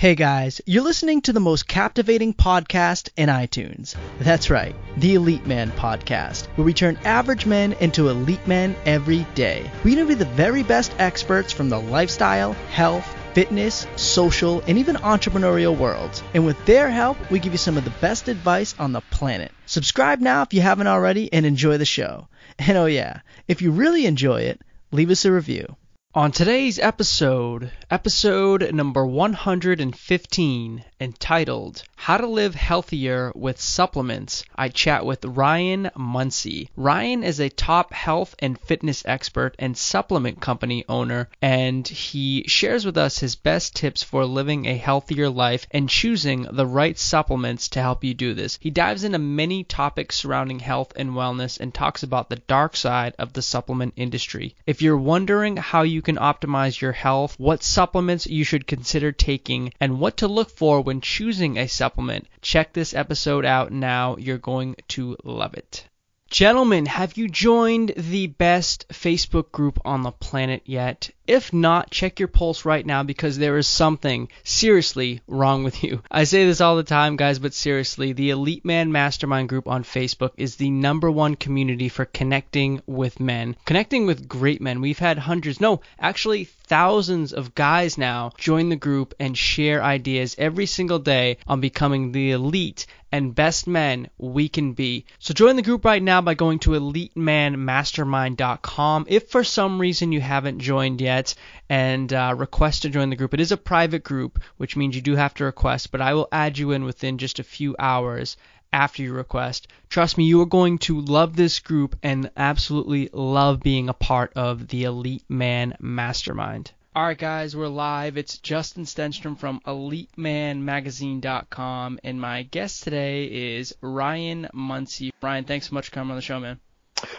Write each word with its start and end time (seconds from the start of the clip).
Hey 0.00 0.14
guys, 0.14 0.62
you're 0.64 0.82
listening 0.82 1.20
to 1.20 1.34
the 1.34 1.40
most 1.40 1.68
captivating 1.68 2.32
podcast 2.32 3.10
in 3.18 3.28
iTunes. 3.28 3.96
That's 4.18 4.48
right, 4.48 4.74
the 4.96 5.16
Elite 5.16 5.46
Man 5.46 5.70
Podcast, 5.72 6.46
where 6.54 6.64
we 6.64 6.72
turn 6.72 6.98
average 7.04 7.44
men 7.44 7.74
into 7.80 8.08
elite 8.08 8.46
men 8.46 8.74
every 8.86 9.26
day. 9.34 9.70
We 9.84 9.92
interview 9.92 10.16
the 10.16 10.24
very 10.24 10.62
best 10.62 10.94
experts 10.98 11.52
from 11.52 11.68
the 11.68 11.78
lifestyle, 11.78 12.54
health, 12.72 13.14
fitness, 13.34 13.86
social, 13.96 14.62
and 14.66 14.78
even 14.78 14.96
entrepreneurial 14.96 15.76
worlds. 15.76 16.22
And 16.32 16.46
with 16.46 16.64
their 16.64 16.88
help, 16.88 17.18
we 17.30 17.38
give 17.38 17.52
you 17.52 17.58
some 17.58 17.76
of 17.76 17.84
the 17.84 17.90
best 18.00 18.28
advice 18.28 18.74
on 18.78 18.92
the 18.92 19.02
planet. 19.02 19.52
Subscribe 19.66 20.20
now 20.20 20.40
if 20.40 20.54
you 20.54 20.62
haven't 20.62 20.86
already 20.86 21.30
and 21.30 21.44
enjoy 21.44 21.76
the 21.76 21.84
show. 21.84 22.26
And 22.58 22.78
oh 22.78 22.86
yeah, 22.86 23.20
if 23.48 23.60
you 23.60 23.70
really 23.70 24.06
enjoy 24.06 24.44
it, 24.44 24.62
leave 24.92 25.10
us 25.10 25.26
a 25.26 25.30
review. 25.30 25.76
On 26.12 26.32
today's 26.32 26.80
episode, 26.80 27.70
episode 27.88 28.74
number 28.74 29.06
115, 29.06 30.84
entitled 31.00 31.82
How 31.94 32.16
to 32.16 32.26
Live 32.26 32.56
Healthier 32.56 33.30
with 33.36 33.60
Supplements, 33.60 34.44
I 34.56 34.70
chat 34.70 35.06
with 35.06 35.24
Ryan 35.24 35.88
Munsey. 35.96 36.68
Ryan 36.76 37.22
is 37.22 37.38
a 37.38 37.48
top 37.48 37.92
health 37.92 38.34
and 38.40 38.58
fitness 38.58 39.04
expert 39.06 39.54
and 39.60 39.78
supplement 39.78 40.40
company 40.40 40.84
owner, 40.88 41.28
and 41.40 41.86
he 41.86 42.42
shares 42.48 42.84
with 42.84 42.98
us 42.98 43.20
his 43.20 43.36
best 43.36 43.76
tips 43.76 44.02
for 44.02 44.26
living 44.26 44.66
a 44.66 44.76
healthier 44.76 45.30
life 45.30 45.68
and 45.70 45.88
choosing 45.88 46.42
the 46.50 46.66
right 46.66 46.98
supplements 46.98 47.68
to 47.68 47.80
help 47.80 48.02
you 48.02 48.14
do 48.14 48.34
this. 48.34 48.58
He 48.60 48.70
dives 48.70 49.04
into 49.04 49.20
many 49.20 49.62
topics 49.62 50.16
surrounding 50.16 50.58
health 50.58 50.92
and 50.96 51.10
wellness 51.10 51.60
and 51.60 51.72
talks 51.72 52.02
about 52.02 52.28
the 52.28 52.42
dark 52.48 52.74
side 52.74 53.14
of 53.16 53.32
the 53.32 53.42
supplement 53.42 53.94
industry. 53.96 54.56
If 54.66 54.82
you're 54.82 54.98
wondering 54.98 55.56
how 55.56 55.82
you 55.82 55.99
can 56.02 56.16
optimize 56.16 56.80
your 56.80 56.92
health, 56.92 57.34
what 57.38 57.62
supplements 57.62 58.26
you 58.26 58.44
should 58.44 58.66
consider 58.66 59.12
taking, 59.12 59.72
and 59.80 60.00
what 60.00 60.16
to 60.18 60.28
look 60.28 60.50
for 60.50 60.80
when 60.80 61.00
choosing 61.00 61.58
a 61.58 61.66
supplement, 61.66 62.26
check 62.40 62.72
this 62.72 62.94
episode 62.94 63.44
out 63.44 63.72
now. 63.72 64.16
You're 64.16 64.38
going 64.38 64.76
to 64.88 65.16
love 65.24 65.54
it. 65.54 65.86
Gentlemen, 66.30 66.86
have 66.86 67.16
you 67.16 67.26
joined 67.26 67.92
the 67.96 68.28
best 68.28 68.86
Facebook 68.90 69.50
group 69.50 69.80
on 69.84 70.04
the 70.04 70.12
planet 70.12 70.62
yet? 70.64 71.10
If 71.26 71.52
not, 71.52 71.90
check 71.90 72.20
your 72.20 72.28
pulse 72.28 72.64
right 72.64 72.86
now 72.86 73.02
because 73.02 73.36
there 73.36 73.58
is 73.58 73.66
something 73.66 74.28
seriously 74.44 75.22
wrong 75.26 75.64
with 75.64 75.82
you. 75.82 76.02
I 76.08 76.22
say 76.24 76.46
this 76.46 76.60
all 76.60 76.76
the 76.76 76.84
time, 76.84 77.16
guys, 77.16 77.40
but 77.40 77.52
seriously, 77.52 78.12
the 78.12 78.30
Elite 78.30 78.64
Man 78.64 78.92
Mastermind 78.92 79.48
group 79.48 79.66
on 79.66 79.82
Facebook 79.82 80.30
is 80.36 80.54
the 80.54 80.70
number 80.70 81.10
one 81.10 81.34
community 81.34 81.88
for 81.88 82.04
connecting 82.04 82.80
with 82.86 83.18
men, 83.18 83.56
connecting 83.64 84.06
with 84.06 84.28
great 84.28 84.60
men. 84.60 84.80
We've 84.80 84.98
had 85.00 85.18
hundreds, 85.18 85.60
no, 85.60 85.80
actually 85.98 86.44
thousands 86.44 87.32
of 87.32 87.56
guys 87.56 87.98
now 87.98 88.30
join 88.38 88.68
the 88.68 88.76
group 88.76 89.14
and 89.18 89.36
share 89.36 89.82
ideas 89.82 90.36
every 90.38 90.66
single 90.66 91.00
day 91.00 91.38
on 91.48 91.60
becoming 91.60 92.12
the 92.12 92.30
elite 92.30 92.86
and 93.12 93.34
best 93.34 93.66
men 93.66 94.08
we 94.18 94.48
can 94.48 94.72
be. 94.72 95.04
So 95.18 95.34
join 95.34 95.56
the 95.56 95.62
group 95.62 95.84
right 95.84 96.02
now 96.02 96.20
by 96.20 96.34
going 96.34 96.60
to 96.60 96.70
elitemanmastermind.com. 96.70 99.06
If 99.08 99.30
for 99.30 99.42
some 99.44 99.80
reason 99.80 100.12
you 100.12 100.20
haven't 100.20 100.60
joined 100.60 101.00
yet, 101.00 101.34
and 101.70 102.12
uh, 102.12 102.34
request 102.36 102.82
to 102.82 102.90
join 102.90 103.10
the 103.10 103.16
group. 103.16 103.32
It 103.32 103.40
is 103.40 103.52
a 103.52 103.56
private 103.56 104.02
group, 104.02 104.40
which 104.56 104.76
means 104.76 104.96
you 104.96 105.00
do 105.00 105.14
have 105.14 105.32
to 105.34 105.44
request, 105.44 105.92
but 105.92 106.00
I 106.00 106.14
will 106.14 106.28
add 106.32 106.58
you 106.58 106.72
in 106.72 106.84
within 106.84 107.16
just 107.16 107.38
a 107.38 107.44
few 107.44 107.76
hours 107.78 108.36
after 108.72 109.02
you 109.02 109.12
request. 109.12 109.68
Trust 109.88 110.18
me, 110.18 110.24
you 110.24 110.40
are 110.40 110.46
going 110.46 110.78
to 110.78 111.00
love 111.00 111.36
this 111.36 111.60
group 111.60 111.96
and 112.02 112.30
absolutely 112.36 113.08
love 113.12 113.60
being 113.60 113.88
a 113.88 113.94
part 113.94 114.32
of 114.34 114.66
the 114.66 114.84
Elite 114.84 115.24
Man 115.28 115.76
Mastermind. 115.80 116.72
Alright, 116.96 117.18
guys, 117.18 117.54
we're 117.54 117.68
live. 117.68 118.16
It's 118.16 118.38
Justin 118.38 118.82
Stenstrom 118.82 119.38
from 119.38 119.60
EliteManMagazine.com, 119.60 122.00
and 122.02 122.20
my 122.20 122.42
guest 122.42 122.82
today 122.82 123.58
is 123.58 123.72
Ryan 123.80 124.48
Munsey. 124.52 125.12
Ryan, 125.22 125.44
thanks 125.44 125.68
so 125.68 125.74
much 125.74 125.86
for 125.86 125.92
coming 125.92 126.10
on 126.10 126.16
the 126.16 126.22
show, 126.22 126.40
man. 126.40 126.58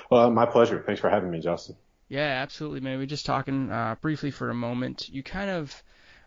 Well, 0.10 0.30
my 0.30 0.46
pleasure. 0.46 0.84
Thanks 0.86 1.00
for 1.00 1.10
having 1.10 1.31
me, 1.31 1.40
Justin. 1.40 1.78
Yeah, 2.10 2.42
absolutely, 2.42 2.81
man. 2.81 2.98
We 2.98 3.06
are 3.06 3.08
just 3.08 3.26
talking 3.26 3.72
uh, 3.72 3.96
briefly 4.02 4.31
for 4.31 4.50
a 4.50 4.54
moment. 4.54 5.08
You 5.08 5.24
kind 5.24 5.50
of, 5.50 5.84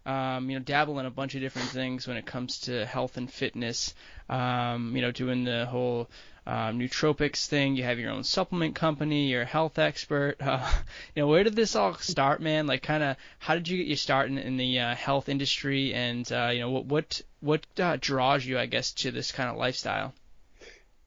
um, 0.07 0.49
you 0.49 0.59
know, 0.59 0.65
dabble 0.65 0.99
in 0.99 1.05
a 1.05 1.11
bunch 1.11 1.35
of 1.35 1.43
different 1.43 1.69
things 1.69 2.09
when 2.09 2.17
it 2.17 2.25
comes 2.25 2.61
to 2.61 2.87
health 2.87 3.19
and 3.19 3.31
fitness. 3.31 3.93
Um, 4.31 4.97
you 4.97 5.03
know, 5.03 5.13
doing 5.13 5.45
the 5.45 5.67
whole 5.67 6.09
um, 6.47 6.79
nootropics 6.79 7.47
thing. 7.47 7.77
You 7.77 7.85
have 7.85 7.99
your 7.99 8.11
own 8.11 8.25
supplement 8.25 8.75
company. 8.75 9.29
You're 9.29 9.43
a 9.43 9.47
health 9.47 9.79
expert. 9.79 10.37
Uh, 10.45 10.71
you 11.15 11.23
know, 11.23 11.27
where 11.27 11.43
did 11.43 11.57
this 11.57 11.75
all 11.75 11.95
start, 11.95 12.41
man? 12.41 12.67
Like, 12.67 12.83
kind 12.83 13.03
of, 13.03 13.17
how 13.39 13.55
did 13.55 13.67
you 13.67 13.79
get 13.79 13.87
your 13.87 13.97
start 13.97 14.29
in, 14.29 14.37
in 14.37 14.57
the 14.57 14.79
uh, 14.79 14.95
health 14.95 15.29
industry? 15.29 15.95
And 15.95 16.31
uh, 16.31 16.51
you 16.53 16.61
know, 16.61 16.71
what 16.71 16.85
what 16.87 17.23
what 17.41 17.67
uh, 17.81 17.97
draws 18.01 18.45
you, 18.45 18.59
I 18.59 18.67
guess, 18.67 18.93
to 18.93 19.11
this 19.11 19.33
kind 19.33 19.49
of 19.49 19.57
lifestyle? 19.57 20.13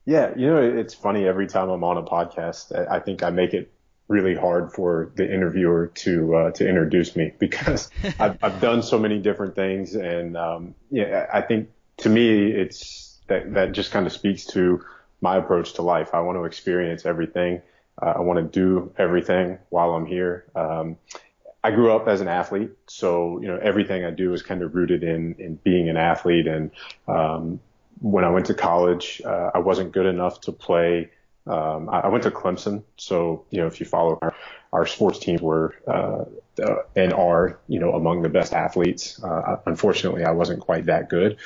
Yeah, 0.06 0.34
you 0.36 0.48
know, 0.48 0.62
it's 0.62 0.94
funny. 0.94 1.28
Every 1.28 1.48
time 1.48 1.70
I'm 1.70 1.84
on 1.84 1.98
a 1.98 2.04
podcast, 2.04 2.76
I 2.90 3.00
think 3.00 3.24
I 3.24 3.30
make 3.30 3.54
it 3.54 3.72
really 4.08 4.36
hard 4.36 4.72
for 4.72 5.12
the 5.16 5.32
interviewer 5.32 5.88
to 5.88 6.36
uh, 6.36 6.52
to 6.52 6.68
introduce 6.68 7.16
me 7.16 7.34
because 7.40 7.90
I've, 8.20 8.38
I've 8.42 8.62
done 8.62 8.84
so 8.84 9.00
many 9.00 9.20
different 9.20 9.56
things, 9.56 9.96
and 9.96 10.36
um, 10.36 10.76
yeah, 10.90 11.28
I 11.32 11.42
think 11.42 11.70
to 11.98 12.10
me 12.10 12.52
it's 12.52 13.20
that 13.28 13.54
that 13.54 13.72
just 13.74 13.92
kind 13.92 14.06
of 14.08 14.14
speaks 14.14 14.46
to 14.48 14.84
my 15.22 15.38
approach 15.38 15.74
to 15.74 15.82
life. 15.82 16.14
I 16.14 16.22
want 16.22 16.38
to 16.38 16.46
experience 16.46 17.06
everything. 17.06 17.62
Uh, 18.02 18.14
I 18.18 18.20
want 18.22 18.38
to 18.38 18.44
do 18.44 18.94
everything 18.98 19.60
while 19.70 19.94
I'm 19.94 20.06
here. 20.06 20.46
Um, 20.56 20.98
I 21.64 21.72
grew 21.72 21.92
up 21.92 22.08
as 22.08 22.22
an 22.22 22.28
athlete, 22.28 22.72
so 22.88 23.42
you 23.42 23.48
know 23.48 23.58
everything 23.58 24.06
I 24.06 24.12
do 24.12 24.34
is 24.34 24.42
kind 24.42 24.62
of 24.62 24.76
rooted 24.76 25.04
in 25.04 25.36
in 25.40 25.56
being 25.56 25.90
an 25.90 25.98
athlete. 25.98 26.48
And 26.48 26.72
um, 27.08 27.60
when 28.00 28.24
I 28.24 28.30
went 28.30 28.46
to 28.48 28.54
college, 28.54 29.22
uh, 29.26 29.52
I 29.54 29.60
wasn't 29.60 29.92
good 29.92 30.06
enough 30.06 30.42
to 30.42 30.52
play 30.52 31.10
um, 31.48 31.90
I, 31.90 32.08
went 32.10 32.24
to 32.24 32.32
Clemson, 32.32 32.84
so 32.98 33.46
you 33.50 33.62
know 33.62 33.68
if 33.68 33.80
you 33.80 33.86
follow 33.86 34.20
our, 34.22 34.36
our 34.74 34.86
sports 34.86 35.20
teams 35.20 35.42
were 35.42 35.76
uh, 35.88 36.26
uh, 36.62 36.76
and 36.96 37.14
are 37.14 37.60
you 37.68 37.80
know 37.80 37.94
among 37.94 38.22
the 38.22 38.30
best 38.30 38.54
athletes. 38.54 39.22
Uh, 39.24 39.58
unfortunately, 39.66 40.26
I 40.26 40.32
wasn't 40.32 40.60
quite 40.60 40.88
that 40.88 41.10
good, 41.10 41.38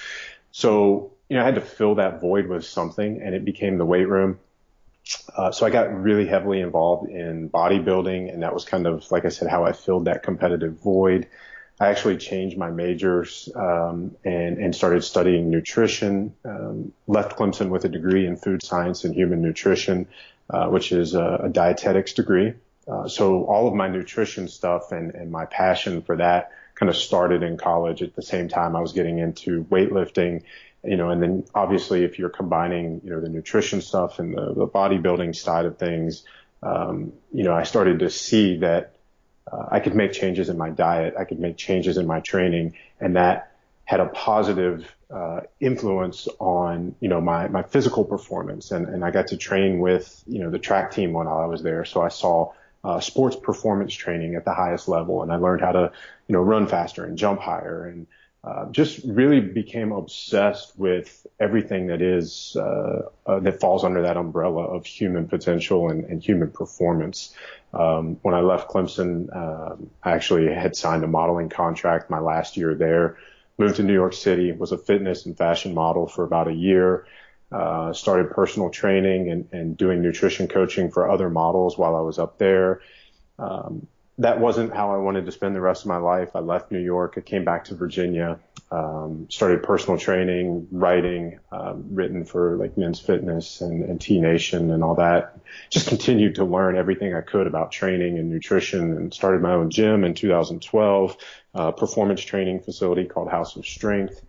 so 0.52 1.11
you 1.32 1.38
know 1.38 1.44
I 1.44 1.46
had 1.46 1.56
to 1.56 1.62
fill 1.62 1.96
that 1.96 2.20
void 2.20 2.48
with 2.48 2.66
something, 2.66 3.22
and 3.22 3.34
it 3.34 3.46
became 3.46 3.78
the 3.78 3.86
weight 3.86 4.10
room. 4.10 4.38
Uh, 5.34 5.50
so 5.50 5.66
I 5.66 5.70
got 5.70 6.04
really 6.04 6.28
heavily 6.28 6.60
involved 6.60 7.10
in 7.10 7.50
bodybuilding, 7.50 8.34
and 8.34 8.44
that 8.44 8.54
was 8.54 8.66
kind 8.66 8.86
of 8.86 9.10
like 9.12 9.24
I 9.24 9.30
said 9.30 9.48
how 9.48 9.64
I 9.64 9.72
filled 9.72 10.06
that 10.06 10.24
competitive 10.24 10.74
void. 10.84 11.30
I 11.80 11.88
actually 11.88 12.18
changed 12.18 12.58
my 12.58 12.70
majors 12.70 13.48
um, 13.56 14.18
and 14.26 14.58
and 14.58 14.76
started 14.76 15.06
studying 15.06 15.50
nutrition. 15.50 16.36
Um, 16.44 16.92
left 17.08 17.38
Clemson 17.38 17.70
with 17.70 17.86
a 17.86 17.90
degree 17.90 18.28
in 18.28 18.36
food 18.36 18.62
science 18.62 19.06
and 19.06 19.16
human 19.16 19.42
nutrition, 19.42 20.08
uh, 20.50 20.68
which 20.68 20.92
is 20.92 21.14
a, 21.14 21.44
a 21.44 21.50
dietetics 21.50 22.12
degree. 22.12 22.56
Uh, 22.90 23.08
so 23.08 23.46
all 23.46 23.70
of 23.70 23.74
my 23.74 23.88
nutrition 23.88 24.50
stuff 24.50 24.92
and 24.92 25.16
and 25.16 25.32
my 25.32 25.46
passion 25.46 26.02
for 26.02 26.18
that 26.18 26.52
kind 26.76 26.90
of 26.90 26.98
started 26.98 27.42
in 27.42 27.56
college. 27.56 28.02
At 28.02 28.16
the 28.16 28.22
same 28.22 28.50
time, 28.50 28.76
I 28.76 28.82
was 28.82 28.92
getting 28.92 29.20
into 29.20 29.64
weightlifting. 29.66 30.44
You 30.84 30.98
know, 30.98 31.10
and 31.10 31.22
then 31.22 31.46
obviously 31.54 32.04
if 32.04 32.18
you're 32.18 32.30
combining, 32.30 33.02
you 33.04 33.12
know, 33.12 33.22
the 33.22 33.30
nutrition 33.30 33.82
stuff 33.82 34.18
and 34.20 34.36
the, 34.36 34.54
the 34.54 34.68
bodybuilding 34.68 35.36
side 35.36 35.66
of 35.66 35.78
things, 35.78 36.24
um, 36.64 37.14
you 37.32 37.44
know, 37.44 37.54
I 37.54 37.64
started 37.64 38.00
to 38.00 38.10
see 38.10 38.58
that 38.58 38.96
uh, 39.52 39.66
I 39.72 39.80
could 39.80 39.96
make 39.96 40.14
changes 40.14 40.50
in 40.50 40.58
my 40.58 40.70
diet, 40.70 41.16
I 41.20 41.26
could 41.26 41.40
make 41.40 41.58
changes 41.58 41.98
in 41.98 42.08
my 42.08 42.20
training, 42.20 42.76
and 43.00 43.16
that 43.16 43.52
had 43.86 44.00
a 44.00 44.06
positive 44.06 44.90
uh, 45.10 45.42
influence 45.60 46.28
on 46.40 46.96
you 47.02 47.10
know 47.10 47.20
my 47.20 47.48
my 47.48 47.64
physical 47.64 48.06
performance. 48.06 48.72
And 48.72 48.88
and 48.88 49.04
I 49.04 49.12
got 49.12 49.28
to 49.28 49.38
train 49.38 49.80
with 49.80 50.24
you 50.28 50.40
know 50.40 50.50
the 50.50 50.60
track 50.60 50.92
team 50.92 51.14
while 51.14 51.28
I 51.28 51.46
was 51.46 51.62
there, 51.62 51.86
so 51.86 52.02
I 52.02 52.10
saw. 52.10 52.54
Uh, 52.84 53.00
sports 53.00 53.36
performance 53.36 53.94
training 53.94 54.34
at 54.34 54.44
the 54.44 54.56
highest 54.56 54.88
level, 54.88 55.22
and 55.22 55.32
I 55.32 55.36
learned 55.36 55.62
how 55.62 55.72
to, 55.72 55.92
you 56.28 56.34
know, 56.34 56.42
run 56.42 56.66
faster 56.66 57.06
and 57.06 57.16
jump 57.16 57.40
higher, 57.40 57.86
and 57.86 58.08
uh, 58.44 58.66
just 58.72 59.02
really 59.06 59.40
became 59.40 59.92
obsessed 59.92 60.78
with 60.78 61.28
everything 61.40 61.88
that 61.88 62.02
is 62.02 62.56
uh, 62.60 63.04
uh, 63.28 63.40
that 63.40 63.60
falls 63.60 63.84
under 63.84 64.02
that 64.02 64.18
umbrella 64.18 64.64
of 64.64 64.86
human 64.86 65.28
potential 65.28 65.90
and, 65.90 66.06
and 66.06 66.24
human 66.24 66.50
performance. 66.50 67.36
Um, 67.74 68.18
when 68.24 68.34
I 68.34 68.42
left 68.42 68.70
Clemson, 68.70 69.34
um, 69.36 69.92
I 70.04 70.12
actually 70.12 70.52
had 70.52 70.76
signed 70.76 71.04
a 71.04 71.08
modeling 71.08 71.50
contract 71.50 72.10
my 72.10 72.20
last 72.20 72.58
year 72.58 72.74
there. 72.74 73.18
Moved 73.60 73.76
to 73.76 73.84
New 73.84 73.94
York 73.94 74.14
City, 74.14 74.52
was 74.52 74.72
a 74.72 74.78
fitness 74.78 75.28
and 75.28 75.38
fashion 75.38 75.76
model 75.76 76.08
for 76.08 76.24
about 76.24 76.48
a 76.48 76.54
year. 76.54 77.06
Uh, 77.52 77.94
started 77.94 78.32
personal 78.32 78.70
training 78.70 79.30
and, 79.30 79.48
and 79.52 79.78
doing 79.78 80.02
nutrition 80.02 80.48
coaching 80.48 80.90
for 80.90 81.12
other 81.12 81.30
models 81.30 81.78
while 81.78 81.96
I 81.96 82.02
was 82.02 82.18
up 82.18 82.40
there. 82.40 82.82
Um, 83.38 83.86
that 84.22 84.40
wasn't 84.40 84.74
how 84.74 84.94
I 84.94 84.98
wanted 84.98 85.26
to 85.26 85.32
spend 85.32 85.56
the 85.56 85.62
rest 85.62 85.82
of 85.82 85.88
my 85.88 85.98
life. 85.98 86.36
I 86.36 86.40
left 86.40 86.72
New 86.72 86.80
York. 86.80 87.16
I 87.18 87.22
came 87.22 87.44
back 87.44 87.66
to 87.66 87.76
Virginia. 87.76 88.40
um, 88.72 89.28
started 89.30 89.64
personal 89.64 89.98
training, 89.98 90.68
writing, 90.72 91.40
um, 91.52 91.84
written 91.90 92.24
for 92.24 92.56
like 92.56 92.78
Men's 92.78 93.02
Fitness 93.02 93.60
and, 93.60 93.84
and 93.84 94.00
T 94.00 94.22
Nation 94.22 94.72
and 94.72 94.84
all 94.84 94.96
that. 94.96 95.40
Just 95.70 95.88
continued 95.90 96.36
to 96.36 96.46
learn 96.46 96.78
everything 96.78 97.14
I 97.14 97.22
could 97.22 97.48
about 97.48 97.72
training 97.72 98.18
and 98.18 98.30
nutrition 98.30 98.96
and 98.96 99.14
started 99.14 99.42
my 99.42 99.54
own 99.54 99.72
gym 99.72 100.06
in 100.06 100.14
2012, 100.14 101.18
uh, 101.54 101.72
performance 101.72 102.22
training 102.22 102.62
facility 102.62 103.06
called 103.06 103.30
House 103.30 103.58
of 103.58 103.66
Strength 103.66 104.22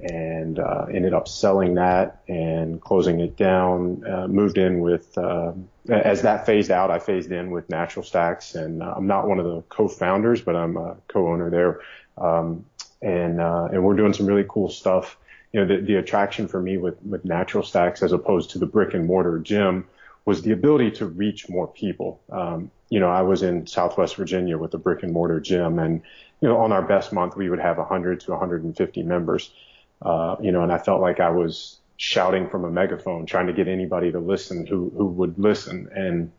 and 0.00 0.58
uh, 0.58 0.86
ended 0.92 1.12
up 1.12 1.26
selling 1.26 1.74
that 1.74 2.22
and 2.28 2.80
closing 2.80 3.20
it 3.20 3.36
down. 3.36 4.04
Uh, 4.06 4.28
moved 4.28 4.58
in 4.58 4.80
with 4.80 5.16
uh, 5.18 5.52
as 5.88 6.22
that 6.22 6.46
phased 6.46 6.70
out, 6.70 6.90
I 6.90 6.98
phased 6.98 7.32
in 7.32 7.50
with 7.50 7.68
Natural 7.68 8.04
Stacks, 8.04 8.54
and 8.54 8.82
uh, 8.82 8.94
I'm 8.96 9.06
not 9.06 9.26
one 9.26 9.38
of 9.38 9.46
the 9.46 9.62
co-founders, 9.62 10.42
but 10.42 10.54
I'm 10.54 10.76
a 10.76 10.96
co-owner 11.08 11.50
there. 11.50 11.80
Um, 12.18 12.64
and 13.00 13.40
uh, 13.40 13.68
and 13.72 13.84
we're 13.84 13.96
doing 13.96 14.12
some 14.12 14.26
really 14.26 14.46
cool 14.48 14.68
stuff. 14.68 15.16
You 15.52 15.60
know, 15.60 15.66
the, 15.66 15.82
the 15.82 15.94
attraction 15.96 16.48
for 16.48 16.60
me 16.60 16.76
with 16.76 17.00
with 17.02 17.24
Natural 17.24 17.64
Stacks 17.64 18.02
as 18.02 18.12
opposed 18.12 18.50
to 18.50 18.58
the 18.58 18.66
brick 18.66 18.94
and 18.94 19.06
mortar 19.06 19.38
gym 19.38 19.86
was 20.24 20.42
the 20.42 20.52
ability 20.52 20.90
to 20.90 21.06
reach 21.06 21.48
more 21.48 21.66
people. 21.66 22.20
Um, 22.30 22.70
you 22.90 23.00
know, 23.00 23.08
I 23.08 23.22
was 23.22 23.42
in 23.42 23.66
Southwest 23.66 24.16
Virginia 24.16 24.58
with 24.58 24.74
a 24.74 24.78
brick 24.78 25.02
and 25.02 25.12
mortar 25.12 25.40
gym, 25.40 25.78
and 25.78 26.02
you 26.40 26.48
know, 26.48 26.58
on 26.58 26.72
our 26.72 26.82
best 26.82 27.12
month, 27.12 27.36
we 27.36 27.48
would 27.48 27.60
have 27.60 27.78
100 27.78 28.20
to 28.20 28.30
150 28.32 29.02
members. 29.04 29.50
Uh, 30.00 30.36
you 30.40 30.52
know, 30.52 30.62
and 30.62 30.72
I 30.72 30.78
felt 30.78 31.00
like 31.00 31.20
I 31.20 31.30
was 31.30 31.78
shouting 31.96 32.48
from 32.48 32.64
a 32.64 32.70
megaphone, 32.70 33.26
trying 33.26 33.48
to 33.48 33.52
get 33.52 33.68
anybody 33.68 34.12
to 34.12 34.20
listen 34.20 34.66
who 34.66 34.90
who 34.96 35.06
would 35.06 35.38
listen, 35.38 35.88
and 35.94 36.30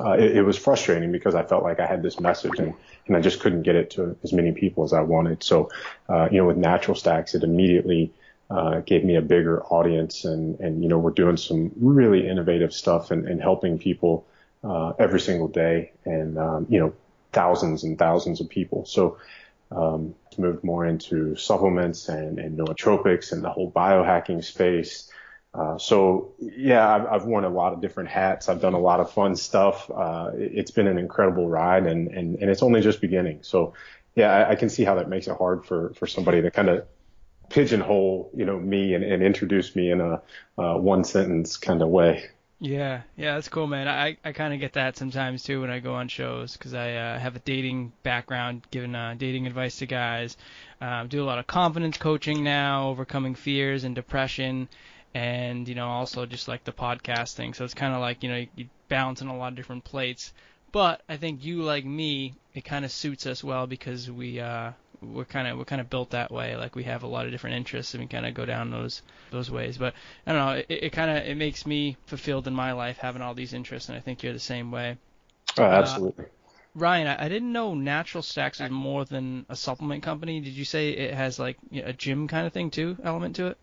uh, 0.00 0.12
it, 0.12 0.38
it 0.38 0.42
was 0.42 0.56
frustrating 0.56 1.12
because 1.12 1.34
I 1.34 1.42
felt 1.42 1.62
like 1.62 1.80
I 1.80 1.86
had 1.86 2.02
this 2.02 2.18
message 2.20 2.58
and 2.58 2.74
and 3.06 3.16
I 3.16 3.20
just 3.20 3.40
couldn't 3.40 3.62
get 3.62 3.76
it 3.76 3.90
to 3.90 4.16
as 4.22 4.32
many 4.32 4.52
people 4.52 4.84
as 4.84 4.92
I 4.92 5.00
wanted. 5.00 5.42
So, 5.42 5.70
uh, 6.08 6.28
you 6.30 6.38
know, 6.38 6.46
with 6.46 6.56
Natural 6.56 6.94
Stacks, 6.94 7.34
it 7.34 7.42
immediately 7.42 8.12
uh, 8.50 8.80
gave 8.80 9.04
me 9.04 9.16
a 9.16 9.22
bigger 9.22 9.62
audience, 9.64 10.24
and 10.24 10.58
and 10.60 10.82
you 10.82 10.88
know, 10.88 10.98
we're 10.98 11.10
doing 11.10 11.36
some 11.36 11.72
really 11.76 12.26
innovative 12.28 12.72
stuff 12.72 13.10
and, 13.10 13.26
and 13.28 13.40
helping 13.40 13.78
people 13.78 14.26
uh, 14.64 14.90
every 14.98 15.20
single 15.20 15.48
day, 15.48 15.92
and 16.04 16.38
um, 16.38 16.66
you 16.68 16.80
know, 16.80 16.92
thousands 17.32 17.84
and 17.84 17.98
thousands 17.98 18.40
of 18.40 18.48
people. 18.48 18.84
So 18.86 19.18
um, 19.70 20.14
moved 20.38 20.64
more 20.64 20.86
into 20.86 21.36
supplements 21.36 22.08
and, 22.08 22.38
and 22.38 22.58
nootropics 22.58 23.32
and 23.32 23.42
the 23.42 23.50
whole 23.50 23.70
biohacking 23.70 24.42
space. 24.42 25.10
Uh, 25.52 25.78
so 25.78 26.32
yeah, 26.38 26.88
I've, 26.88 27.06
I've, 27.06 27.24
worn 27.24 27.44
a 27.44 27.48
lot 27.48 27.72
of 27.72 27.80
different 27.80 28.08
hats. 28.08 28.48
I've 28.48 28.60
done 28.60 28.74
a 28.74 28.78
lot 28.78 29.00
of 29.00 29.12
fun 29.12 29.34
stuff. 29.34 29.90
Uh, 29.90 30.30
it's 30.34 30.70
been 30.70 30.86
an 30.86 30.96
incredible 30.96 31.48
ride 31.48 31.86
and, 31.86 32.08
and, 32.08 32.36
and 32.36 32.50
it's 32.50 32.62
only 32.62 32.80
just 32.80 33.00
beginning. 33.00 33.40
So 33.42 33.74
yeah, 34.14 34.32
I, 34.32 34.50
I 34.50 34.54
can 34.54 34.68
see 34.68 34.84
how 34.84 34.94
that 34.96 35.08
makes 35.08 35.26
it 35.26 35.36
hard 35.36 35.66
for, 35.66 35.92
for 35.94 36.06
somebody 36.06 36.42
to 36.42 36.50
kind 36.50 36.68
of 36.68 36.86
pigeonhole, 37.48 38.30
you 38.34 38.44
know, 38.44 38.58
me 38.58 38.94
and, 38.94 39.04
and 39.04 39.22
introduce 39.22 39.74
me 39.74 39.90
in 39.90 40.00
a 40.00 40.22
uh, 40.56 40.76
one 40.76 41.04
sentence 41.04 41.56
kind 41.56 41.82
of 41.82 41.88
way. 41.88 42.30
Yeah, 42.62 43.02
yeah, 43.16 43.34
that's 43.34 43.48
cool, 43.48 43.66
man. 43.66 43.88
I 43.88 44.18
I 44.24 44.32
kind 44.32 44.52
of 44.52 44.60
get 44.60 44.74
that 44.74 44.96
sometimes 44.96 45.42
too 45.42 45.62
when 45.62 45.70
I 45.70 45.78
go 45.80 45.94
on 45.94 46.08
shows 46.08 46.52
because 46.56 46.74
I 46.74 46.92
uh, 46.94 47.18
have 47.18 47.34
a 47.34 47.38
dating 47.40 47.92
background, 48.02 48.66
giving 48.70 48.94
uh, 48.94 49.14
dating 49.16 49.46
advice 49.46 49.76
to 49.78 49.86
guys. 49.86 50.36
Um, 50.80 51.08
do 51.08 51.22
a 51.22 51.24
lot 51.24 51.38
of 51.38 51.46
confidence 51.46 51.96
coaching 51.96 52.44
now, 52.44 52.88
overcoming 52.90 53.34
fears 53.34 53.84
and 53.84 53.94
depression, 53.94 54.68
and 55.14 55.66
you 55.68 55.74
know 55.74 55.88
also 55.88 56.26
just 56.26 56.48
like 56.48 56.64
the 56.64 56.72
podcasting. 56.72 57.56
So 57.56 57.64
it's 57.64 57.74
kind 57.74 57.94
of 57.94 58.00
like 58.00 58.22
you 58.22 58.28
know 58.28 58.36
you, 58.36 58.48
you 58.56 58.68
balance 58.88 59.22
on 59.22 59.28
a 59.28 59.36
lot 59.36 59.48
of 59.52 59.56
different 59.56 59.84
plates. 59.84 60.32
But 60.70 61.02
I 61.08 61.16
think 61.16 61.42
you 61.42 61.62
like 61.62 61.86
me, 61.86 62.34
it 62.54 62.64
kind 62.64 62.84
of 62.84 62.92
suits 62.92 63.26
us 63.26 63.42
well 63.42 63.66
because 63.66 64.10
we 64.10 64.38
uh, 64.38 64.72
we're 65.02 65.24
kind 65.24 65.48
of 65.48 65.58
we're 65.58 65.64
kind 65.64 65.80
of 65.80 65.90
built 65.90 66.10
that 66.10 66.30
way. 66.30 66.56
Like 66.56 66.74
we 66.74 66.84
have 66.84 67.02
a 67.02 67.06
lot 67.06 67.26
of 67.26 67.32
different 67.32 67.56
interests, 67.56 67.94
and 67.94 68.02
we 68.02 68.06
kind 68.08 68.26
of 68.26 68.34
go 68.34 68.44
down 68.44 68.70
those 68.70 69.02
those 69.30 69.50
ways. 69.50 69.78
But 69.78 69.94
I 70.26 70.32
don't 70.32 70.46
know. 70.46 70.52
It, 70.68 70.84
it 70.84 70.92
kind 70.92 71.10
of 71.10 71.26
it 71.26 71.36
makes 71.36 71.66
me 71.66 71.96
fulfilled 72.06 72.46
in 72.46 72.54
my 72.54 72.72
life 72.72 72.98
having 72.98 73.22
all 73.22 73.34
these 73.34 73.52
interests, 73.54 73.88
and 73.88 73.96
I 73.96 74.00
think 74.00 74.22
you're 74.22 74.32
the 74.32 74.38
same 74.38 74.70
way. 74.70 74.98
Oh, 75.58 75.62
absolutely. 75.62 76.24
Uh, 76.24 76.28
Ryan, 76.74 77.08
I, 77.08 77.24
I 77.24 77.28
didn't 77.28 77.52
know 77.52 77.74
Natural 77.74 78.22
Stacks 78.22 78.60
is 78.60 78.70
more 78.70 79.04
than 79.04 79.44
a 79.48 79.56
supplement 79.56 80.02
company. 80.02 80.40
Did 80.40 80.52
you 80.52 80.64
say 80.64 80.90
it 80.90 81.14
has 81.14 81.38
like 81.38 81.56
a 81.72 81.92
gym 81.92 82.28
kind 82.28 82.46
of 82.46 82.52
thing 82.52 82.70
too, 82.70 82.96
element 83.02 83.36
to 83.36 83.48
it? 83.48 83.58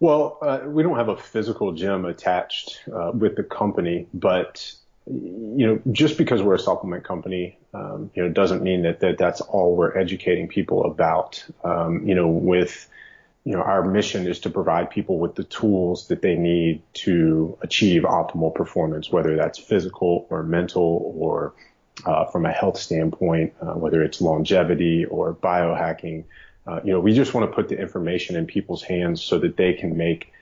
Well, 0.00 0.38
uh, 0.42 0.62
we 0.66 0.82
don't 0.82 0.96
have 0.96 1.08
a 1.08 1.16
physical 1.16 1.72
gym 1.72 2.04
attached 2.04 2.82
uh, 2.92 3.12
with 3.14 3.36
the 3.36 3.44
company, 3.44 4.08
but 4.12 4.74
you 5.06 5.66
know, 5.66 5.80
just 5.90 6.16
because 6.16 6.42
we're 6.42 6.54
a 6.54 6.58
supplement 6.58 7.04
company, 7.04 7.58
um, 7.74 8.10
you 8.14 8.22
know, 8.22 8.28
doesn't 8.28 8.62
mean 8.62 8.82
that, 8.82 9.00
that 9.00 9.18
that's 9.18 9.40
all 9.40 9.74
we're 9.74 9.96
educating 9.98 10.48
people 10.48 10.84
about. 10.84 11.44
Um, 11.64 12.06
you 12.06 12.14
know, 12.14 12.28
with, 12.28 12.88
you 13.44 13.52
know, 13.52 13.62
our 13.62 13.84
mission 13.84 14.28
is 14.28 14.40
to 14.40 14.50
provide 14.50 14.90
people 14.90 15.18
with 15.18 15.34
the 15.34 15.44
tools 15.44 16.08
that 16.08 16.22
they 16.22 16.36
need 16.36 16.82
to 16.94 17.58
achieve 17.62 18.02
optimal 18.02 18.54
performance, 18.54 19.10
whether 19.10 19.34
that's 19.34 19.58
physical 19.58 20.26
or 20.30 20.44
mental 20.44 21.14
or 21.18 21.54
uh, 22.06 22.26
from 22.26 22.46
a 22.46 22.52
health 22.52 22.78
standpoint, 22.78 23.54
uh, 23.60 23.72
whether 23.72 24.02
it's 24.02 24.20
longevity 24.20 25.04
or 25.04 25.34
biohacking. 25.34 26.24
Uh, 26.64 26.80
you 26.84 26.92
know, 26.92 27.00
we 27.00 27.12
just 27.12 27.34
want 27.34 27.50
to 27.50 27.54
put 27.54 27.68
the 27.68 27.76
information 27.76 28.36
in 28.36 28.46
people's 28.46 28.84
hands 28.84 29.20
so 29.20 29.40
that 29.40 29.56
they 29.56 29.72
can 29.72 29.96
make 29.96 30.32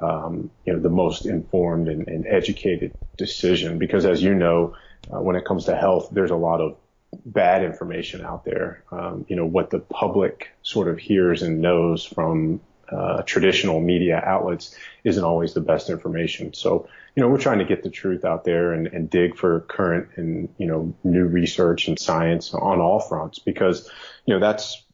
um, 0.00 0.50
you 0.64 0.72
know, 0.72 0.80
the 0.80 0.90
most 0.90 1.26
informed 1.26 1.88
and, 1.88 2.06
and, 2.08 2.26
educated 2.26 2.92
decision. 3.16 3.78
Because 3.78 4.04
as 4.04 4.22
you 4.22 4.34
know, 4.34 4.74
uh, 5.12 5.20
when 5.20 5.36
it 5.36 5.44
comes 5.44 5.66
to 5.66 5.76
health, 5.76 6.08
there's 6.12 6.30
a 6.30 6.36
lot 6.36 6.60
of 6.60 6.76
bad 7.24 7.64
information 7.64 8.22
out 8.24 8.44
there. 8.44 8.84
Um, 8.90 9.24
you 9.28 9.36
know, 9.36 9.46
what 9.46 9.70
the 9.70 9.78
public 9.78 10.50
sort 10.62 10.88
of 10.88 10.98
hears 10.98 11.42
and 11.42 11.60
knows 11.60 12.04
from 12.04 12.60
uh, 12.90 13.22
traditional 13.22 13.80
media 13.80 14.22
outlets 14.24 14.74
isn't 15.04 15.24
always 15.24 15.54
the 15.54 15.60
best 15.60 15.90
information. 15.90 16.54
So, 16.54 16.88
you 17.14 17.22
know, 17.22 17.28
we're 17.28 17.38
trying 17.38 17.58
to 17.58 17.64
get 17.64 17.82
the 17.82 17.90
truth 17.90 18.24
out 18.24 18.44
there 18.44 18.72
and, 18.72 18.86
and 18.88 19.10
dig 19.10 19.36
for 19.36 19.60
current 19.60 20.08
and, 20.16 20.48
you 20.58 20.66
know, 20.66 20.94
new 21.02 21.24
research 21.24 21.88
and 21.88 21.98
science 21.98 22.54
on 22.54 22.80
all 22.80 23.00
fronts 23.00 23.38
because, 23.38 23.90
you 24.26 24.34
know, 24.34 24.40
that's 24.40 24.84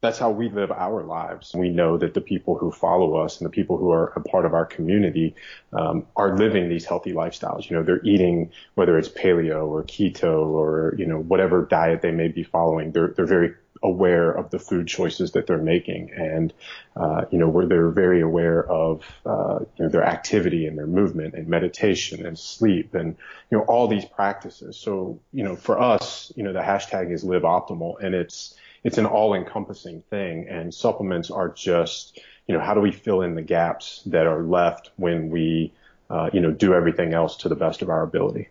that's 0.00 0.18
how 0.18 0.30
we 0.30 0.48
live 0.48 0.70
our 0.70 1.02
lives. 1.02 1.54
We 1.54 1.68
know 1.68 1.98
that 1.98 2.14
the 2.14 2.22
people 2.22 2.56
who 2.56 2.72
follow 2.72 3.16
us 3.16 3.38
and 3.38 3.46
the 3.46 3.52
people 3.52 3.76
who 3.76 3.90
are 3.90 4.08
a 4.16 4.20
part 4.20 4.46
of 4.46 4.54
our 4.54 4.64
community 4.64 5.34
um, 5.72 6.06
are 6.16 6.36
living 6.36 6.68
these 6.68 6.86
healthy 6.86 7.12
lifestyles. 7.12 7.68
You 7.68 7.76
know, 7.76 7.82
they're 7.82 8.02
eating 8.02 8.50
whether 8.74 8.98
it's 8.98 9.08
paleo 9.08 9.66
or 9.68 9.84
keto 9.84 10.46
or 10.46 10.94
you 10.96 11.06
know 11.06 11.18
whatever 11.18 11.66
diet 11.66 12.00
they 12.00 12.12
may 12.12 12.28
be 12.28 12.42
following. 12.42 12.92
They're 12.92 13.08
they're 13.08 13.26
very 13.26 13.54
aware 13.82 14.30
of 14.30 14.50
the 14.50 14.58
food 14.58 14.86
choices 14.86 15.32
that 15.32 15.46
they're 15.46 15.58
making, 15.58 16.12
and 16.16 16.54
uh, 16.96 17.26
you 17.30 17.38
know 17.38 17.48
where 17.48 17.66
they're 17.66 17.90
very 17.90 18.22
aware 18.22 18.64
of 18.70 19.04
uh, 19.26 19.58
you 19.76 19.84
know, 19.84 19.90
their 19.90 20.04
activity 20.04 20.66
and 20.66 20.78
their 20.78 20.86
movement 20.86 21.34
and 21.34 21.46
meditation 21.46 22.24
and 22.24 22.38
sleep 22.38 22.94
and 22.94 23.16
you 23.50 23.58
know 23.58 23.64
all 23.64 23.86
these 23.86 24.06
practices. 24.06 24.78
So 24.78 25.20
you 25.30 25.44
know 25.44 25.56
for 25.56 25.78
us, 25.78 26.32
you 26.36 26.42
know 26.42 26.54
the 26.54 26.60
hashtag 26.60 27.12
is 27.12 27.22
live 27.22 27.42
optimal, 27.42 28.02
and 28.02 28.14
it's 28.14 28.54
it's 28.84 28.98
an 28.98 29.06
all 29.06 29.34
encompassing 29.34 30.02
thing 30.02 30.48
and 30.48 30.72
supplements 30.72 31.30
are 31.30 31.48
just, 31.48 32.18
you 32.46 32.54
know, 32.54 32.60
how 32.60 32.74
do 32.74 32.80
we 32.80 32.92
fill 32.92 33.22
in 33.22 33.34
the 33.34 33.42
gaps 33.42 34.02
that 34.06 34.26
are 34.26 34.42
left 34.42 34.90
when 34.96 35.30
we, 35.30 35.72
uh, 36.08 36.30
you 36.32 36.40
know, 36.40 36.50
do 36.50 36.74
everything 36.74 37.12
else 37.14 37.36
to 37.38 37.48
the 37.48 37.56
best 37.56 37.82
of 37.82 37.90
our 37.90 38.02
ability. 38.02 38.48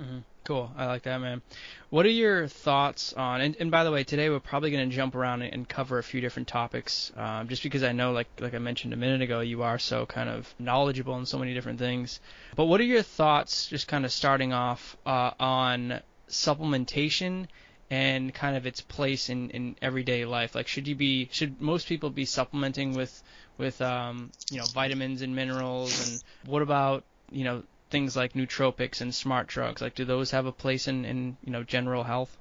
Mm-hmm. 0.00 0.18
Cool. 0.46 0.70
I 0.76 0.86
like 0.86 1.02
that, 1.02 1.20
man. 1.20 1.42
What 1.90 2.06
are 2.06 2.10
your 2.10 2.46
thoughts 2.46 3.12
on? 3.12 3.40
And, 3.40 3.56
and 3.58 3.68
by 3.72 3.82
the 3.82 3.90
way, 3.90 4.04
today 4.04 4.30
we're 4.30 4.38
probably 4.38 4.70
going 4.70 4.88
to 4.88 4.94
jump 4.94 5.16
around 5.16 5.42
and 5.42 5.68
cover 5.68 5.98
a 5.98 6.04
few 6.04 6.20
different 6.20 6.46
topics, 6.46 7.10
um, 7.16 7.48
just 7.48 7.64
because 7.64 7.82
I 7.82 7.90
know, 7.90 8.12
like 8.12 8.28
like 8.38 8.54
I 8.54 8.58
mentioned 8.58 8.92
a 8.92 8.96
minute 8.96 9.22
ago, 9.22 9.40
you 9.40 9.64
are 9.64 9.80
so 9.80 10.06
kind 10.06 10.28
of 10.28 10.54
knowledgeable 10.60 11.18
in 11.18 11.26
so 11.26 11.36
many 11.36 11.52
different 11.52 11.80
things. 11.80 12.20
But 12.54 12.66
what 12.66 12.80
are 12.80 12.84
your 12.84 13.02
thoughts, 13.02 13.66
just 13.66 13.88
kind 13.88 14.04
of 14.04 14.12
starting 14.12 14.52
off, 14.52 14.96
uh, 15.04 15.32
on 15.40 16.00
supplementation 16.28 17.48
and 17.90 18.34
kind 18.34 18.56
of 18.56 18.66
its 18.66 18.80
place 18.80 19.28
in, 19.28 19.50
in 19.50 19.76
everyday 19.80 20.24
life. 20.24 20.54
Like, 20.54 20.68
should 20.68 20.88
you 20.88 20.94
be 20.94 21.28
should 21.32 21.60
most 21.60 21.86
people 21.86 22.10
be 22.10 22.24
supplementing 22.24 22.94
with 22.94 23.22
with 23.58 23.80
um, 23.80 24.30
you 24.50 24.58
know 24.58 24.64
vitamins 24.72 25.22
and 25.22 25.34
minerals, 25.34 26.08
and 26.08 26.50
what 26.50 26.62
about 26.62 27.04
you 27.30 27.44
know 27.44 27.62
things 27.90 28.16
like 28.16 28.32
nootropics 28.34 29.00
and 29.00 29.14
smart 29.14 29.46
drugs? 29.46 29.80
Like, 29.80 29.94
do 29.94 30.04
those 30.04 30.32
have 30.32 30.46
a 30.46 30.52
place 30.52 30.88
in 30.88 31.04
in 31.04 31.36
you 31.44 31.52
know 31.52 31.62
general 31.62 32.02
health? 32.02 32.36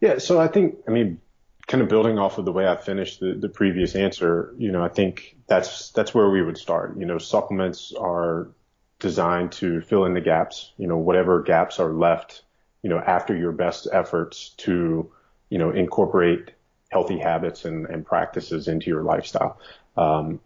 Yeah, 0.00 0.18
so 0.18 0.40
I 0.40 0.48
think 0.48 0.76
I 0.88 0.90
mean 0.90 1.20
kind 1.70 1.82
of 1.82 1.88
building 1.88 2.18
off 2.18 2.38
of 2.38 2.44
the 2.44 2.50
way 2.50 2.66
I 2.66 2.76
finished 2.76 3.20
the, 3.20 3.34
the 3.34 3.48
previous 3.48 3.94
answer, 3.94 4.52
you 4.58 4.72
know, 4.72 4.82
I 4.82 4.88
think 4.88 5.36
that's 5.46 5.90
that's 5.90 6.12
where 6.12 6.28
we 6.28 6.42
would 6.42 6.58
start. 6.58 6.98
You 6.98 7.06
know, 7.06 7.18
supplements 7.18 7.92
are 7.96 8.48
designed 8.98 9.52
to 9.52 9.80
fill 9.80 10.04
in 10.04 10.14
the 10.14 10.20
gaps, 10.20 10.72
you 10.78 10.88
know, 10.88 10.96
whatever 10.96 11.42
gaps 11.42 11.78
are 11.78 11.92
left 11.92 12.42
you 12.82 12.90
know, 12.90 12.98
after 12.98 13.36
your 13.36 13.52
best 13.52 13.88
efforts 13.92 14.50
to, 14.58 15.10
you 15.48 15.58
know, 15.58 15.70
incorporate 15.70 16.50
healthy 16.90 17.18
habits 17.18 17.64
and, 17.64 17.86
and 17.86 18.04
practices 18.04 18.68
into 18.68 18.90
your 18.90 19.02
lifestyle. 19.02 19.58
Um, 19.96 20.40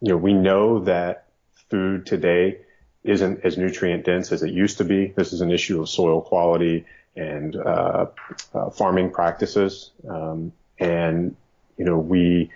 you 0.00 0.10
know, 0.10 0.16
we 0.16 0.32
know 0.32 0.80
that 0.84 1.26
food 1.70 2.06
today 2.06 2.58
isn't 3.04 3.44
as 3.44 3.56
nutrient 3.56 4.04
dense 4.04 4.32
as 4.32 4.42
it 4.42 4.52
used 4.52 4.78
to 4.78 4.84
be. 4.84 5.12
This 5.16 5.32
is 5.32 5.40
an 5.40 5.50
issue 5.50 5.80
of 5.80 5.88
soil 5.88 6.20
quality 6.20 6.84
and 7.16 7.56
uh, 7.56 8.06
uh, 8.54 8.70
farming 8.70 9.10
practices. 9.10 9.90
Um, 10.08 10.52
and 10.78 11.34
you 11.76 11.84
know, 11.84 11.98
we, 11.98 12.50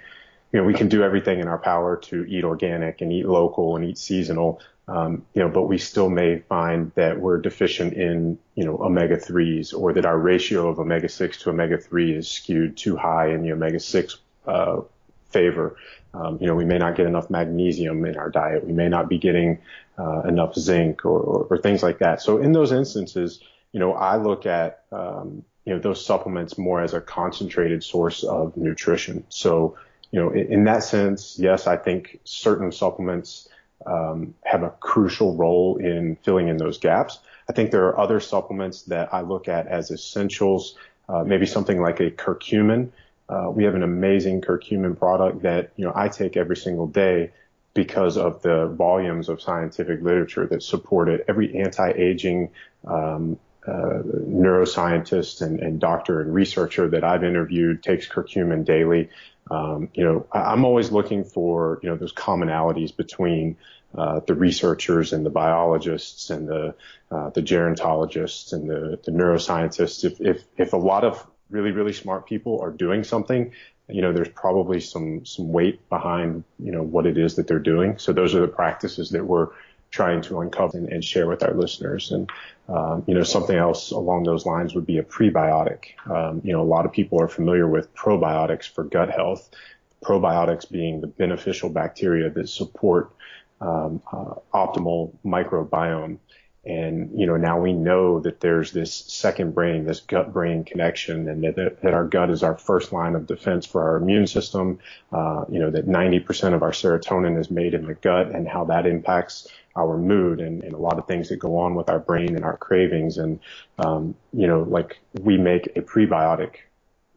you 0.52 0.60
know, 0.60 0.64
we 0.64 0.74
can 0.74 0.88
do 0.88 1.02
everything 1.02 1.40
in 1.40 1.48
our 1.48 1.58
power 1.58 1.96
to 1.96 2.24
eat 2.24 2.44
organic 2.44 3.00
and 3.00 3.12
eat 3.12 3.26
local 3.26 3.76
and 3.76 3.84
eat 3.84 3.98
seasonal. 3.98 4.60
Um, 4.92 5.24
you 5.32 5.40
know, 5.40 5.48
but 5.48 5.62
we 5.62 5.78
still 5.78 6.10
may 6.10 6.40
find 6.40 6.92
that 6.96 7.18
we're 7.18 7.40
deficient 7.40 7.94
in, 7.94 8.38
you 8.54 8.66
know, 8.66 8.76
omega 8.76 9.16
threes 9.16 9.72
or 9.72 9.94
that 9.94 10.04
our 10.04 10.18
ratio 10.18 10.68
of 10.68 10.78
omega 10.78 11.08
six 11.08 11.38
to 11.38 11.50
omega 11.50 11.78
three 11.78 12.12
is 12.12 12.28
skewed 12.28 12.76
too 12.76 12.96
high 12.96 13.28
in 13.28 13.42
the 13.42 13.52
omega 13.52 13.80
six, 13.80 14.18
uh, 14.46 14.82
favor. 15.30 15.76
Um, 16.12 16.36
you 16.42 16.46
know, 16.46 16.54
we 16.54 16.66
may 16.66 16.76
not 16.76 16.94
get 16.94 17.06
enough 17.06 17.30
magnesium 17.30 18.04
in 18.04 18.18
our 18.18 18.28
diet. 18.28 18.66
We 18.66 18.74
may 18.74 18.90
not 18.90 19.08
be 19.08 19.16
getting 19.16 19.60
uh, 19.98 20.24
enough 20.28 20.56
zinc 20.56 21.06
or, 21.06 21.20
or, 21.20 21.46
or, 21.48 21.58
things 21.58 21.82
like 21.82 22.00
that. 22.00 22.20
So 22.20 22.36
in 22.36 22.52
those 22.52 22.70
instances, 22.70 23.40
you 23.72 23.80
know, 23.80 23.94
I 23.94 24.16
look 24.16 24.44
at, 24.44 24.84
um, 24.92 25.42
you 25.64 25.72
know, 25.72 25.80
those 25.80 26.04
supplements 26.04 26.58
more 26.58 26.82
as 26.82 26.92
a 26.92 27.00
concentrated 27.00 27.82
source 27.82 28.24
of 28.24 28.58
nutrition. 28.58 29.24
So, 29.30 29.78
you 30.10 30.20
know, 30.20 30.30
in, 30.30 30.52
in 30.52 30.64
that 30.64 30.84
sense, 30.84 31.38
yes, 31.38 31.66
I 31.66 31.78
think 31.78 32.20
certain 32.24 32.72
supplements 32.72 33.48
um, 33.86 34.34
have 34.44 34.62
a 34.62 34.70
crucial 34.70 35.36
role 35.36 35.76
in 35.76 36.16
filling 36.22 36.48
in 36.48 36.56
those 36.56 36.78
gaps. 36.78 37.18
I 37.48 37.52
think 37.52 37.70
there 37.70 37.86
are 37.86 37.98
other 37.98 38.20
supplements 38.20 38.82
that 38.82 39.12
I 39.12 39.22
look 39.22 39.48
at 39.48 39.66
as 39.66 39.90
essentials, 39.90 40.76
uh, 41.08 41.24
maybe 41.24 41.46
something 41.46 41.80
like 41.80 42.00
a 42.00 42.10
curcumin. 42.10 42.90
Uh, 43.28 43.50
we 43.50 43.64
have 43.64 43.74
an 43.74 43.82
amazing 43.82 44.40
curcumin 44.40 44.98
product 44.98 45.42
that 45.42 45.72
you 45.76 45.84
know 45.84 45.92
I 45.94 46.08
take 46.08 46.36
every 46.36 46.56
single 46.56 46.86
day 46.86 47.32
because 47.74 48.16
of 48.16 48.42
the 48.42 48.66
volumes 48.66 49.28
of 49.28 49.40
scientific 49.40 50.02
literature 50.02 50.46
that 50.46 50.62
support 50.62 51.08
it. 51.08 51.24
Every 51.28 51.58
anti-aging 51.58 52.50
um, 52.86 53.38
uh, 53.66 54.02
neuroscientist 54.02 55.40
and, 55.40 55.60
and, 55.60 55.80
doctor 55.80 56.20
and 56.20 56.34
researcher 56.34 56.88
that 56.88 57.04
I've 57.04 57.22
interviewed 57.22 57.82
takes 57.82 58.08
curcumin 58.08 58.64
daily. 58.64 59.08
Um, 59.50 59.88
you 59.94 60.04
know, 60.04 60.26
I, 60.32 60.52
am 60.52 60.64
always 60.64 60.90
looking 60.90 61.22
for 61.22 61.78
you 61.82 61.88
know 61.88 61.96
those 61.96 62.12
commonalities 62.12 62.96
between 62.96 63.56
uh, 63.96 64.20
the 64.26 64.34
researchers 64.34 65.12
and 65.12 65.24
the 65.24 65.30
biologists 65.30 66.30
and 66.30 66.48
the 66.48 66.74
uh, 67.10 67.30
the 67.30 67.42
gerontologists 67.42 68.52
and 68.52 68.68
the, 68.68 68.98
the 69.04 69.12
neuroscientists. 69.12 70.04
If, 70.04 70.20
if 70.20 70.44
if 70.56 70.72
a 70.72 70.78
lot 70.78 71.04
of 71.04 71.24
really 71.50 71.70
really 71.70 71.92
smart 71.92 72.26
people 72.26 72.60
are 72.62 72.70
doing 72.70 73.04
something, 73.04 73.52
you 73.88 74.02
know, 74.02 74.12
there's 74.12 74.30
probably 74.30 74.80
some 74.80 75.24
some 75.24 75.52
weight 75.52 75.88
behind 75.88 76.44
you 76.58 76.72
know 76.72 76.82
what 76.82 77.06
it 77.06 77.18
is 77.18 77.36
that 77.36 77.46
they're 77.46 77.58
doing. 77.58 77.98
So 77.98 78.12
those 78.12 78.34
are 78.34 78.40
the 78.40 78.48
practices 78.48 79.10
that 79.10 79.24
we're 79.24 79.48
trying 79.92 80.22
to 80.22 80.40
uncover 80.40 80.78
and, 80.78 80.88
and 80.88 81.04
share 81.04 81.28
with 81.28 81.42
our 81.44 81.54
listeners. 81.54 82.10
And, 82.10 82.28
um, 82.68 83.04
you 83.06 83.14
know, 83.14 83.22
something 83.22 83.56
else 83.56 83.92
along 83.92 84.24
those 84.24 84.44
lines 84.46 84.74
would 84.74 84.86
be 84.86 84.98
a 84.98 85.02
prebiotic. 85.04 85.90
Um, 86.10 86.40
you 86.42 86.52
know, 86.52 86.62
a 86.62 86.64
lot 86.64 86.86
of 86.86 86.92
people 86.92 87.20
are 87.20 87.28
familiar 87.28 87.68
with 87.68 87.94
probiotics 87.94 88.68
for 88.68 88.84
gut 88.84 89.10
health, 89.10 89.50
probiotics 90.02 90.68
being 90.68 91.00
the 91.00 91.06
beneficial 91.06 91.68
bacteria 91.68 92.30
that 92.30 92.48
support 92.48 93.12
um, 93.60 94.02
uh, 94.10 94.34
optimal 94.52 95.12
microbiome. 95.24 96.18
And, 96.64 97.18
you 97.18 97.26
know, 97.26 97.36
now 97.36 97.60
we 97.60 97.72
know 97.72 98.20
that 98.20 98.40
there's 98.40 98.70
this 98.70 98.94
second 98.94 99.52
brain, 99.52 99.84
this 99.84 100.00
gut 100.00 100.32
brain 100.32 100.62
connection 100.62 101.28
and 101.28 101.42
that, 101.42 101.80
that 101.82 101.92
our 101.92 102.04
gut 102.04 102.30
is 102.30 102.44
our 102.44 102.56
first 102.56 102.92
line 102.92 103.16
of 103.16 103.26
defense 103.26 103.66
for 103.66 103.82
our 103.82 103.96
immune 103.96 104.28
system. 104.28 104.78
Uh, 105.12 105.44
you 105.50 105.58
know, 105.58 105.70
that 105.70 105.88
90% 105.88 106.54
of 106.54 106.62
our 106.62 106.70
serotonin 106.70 107.38
is 107.38 107.50
made 107.50 107.74
in 107.74 107.86
the 107.86 107.94
gut 107.94 108.28
and 108.30 108.46
how 108.46 108.64
that 108.66 108.86
impacts 108.86 109.48
our 109.74 109.96
mood 109.98 110.40
and, 110.40 110.62
and 110.62 110.72
a 110.74 110.78
lot 110.78 110.98
of 110.98 111.06
things 111.08 111.28
that 111.30 111.38
go 111.38 111.58
on 111.58 111.74
with 111.74 111.88
our 111.88 111.98
brain 111.98 112.36
and 112.36 112.44
our 112.44 112.56
cravings. 112.56 113.18
And, 113.18 113.40
um, 113.78 114.14
you 114.32 114.46
know, 114.46 114.62
like 114.62 115.00
we 115.20 115.38
make 115.38 115.66
a 115.74 115.82
prebiotic 115.82 116.56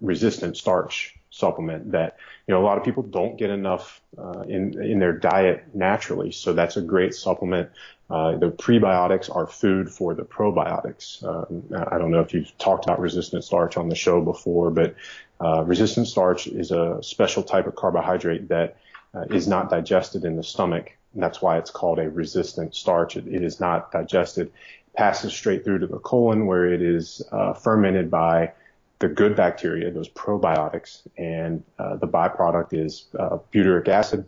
resistant 0.01 0.57
starch 0.57 1.15
supplement 1.29 1.91
that, 1.91 2.17
you 2.47 2.53
know, 2.53 2.61
a 2.61 2.65
lot 2.65 2.77
of 2.77 2.83
people 2.83 3.03
don't 3.03 3.37
get 3.37 3.49
enough, 3.49 4.01
uh, 4.17 4.41
in, 4.47 4.81
in 4.81 4.99
their 4.99 5.11
diet 5.11 5.65
naturally. 5.73 6.31
So 6.31 6.53
that's 6.53 6.77
a 6.77 6.81
great 6.81 7.13
supplement. 7.13 7.69
Uh, 8.09 8.37
the 8.37 8.51
prebiotics 8.51 9.35
are 9.35 9.47
food 9.47 9.89
for 9.89 10.13
the 10.13 10.23
probiotics. 10.23 11.23
Um, 11.23 11.63
I 11.91 11.97
don't 11.97 12.11
know 12.11 12.21
if 12.21 12.33
you've 12.33 12.55
talked 12.57 12.85
about 12.85 12.99
resistant 12.99 13.43
starch 13.43 13.77
on 13.77 13.89
the 13.89 13.95
show 13.95 14.21
before, 14.21 14.69
but, 14.69 14.95
uh, 15.41 15.63
resistant 15.65 16.07
starch 16.07 16.47
is 16.47 16.71
a 16.71 17.01
special 17.01 17.43
type 17.43 17.67
of 17.67 17.75
carbohydrate 17.75 18.47
that 18.49 18.77
uh, 19.13 19.21
is 19.31 19.47
not 19.47 19.69
digested 19.69 20.23
in 20.23 20.35
the 20.35 20.43
stomach 20.43 20.93
and 21.15 21.23
that's 21.23 21.41
why 21.41 21.57
it's 21.57 21.71
called 21.71 21.97
a 21.97 22.09
resistant 22.09 22.75
starch. 22.75 23.17
It, 23.17 23.25
it 23.27 23.41
is 23.41 23.59
not 23.59 23.91
digested, 23.91 24.47
it 24.47 24.93
passes 24.95 25.33
straight 25.33 25.63
through 25.63 25.79
to 25.79 25.87
the 25.87 25.97
colon 25.97 26.45
where 26.45 26.71
it 26.71 26.81
is 26.81 27.23
uh, 27.31 27.53
fermented 27.53 28.11
by 28.11 28.51
the 28.99 29.07
good 29.07 29.35
bacteria, 29.35 29.91
those 29.91 30.09
probiotics, 30.09 31.01
and 31.17 31.63
uh, 31.79 31.95
the 31.95 32.07
byproduct 32.07 32.73
is 32.73 33.05
uh, 33.17 33.37
butyric 33.53 33.87
acid, 33.87 34.25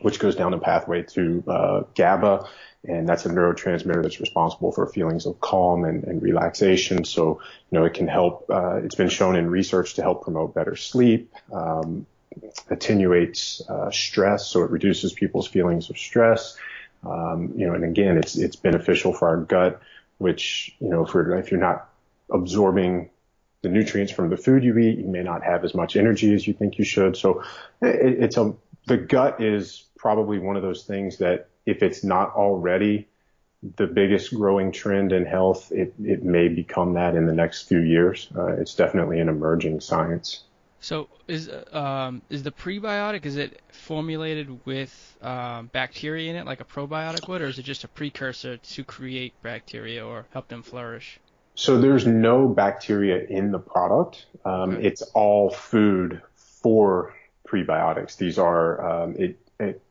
which 0.00 0.18
goes 0.18 0.34
down 0.34 0.52
the 0.52 0.58
pathway 0.58 1.02
to 1.02 1.42
uh, 1.46 1.82
GABA, 1.94 2.48
and 2.88 3.08
that's 3.08 3.26
a 3.26 3.28
neurotransmitter 3.28 4.02
that's 4.02 4.20
responsible 4.20 4.72
for 4.72 4.86
feelings 4.86 5.26
of 5.26 5.40
calm 5.40 5.84
and, 5.84 6.04
and 6.04 6.22
relaxation. 6.22 7.04
So, 7.04 7.40
you 7.70 7.78
know, 7.78 7.84
it 7.84 7.94
can 7.94 8.08
help. 8.08 8.46
Uh, 8.50 8.76
it's 8.76 8.94
been 8.94 9.08
shown 9.08 9.36
in 9.36 9.50
research 9.50 9.94
to 9.94 10.02
help 10.02 10.22
promote 10.22 10.54
better 10.54 10.76
sleep, 10.76 11.32
um, 11.52 12.06
attenuates 12.70 13.62
uh, 13.68 13.90
stress, 13.90 14.46
so 14.46 14.62
it 14.62 14.70
reduces 14.70 15.12
people's 15.12 15.48
feelings 15.48 15.90
of 15.90 15.98
stress. 15.98 16.56
Um, 17.04 17.52
you 17.56 17.66
know, 17.66 17.74
and 17.74 17.84
again, 17.84 18.18
it's 18.18 18.36
it's 18.36 18.56
beneficial 18.56 19.12
for 19.12 19.28
our 19.28 19.38
gut, 19.38 19.80
which 20.18 20.74
you 20.78 20.88
know, 20.88 21.04
for 21.04 21.36
if 21.38 21.50
you're 21.50 21.60
not 21.60 21.88
absorbing 22.30 23.10
the 23.62 23.68
nutrients 23.68 24.12
from 24.12 24.30
the 24.30 24.36
food 24.36 24.62
you 24.64 24.76
eat, 24.78 24.98
you 24.98 25.06
may 25.06 25.22
not 25.22 25.42
have 25.42 25.64
as 25.64 25.74
much 25.74 25.96
energy 25.96 26.34
as 26.34 26.46
you 26.46 26.54
think 26.54 26.78
you 26.78 26.84
should. 26.84 27.16
So 27.16 27.42
it, 27.82 28.22
it's 28.22 28.36
a 28.36 28.54
the 28.86 28.96
gut 28.96 29.42
is 29.42 29.84
probably 29.98 30.38
one 30.38 30.56
of 30.56 30.62
those 30.62 30.84
things 30.84 31.18
that 31.18 31.48
if 31.66 31.82
it's 31.82 32.02
not 32.02 32.34
already 32.34 33.08
the 33.76 33.86
biggest 33.86 34.32
growing 34.34 34.70
trend 34.70 35.12
in 35.12 35.24
health, 35.24 35.72
it, 35.72 35.92
it 36.02 36.22
may 36.22 36.48
become 36.48 36.94
that 36.94 37.14
in 37.14 37.26
the 37.26 37.32
next 37.32 37.62
few 37.62 37.80
years. 37.80 38.28
Uh, 38.36 38.46
it's 38.46 38.74
definitely 38.74 39.18
an 39.20 39.28
emerging 39.28 39.80
science. 39.80 40.44
So 40.78 41.08
is 41.26 41.50
um, 41.72 42.22
is 42.30 42.42
the 42.42 42.52
prebiotic 42.52 43.24
is 43.24 43.36
it 43.36 43.60
formulated 43.72 44.64
with 44.66 45.16
um, 45.22 45.66
bacteria 45.72 46.30
in 46.30 46.36
it 46.36 46.46
like 46.46 46.60
a 46.60 46.64
probiotic 46.64 47.26
would, 47.28 47.40
or 47.40 47.46
is 47.46 47.58
it 47.58 47.64
just 47.64 47.82
a 47.82 47.88
precursor 47.88 48.58
to 48.58 48.84
create 48.84 49.32
bacteria 49.42 50.06
or 50.06 50.26
help 50.32 50.48
them 50.48 50.62
flourish? 50.62 51.18
So 51.54 51.80
there's 51.80 52.06
no 52.06 52.46
bacteria 52.46 53.24
in 53.24 53.50
the 53.50 53.58
product. 53.58 54.26
Um, 54.44 54.74
okay. 54.74 54.86
It's 54.86 55.02
all 55.14 55.50
food 55.50 56.20
for 56.34 57.14
prebiotics. 57.48 58.18
These 58.18 58.38
are 58.38 59.02
um, 59.02 59.16
it, 59.16 59.38
it, 59.58 59.82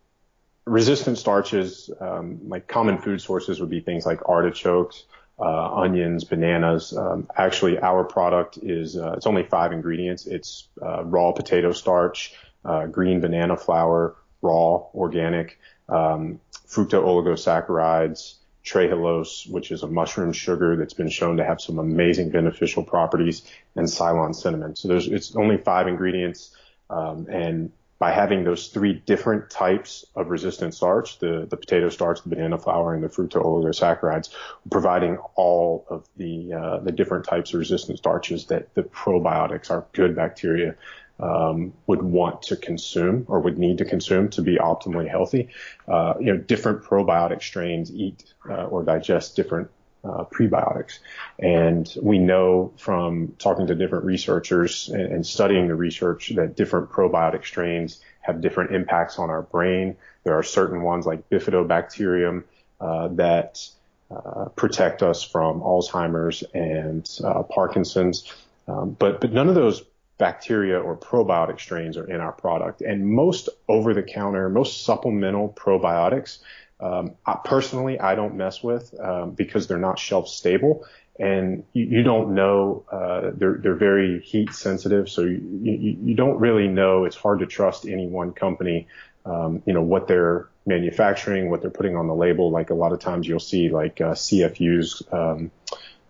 resistant 0.65 1.17
starches, 1.17 1.89
um, 1.99 2.39
like 2.47 2.67
common 2.67 2.97
food 2.97 3.21
sources 3.21 3.59
would 3.59 3.69
be 3.69 3.81
things 3.81 4.05
like 4.05 4.27
artichokes, 4.27 5.03
uh, 5.39 5.75
onions, 5.75 6.23
bananas. 6.23 6.95
Um, 6.95 7.27
actually, 7.35 7.79
our 7.79 8.03
product 8.03 8.57
is 8.61 8.97
uh, 8.97 9.13
it's 9.13 9.27
only 9.27 9.43
five 9.43 9.71
ingredients. 9.71 10.25
It's 10.25 10.67
uh, 10.81 11.03
raw 11.03 11.31
potato 11.31 11.71
starch, 11.71 12.33
uh, 12.63 12.87
green 12.87 13.19
banana 13.19 13.57
flour, 13.57 14.15
raw 14.41 14.83
organic, 14.93 15.59
um, 15.89 16.39
fructooligosaccharides, 16.67 18.35
trehalose, 18.63 19.49
which 19.49 19.71
is 19.71 19.83
a 19.83 19.87
mushroom 19.87 20.33
sugar 20.33 20.75
that's 20.75 20.93
been 20.93 21.09
shown 21.09 21.37
to 21.37 21.45
have 21.45 21.61
some 21.61 21.77
amazing 21.77 22.31
beneficial 22.31 22.83
properties, 22.83 23.43
and 23.75 23.89
Ceylon 23.89 24.33
cinnamon. 24.33 24.75
So 24.75 24.87
there's 24.87 25.07
it's 25.07 25.35
only 25.35 25.57
five 25.57 25.87
ingredients, 25.87 26.55
um, 26.89 27.27
and 27.29 27.71
by 27.97 28.11
having 28.11 28.43
those 28.43 28.67
three 28.67 28.93
different 28.93 29.49
types 29.49 30.05
of 30.15 30.29
resistant 30.29 30.73
starch, 30.73 31.19
the, 31.19 31.47
the 31.49 31.55
potato 31.55 31.89
starch, 31.89 32.21
the 32.23 32.29
banana 32.29 32.57
flour, 32.57 32.93
and 32.93 33.03
the 33.03 33.07
fructooligosaccharides, 33.07 34.29
providing 34.69 35.17
all 35.35 35.85
of 35.89 36.05
the, 36.17 36.53
uh, 36.53 36.77
the 36.79 36.91
different 36.91 37.25
types 37.25 37.53
of 37.53 37.59
resistant 37.59 37.97
starches 37.97 38.47
that 38.47 38.73
the 38.73 38.83
probiotics, 38.83 39.71
our 39.71 39.85
good 39.93 40.15
bacteria, 40.15 40.75
um, 41.19 41.73
would 41.87 42.01
want 42.01 42.41
to 42.41 42.57
consume 42.57 43.25
or 43.29 43.39
would 43.39 43.57
need 43.57 43.77
to 43.77 43.85
consume 43.85 44.29
to 44.29 44.41
be 44.41 44.57
optimally 44.57 45.09
healthy. 45.09 45.47
Uh, 45.87 46.15
you 46.19 46.25
know, 46.25 46.37
different 46.37 46.83
probiotic 46.83 47.41
strains 47.41 47.91
eat 47.93 48.33
uh, 48.49 48.65
or 48.65 48.83
digest 48.83 49.35
different 49.37 49.69
uh, 50.05 50.25
prebiotics. 50.25 50.99
And 51.39 51.91
we 52.01 52.19
know 52.19 52.73
from 52.77 53.35
talking 53.39 53.67
to 53.67 53.75
different 53.75 54.05
researchers 54.05 54.89
and, 54.89 55.01
and, 55.01 55.25
studying 55.25 55.67
the 55.67 55.75
research 55.75 56.29
that 56.35 56.55
different 56.55 56.91
probiotic 56.91 57.45
strains 57.45 58.01
have 58.21 58.41
different 58.41 58.71
impacts 58.75 59.17
on 59.17 59.29
our 59.29 59.41
brain. 59.41 59.97
There 60.23 60.37
are 60.37 60.43
certain 60.43 60.81
ones 60.81 61.05
like 61.05 61.29
bifidobacterium 61.29 62.43
uh, 62.79 63.07
that 63.09 63.67
uh, 64.11 64.45
protect 64.55 65.01
us 65.01 65.23
from 65.23 65.61
Alzheimer's 65.61 66.43
and 66.53 67.09
uh, 67.23 67.43
Parkinson's. 67.43 68.31
Um, 68.67 68.91
but 68.91 69.21
but 69.21 69.31
none 69.31 69.49
of 69.49 69.55
those 69.55 69.83
bacteria 70.17 70.79
or 70.79 70.95
probiotic 70.95 71.59
strains 71.59 71.97
are 71.97 72.09
in 72.09 72.21
our 72.21 72.31
product. 72.31 72.81
And 72.81 73.07
most 73.07 73.49
over 73.67 73.93
the 73.93 74.03
counter, 74.03 74.49
most 74.49 74.83
supplemental 74.83 75.49
probiotics 75.49 76.39
um, 76.85 77.15
I, 77.25 77.39
personally, 77.43 77.99
I 77.99 78.15
don't 78.15 78.35
mess 78.35 78.61
with 78.61 78.93
um, 78.99 79.31
because 79.31 79.67
they're 79.67 79.77
not 79.77 79.97
shelf 79.97 80.27
stable 80.27 80.85
and 81.17 81.63
you, 81.73 81.85
you 81.85 82.03
don't 82.03 82.35
know. 82.35 82.83
Uh, 82.91 83.31
they're 83.33 83.57
they're 83.61 83.75
very 83.75 84.19
heat 84.19 84.53
sensitive, 84.53 85.09
so 85.09 85.21
you, 85.21 85.41
you 85.61 85.97
you 86.03 86.15
don't 86.15 86.37
really 86.39 86.67
know. 86.67 87.05
It's 87.05 87.15
hard 87.15 87.39
to 87.39 87.45
trust 87.45 87.85
any 87.85 88.07
one 88.07 88.33
company. 88.33 88.87
Um, 89.25 89.63
you 89.65 89.73
know 89.73 89.81
what 89.81 90.07
they're 90.07 90.49
manufacturing, 90.65 91.49
what 91.49 91.61
they're 91.61 91.71
putting 91.71 91.95
on 91.95 92.07
the 92.07 92.15
label. 92.15 92.51
Like 92.51 92.69
a 92.69 92.73
lot 92.73 92.91
of 92.91 92.99
times, 92.99 93.27
you'll 93.27 93.39
see 93.39 93.69
like 93.69 94.01
uh, 94.01 94.11
CFUs, 94.11 95.13
um, 95.13 95.51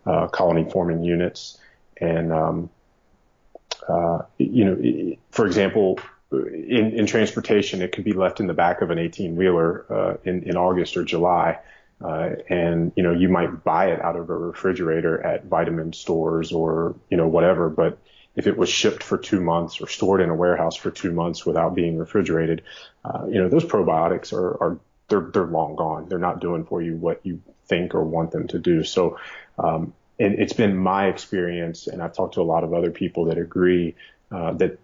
uh, 0.05 0.27
colony 0.27 0.67
forming 0.69 1.03
units, 1.03 1.59
and 1.97 2.33
um, 2.33 2.69
uh, 3.87 4.23
you 4.39 4.65
know, 4.65 5.15
for 5.29 5.45
example, 5.45 5.99
in, 6.39 6.93
in 6.93 7.05
transportation, 7.05 7.81
it 7.81 7.91
could 7.91 8.03
be 8.03 8.13
left 8.13 8.39
in 8.39 8.47
the 8.47 8.53
back 8.53 8.81
of 8.81 8.89
an 8.89 8.99
18 8.99 9.35
wheeler 9.35 9.85
uh, 9.89 10.17
in, 10.23 10.43
in 10.43 10.57
August 10.57 10.97
or 10.97 11.03
July. 11.03 11.59
Uh, 12.01 12.31
and 12.49 12.91
you 12.97 13.03
know 13.03 13.13
you 13.13 13.29
might 13.29 13.63
buy 13.63 13.87
it 13.87 14.01
out 14.01 14.17
of 14.17 14.29
a 14.29 14.37
refrigerator 14.37 15.21
at 15.21 15.45
vitamin 15.45 15.93
stores 15.93 16.51
or 16.51 16.93
you 17.09 17.15
know 17.15 17.25
whatever 17.25 17.69
but 17.69 17.97
if 18.35 18.47
it 18.47 18.57
was 18.57 18.67
shipped 18.67 19.01
for 19.01 19.17
two 19.17 19.39
months 19.39 19.79
or 19.79 19.87
stored 19.87 20.19
in 20.19 20.29
a 20.29 20.35
warehouse 20.35 20.75
for 20.75 20.91
two 20.91 21.13
months 21.13 21.45
without 21.45 21.73
being 21.73 21.97
refrigerated 21.97 22.63
uh, 23.05 23.25
you 23.27 23.41
know 23.41 23.47
those 23.47 23.63
probiotics 23.63 24.33
are, 24.33 24.61
are 24.61 24.79
they're 25.07 25.29
they're 25.31 25.45
long 25.45 25.77
gone 25.77 26.09
they're 26.09 26.19
not 26.19 26.41
doing 26.41 26.65
for 26.65 26.81
you 26.81 26.97
what 26.97 27.21
you 27.23 27.41
think 27.67 27.95
or 27.95 28.03
want 28.03 28.29
them 28.31 28.45
to 28.45 28.59
do 28.59 28.83
so 28.83 29.17
um, 29.57 29.93
and 30.19 30.35
it's 30.35 30.53
been 30.53 30.75
my 30.75 31.07
experience 31.07 31.87
and 31.87 32.01
I've 32.01 32.13
talked 32.13 32.35
to 32.35 32.41
a 32.41 32.43
lot 32.43 32.63
of 32.63 32.73
other 32.73 32.91
people 32.91 33.25
that 33.25 33.37
agree 33.37 33.95
uh, 34.31 34.53
that 34.53 34.79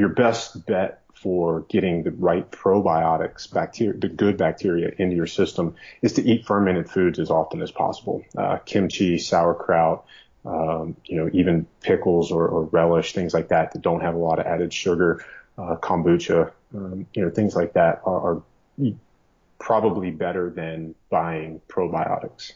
your 0.00 0.08
best 0.08 0.66
bet 0.66 1.02
for 1.12 1.60
getting 1.68 2.02
the 2.02 2.10
right 2.10 2.50
probiotics, 2.50 3.52
bacteria, 3.52 3.92
the 3.98 4.08
good 4.08 4.38
bacteria 4.38 4.90
into 4.96 5.14
your 5.14 5.26
system 5.26 5.74
is 6.00 6.14
to 6.14 6.22
eat 6.22 6.46
fermented 6.46 6.90
foods 6.90 7.18
as 7.18 7.30
often 7.30 7.60
as 7.60 7.70
possible. 7.70 8.24
Uh, 8.36 8.56
kimchi, 8.64 9.18
sauerkraut, 9.18 10.06
um, 10.46 10.96
you 11.04 11.18
know, 11.18 11.28
even 11.34 11.66
pickles 11.82 12.32
or, 12.32 12.48
or, 12.48 12.64
relish, 12.64 13.12
things 13.12 13.34
like 13.34 13.48
that 13.48 13.72
that 13.72 13.82
don't 13.82 14.00
have 14.00 14.14
a 14.14 14.18
lot 14.18 14.38
of 14.38 14.46
added 14.46 14.72
sugar, 14.72 15.22
uh, 15.58 15.76
kombucha, 15.76 16.50
um, 16.74 17.06
you 17.12 17.22
know, 17.22 17.30
things 17.30 17.54
like 17.54 17.74
that 17.74 18.00
are, 18.06 18.36
are 18.36 18.42
probably 19.58 20.10
better 20.10 20.48
than 20.48 20.94
buying 21.10 21.60
probiotics. 21.68 22.52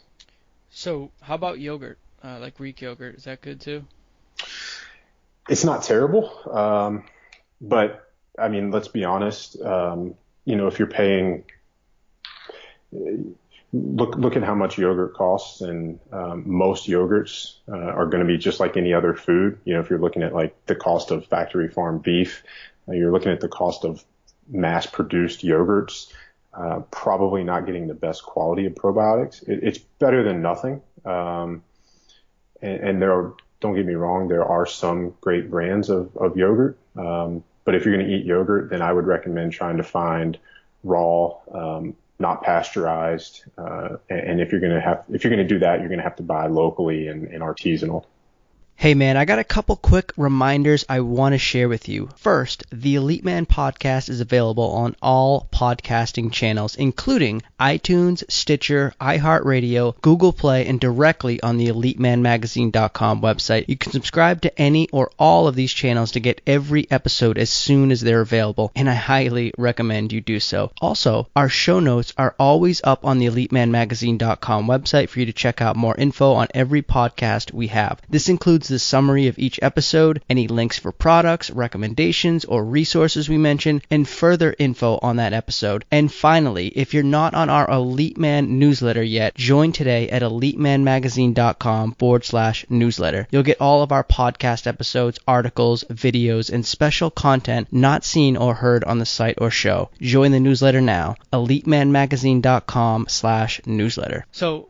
So, 0.70 1.10
how 1.20 1.34
about 1.34 1.60
yogurt, 1.60 1.98
uh, 2.24 2.38
like 2.40 2.56
Greek 2.56 2.80
yogurt? 2.80 3.16
Is 3.16 3.24
that 3.24 3.42
good 3.42 3.60
too? 3.60 3.84
It's 5.50 5.64
not 5.64 5.82
terrible, 5.82 6.32
um, 6.50 7.04
but 7.68 8.10
I 8.38 8.48
mean, 8.48 8.70
let's 8.70 8.88
be 8.88 9.04
honest. 9.04 9.60
Um, 9.60 10.14
you 10.44 10.56
know, 10.56 10.66
if 10.66 10.78
you're 10.78 10.88
paying, 10.88 11.44
look 13.72 14.16
look 14.16 14.36
at 14.36 14.42
how 14.42 14.54
much 14.54 14.78
yogurt 14.78 15.14
costs, 15.14 15.60
and 15.60 15.98
um, 16.12 16.44
most 16.46 16.86
yogurts 16.86 17.56
uh, 17.68 17.76
are 17.76 18.06
going 18.06 18.22
to 18.22 18.26
be 18.26 18.38
just 18.38 18.60
like 18.60 18.76
any 18.76 18.92
other 18.92 19.14
food. 19.14 19.58
You 19.64 19.74
know, 19.74 19.80
if 19.80 19.90
you're 19.90 19.98
looking 19.98 20.22
at 20.22 20.34
like 20.34 20.54
the 20.66 20.74
cost 20.74 21.10
of 21.10 21.26
factory 21.26 21.68
farm 21.68 21.98
beef, 21.98 22.42
uh, 22.88 22.92
you're 22.92 23.12
looking 23.12 23.32
at 23.32 23.40
the 23.40 23.48
cost 23.48 23.84
of 23.84 24.04
mass 24.48 24.86
produced 24.86 25.42
yogurts. 25.42 26.12
Uh, 26.52 26.80
probably 26.92 27.42
not 27.42 27.66
getting 27.66 27.88
the 27.88 27.94
best 27.94 28.22
quality 28.22 28.66
of 28.66 28.74
probiotics. 28.74 29.42
It, 29.48 29.64
it's 29.64 29.78
better 29.78 30.22
than 30.22 30.40
nothing. 30.40 30.82
Um, 31.04 31.64
and, 32.62 32.80
and, 32.80 33.02
there 33.02 33.12
are, 33.12 33.34
don't 33.60 33.74
get 33.74 33.84
me 33.84 33.94
wrong, 33.94 34.28
there 34.28 34.44
are 34.44 34.64
some 34.64 35.14
great 35.20 35.50
brands 35.50 35.90
of, 35.90 36.16
of 36.16 36.36
yogurt. 36.36 36.78
Um, 36.96 37.42
but 37.64 37.74
if 37.74 37.84
you're 37.84 37.94
going 37.94 38.06
to 38.06 38.12
eat 38.12 38.24
yogurt, 38.24 38.70
then 38.70 38.82
I 38.82 38.92
would 38.92 39.06
recommend 39.06 39.52
trying 39.52 39.76
to 39.78 39.82
find 39.82 40.38
raw, 40.82 41.32
um, 41.52 41.96
not 42.18 42.42
pasteurized. 42.42 43.44
Uh, 43.58 43.96
and 44.08 44.40
if 44.40 44.52
you're 44.52 44.60
going 44.60 44.74
to 44.74 44.80
have, 44.80 45.04
if 45.10 45.24
you're 45.24 45.34
going 45.34 45.46
to 45.46 45.54
do 45.54 45.58
that, 45.60 45.80
you're 45.80 45.88
going 45.88 45.98
to 45.98 46.04
have 46.04 46.16
to 46.16 46.22
buy 46.22 46.46
locally 46.46 47.08
and, 47.08 47.26
and 47.28 47.42
artisanal. 47.42 48.04
Hey 48.76 48.92
man, 48.92 49.16
I 49.16 49.24
got 49.24 49.38
a 49.38 49.44
couple 49.44 49.76
quick 49.76 50.12
reminders 50.18 50.84
I 50.90 51.00
want 51.00 51.32
to 51.32 51.38
share 51.38 51.70
with 51.70 51.88
you. 51.88 52.10
First, 52.16 52.64
the 52.70 52.96
Elite 52.96 53.24
Man 53.24 53.46
podcast 53.46 54.10
is 54.10 54.20
available 54.20 54.72
on 54.72 54.94
all 55.00 55.48
podcasting 55.50 56.30
channels, 56.30 56.76
including 56.76 57.40
iTunes, 57.58 58.30
Stitcher, 58.30 58.92
iHeartRadio, 59.00 59.98
Google 60.02 60.34
Play, 60.34 60.66
and 60.66 60.78
directly 60.78 61.40
on 61.42 61.56
the 61.56 61.68
EliteManMagazine.com 61.68 63.22
website. 63.22 63.68
You 63.68 63.76
can 63.78 63.92
subscribe 63.92 64.42
to 64.42 64.60
any 64.60 64.86
or 64.90 65.10
all 65.18 65.48
of 65.48 65.54
these 65.54 65.72
channels 65.72 66.10
to 66.12 66.20
get 66.20 66.42
every 66.46 66.86
episode 66.90 67.38
as 67.38 67.48
soon 67.48 67.90
as 67.90 68.02
they're 68.02 68.20
available, 68.20 68.70
and 68.76 68.90
I 68.90 68.94
highly 68.94 69.54
recommend 69.56 70.12
you 70.12 70.20
do 70.20 70.40
so. 70.40 70.72
Also, 70.82 71.28
our 71.34 71.48
show 71.48 71.80
notes 71.80 72.12
are 72.18 72.34
always 72.38 72.82
up 72.84 73.06
on 73.06 73.18
the 73.18 73.28
EliteManMagazine.com 73.30 74.66
website 74.66 75.08
for 75.08 75.20
you 75.20 75.26
to 75.26 75.32
check 75.32 75.62
out 75.62 75.76
more 75.76 75.94
info 75.96 76.32
on 76.34 76.48
every 76.52 76.82
podcast 76.82 77.50
we 77.54 77.68
have. 77.68 78.02
This 78.10 78.28
includes 78.28 78.63
includes 78.64 78.82
the 78.82 78.88
summary 78.88 79.26
of 79.26 79.38
each 79.38 79.60
episode, 79.60 80.22
any 80.30 80.48
links 80.48 80.78
for 80.78 80.90
products, 80.90 81.50
recommendations, 81.50 82.46
or 82.46 82.64
resources 82.64 83.28
we 83.28 83.36
mention, 83.36 83.82
and 83.90 84.08
further 84.08 84.54
info 84.58 84.98
on 85.02 85.16
that 85.16 85.34
episode. 85.34 85.84
And 85.90 86.10
finally, 86.10 86.68
if 86.68 86.94
you're 86.94 87.02
not 87.02 87.34
on 87.34 87.50
our 87.50 87.68
Elite 87.70 88.16
Man 88.16 88.58
newsletter 88.58 89.02
yet, 89.02 89.34
join 89.34 89.72
today 89.72 90.08
at 90.08 90.22
elitemanmagazine.com 90.22 91.92
forward 91.98 92.24
slash 92.24 92.64
newsletter. 92.70 93.26
You'll 93.30 93.42
get 93.42 93.60
all 93.60 93.82
of 93.82 93.92
our 93.92 94.04
podcast 94.04 94.66
episodes, 94.66 95.18
articles, 95.28 95.84
videos, 95.90 96.50
and 96.50 96.64
special 96.64 97.10
content 97.10 97.68
not 97.70 98.02
seen 98.04 98.36
or 98.36 98.54
heard 98.54 98.84
on 98.84 98.98
the 98.98 99.04
site 99.04 99.38
or 99.42 99.50
show. 99.50 99.90
Join 100.00 100.30
the 100.30 100.40
newsletter 100.40 100.80
now, 100.80 101.16
elitemanmagazine.com 101.32 103.06
slash 103.08 103.60
newsletter. 103.66 104.24
So 104.32 104.68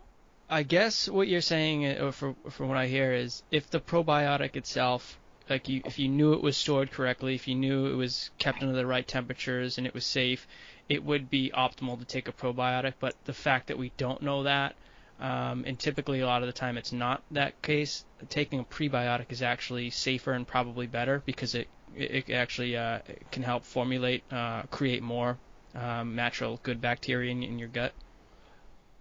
I 0.54 0.62
guess 0.62 1.08
what 1.08 1.26
you're 1.26 1.40
saying, 1.40 1.84
uh, 1.84 2.04
or 2.04 2.12
from 2.12 2.36
from 2.48 2.68
what 2.68 2.78
I 2.78 2.86
hear, 2.86 3.12
is 3.12 3.42
if 3.50 3.70
the 3.70 3.80
probiotic 3.80 4.54
itself, 4.54 5.18
like 5.50 5.68
you, 5.68 5.82
if 5.84 5.98
you 5.98 6.08
knew 6.08 6.34
it 6.34 6.44
was 6.44 6.56
stored 6.56 6.92
correctly, 6.92 7.34
if 7.34 7.48
you 7.48 7.56
knew 7.56 7.86
it 7.86 7.96
was 7.96 8.30
kept 8.38 8.62
under 8.62 8.76
the 8.76 8.86
right 8.86 9.06
temperatures 9.06 9.78
and 9.78 9.86
it 9.88 9.94
was 9.94 10.06
safe, 10.06 10.46
it 10.88 11.02
would 11.02 11.28
be 11.28 11.50
optimal 11.50 11.98
to 11.98 12.04
take 12.04 12.28
a 12.28 12.32
probiotic. 12.32 12.94
But 13.00 13.16
the 13.24 13.32
fact 13.32 13.66
that 13.66 13.78
we 13.78 13.90
don't 13.96 14.22
know 14.22 14.44
that, 14.44 14.76
um, 15.18 15.64
and 15.66 15.76
typically 15.76 16.20
a 16.20 16.26
lot 16.26 16.44
of 16.44 16.46
the 16.46 16.52
time 16.52 16.78
it's 16.78 16.92
not 16.92 17.24
that 17.32 17.60
case, 17.60 18.04
taking 18.28 18.60
a 18.60 18.64
prebiotic 18.64 19.32
is 19.32 19.42
actually 19.42 19.90
safer 19.90 20.34
and 20.34 20.46
probably 20.46 20.86
better 20.86 21.20
because 21.26 21.56
it 21.56 21.66
it, 21.96 22.30
actually 22.30 22.76
uh, 22.76 23.00
can 23.32 23.42
help 23.42 23.64
formulate, 23.64 24.22
uh, 24.32 24.62
create 24.70 25.02
more 25.02 25.36
um, 25.74 26.14
natural 26.14 26.60
good 26.62 26.80
bacteria 26.80 27.32
in, 27.32 27.42
in 27.42 27.58
your 27.58 27.68
gut. 27.68 27.92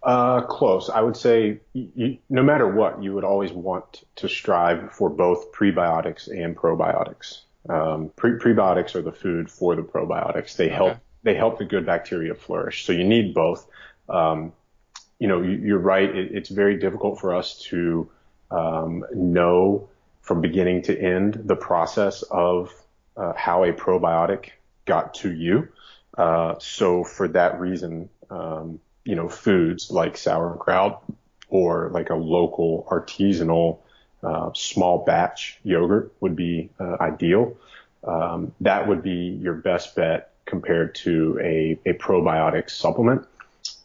Uh, 0.04 0.42
close. 0.42 0.90
I 0.90 1.00
would 1.00 1.16
say 1.16 1.62
you, 1.72 2.18
no 2.30 2.44
matter 2.44 2.68
what, 2.68 3.02
you 3.02 3.14
would 3.14 3.24
always 3.24 3.54
want 3.54 4.04
to 4.18 4.28
strive 4.28 4.92
for 4.92 5.10
both 5.10 5.54
prebiotics 5.54 6.28
and 6.28 6.58
probiotics. 6.58 7.44
Um, 7.70 8.12
pre- 8.18 8.38
prebiotics 8.38 8.96
are 8.96 9.02
the 9.02 9.14
food 9.14 9.50
for 9.50 9.78
the 9.78 9.82
probiotics. 9.82 10.58
They 10.58 10.66
okay. 10.66 10.76
help 10.76 10.98
they 11.24 11.36
help 11.36 11.58
the 11.58 11.64
good 11.64 11.86
bacteria 11.86 12.36
flourish. 12.36 12.86
So 12.86 12.92
you 12.92 13.06
need 13.06 13.34
both. 13.34 13.66
Um, 14.10 14.52
you 15.20 15.30
know, 15.30 15.42
you, 15.42 15.78
are 15.78 15.80
right. 15.80 16.14
It, 16.14 16.32
it's 16.34 16.50
very 16.50 16.78
difficult 16.78 17.22
for 17.22 17.34
us 17.34 17.60
to 17.70 18.10
um, 18.52 19.06
know 19.14 19.88
from 20.22 20.42
beginning 20.42 20.82
to 20.84 21.00
end 21.00 21.44
the 21.46 21.56
process 21.56 22.24
of 22.24 22.74
uh, 23.16 23.32
how 23.38 23.64
a 23.64 23.72
probiotic 23.72 24.50
got 24.86 25.14
to 25.16 25.32
you. 25.32 25.70
Uh, 26.18 26.56
so 26.60 27.06
for 27.06 27.30
that 27.30 27.60
reason, 27.60 28.10
um, 28.30 28.82
you 29.06 29.16
know, 29.16 29.30
foods 29.30 29.92
like 29.92 30.18
sauerkraut 30.18 31.04
or 31.50 31.90
like 31.90 32.10
a 32.10 32.16
local 32.16 32.88
artisanal 32.90 33.80
uh, 34.24 34.52
small 34.54 35.04
batch 35.06 35.60
yogurt 35.64 36.14
would 36.20 36.36
be 36.36 36.70
uh, 36.80 36.98
ideal. 37.00 37.58
Um, 38.04 38.54
that 38.62 38.88
would 38.88 39.04
be 39.04 39.38
your 39.42 39.54
best 39.54 39.96
bet 39.96 40.32
compared 40.46 40.96
to 40.96 41.40
a, 41.42 41.80
a 41.86 41.94
probiotic 41.94 42.70
supplement. 42.70 43.28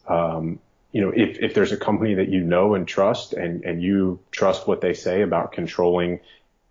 Um, 0.07 0.59
you 0.91 1.01
know, 1.01 1.11
if, 1.15 1.37
if 1.39 1.53
there's 1.53 1.71
a 1.71 1.77
company 1.77 2.15
that 2.15 2.29
you 2.29 2.41
know 2.41 2.73
and 2.73 2.87
trust 2.87 3.33
and, 3.33 3.63
and 3.63 3.81
you 3.81 4.19
trust 4.31 4.67
what 4.67 4.81
they 4.81 4.93
say 4.93 5.21
about 5.21 5.51
controlling 5.51 6.19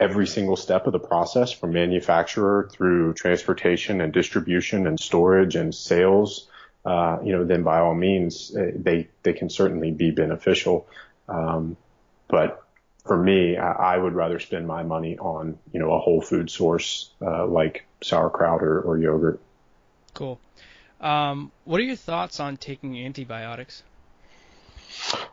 every 0.00 0.26
single 0.26 0.56
step 0.56 0.86
of 0.86 0.92
the 0.92 0.98
process 0.98 1.52
from 1.52 1.72
manufacturer 1.72 2.68
through 2.72 3.14
transportation 3.14 4.00
and 4.00 4.12
distribution 4.12 4.86
and 4.86 4.98
storage 4.98 5.56
and 5.56 5.74
sales, 5.74 6.48
uh, 6.88 7.18
you 7.22 7.32
know, 7.32 7.44
then 7.44 7.62
by 7.62 7.80
all 7.80 7.94
means, 7.94 8.56
uh, 8.56 8.70
they, 8.74 9.08
they 9.22 9.34
can 9.34 9.50
certainly 9.50 9.90
be 9.90 10.10
beneficial. 10.10 10.86
Um, 11.28 11.76
but 12.28 12.64
for 13.04 13.22
me, 13.22 13.58
I, 13.58 13.94
I, 13.94 13.98
would 13.98 14.14
rather 14.14 14.38
spend 14.38 14.66
my 14.66 14.84
money 14.84 15.18
on, 15.18 15.58
you 15.70 15.80
know, 15.80 15.92
a 15.92 15.98
whole 15.98 16.22
food 16.22 16.48
source, 16.48 17.10
uh, 17.20 17.46
like 17.46 17.84
sauerkraut 18.00 18.62
or, 18.62 18.80
or 18.80 18.96
yogurt. 18.96 19.38
Cool. 20.14 20.40
Um, 20.98 21.52
what 21.66 21.78
are 21.78 21.84
your 21.84 21.94
thoughts 21.96 22.40
on 22.40 22.56
taking 22.56 22.98
antibiotics? 22.98 23.82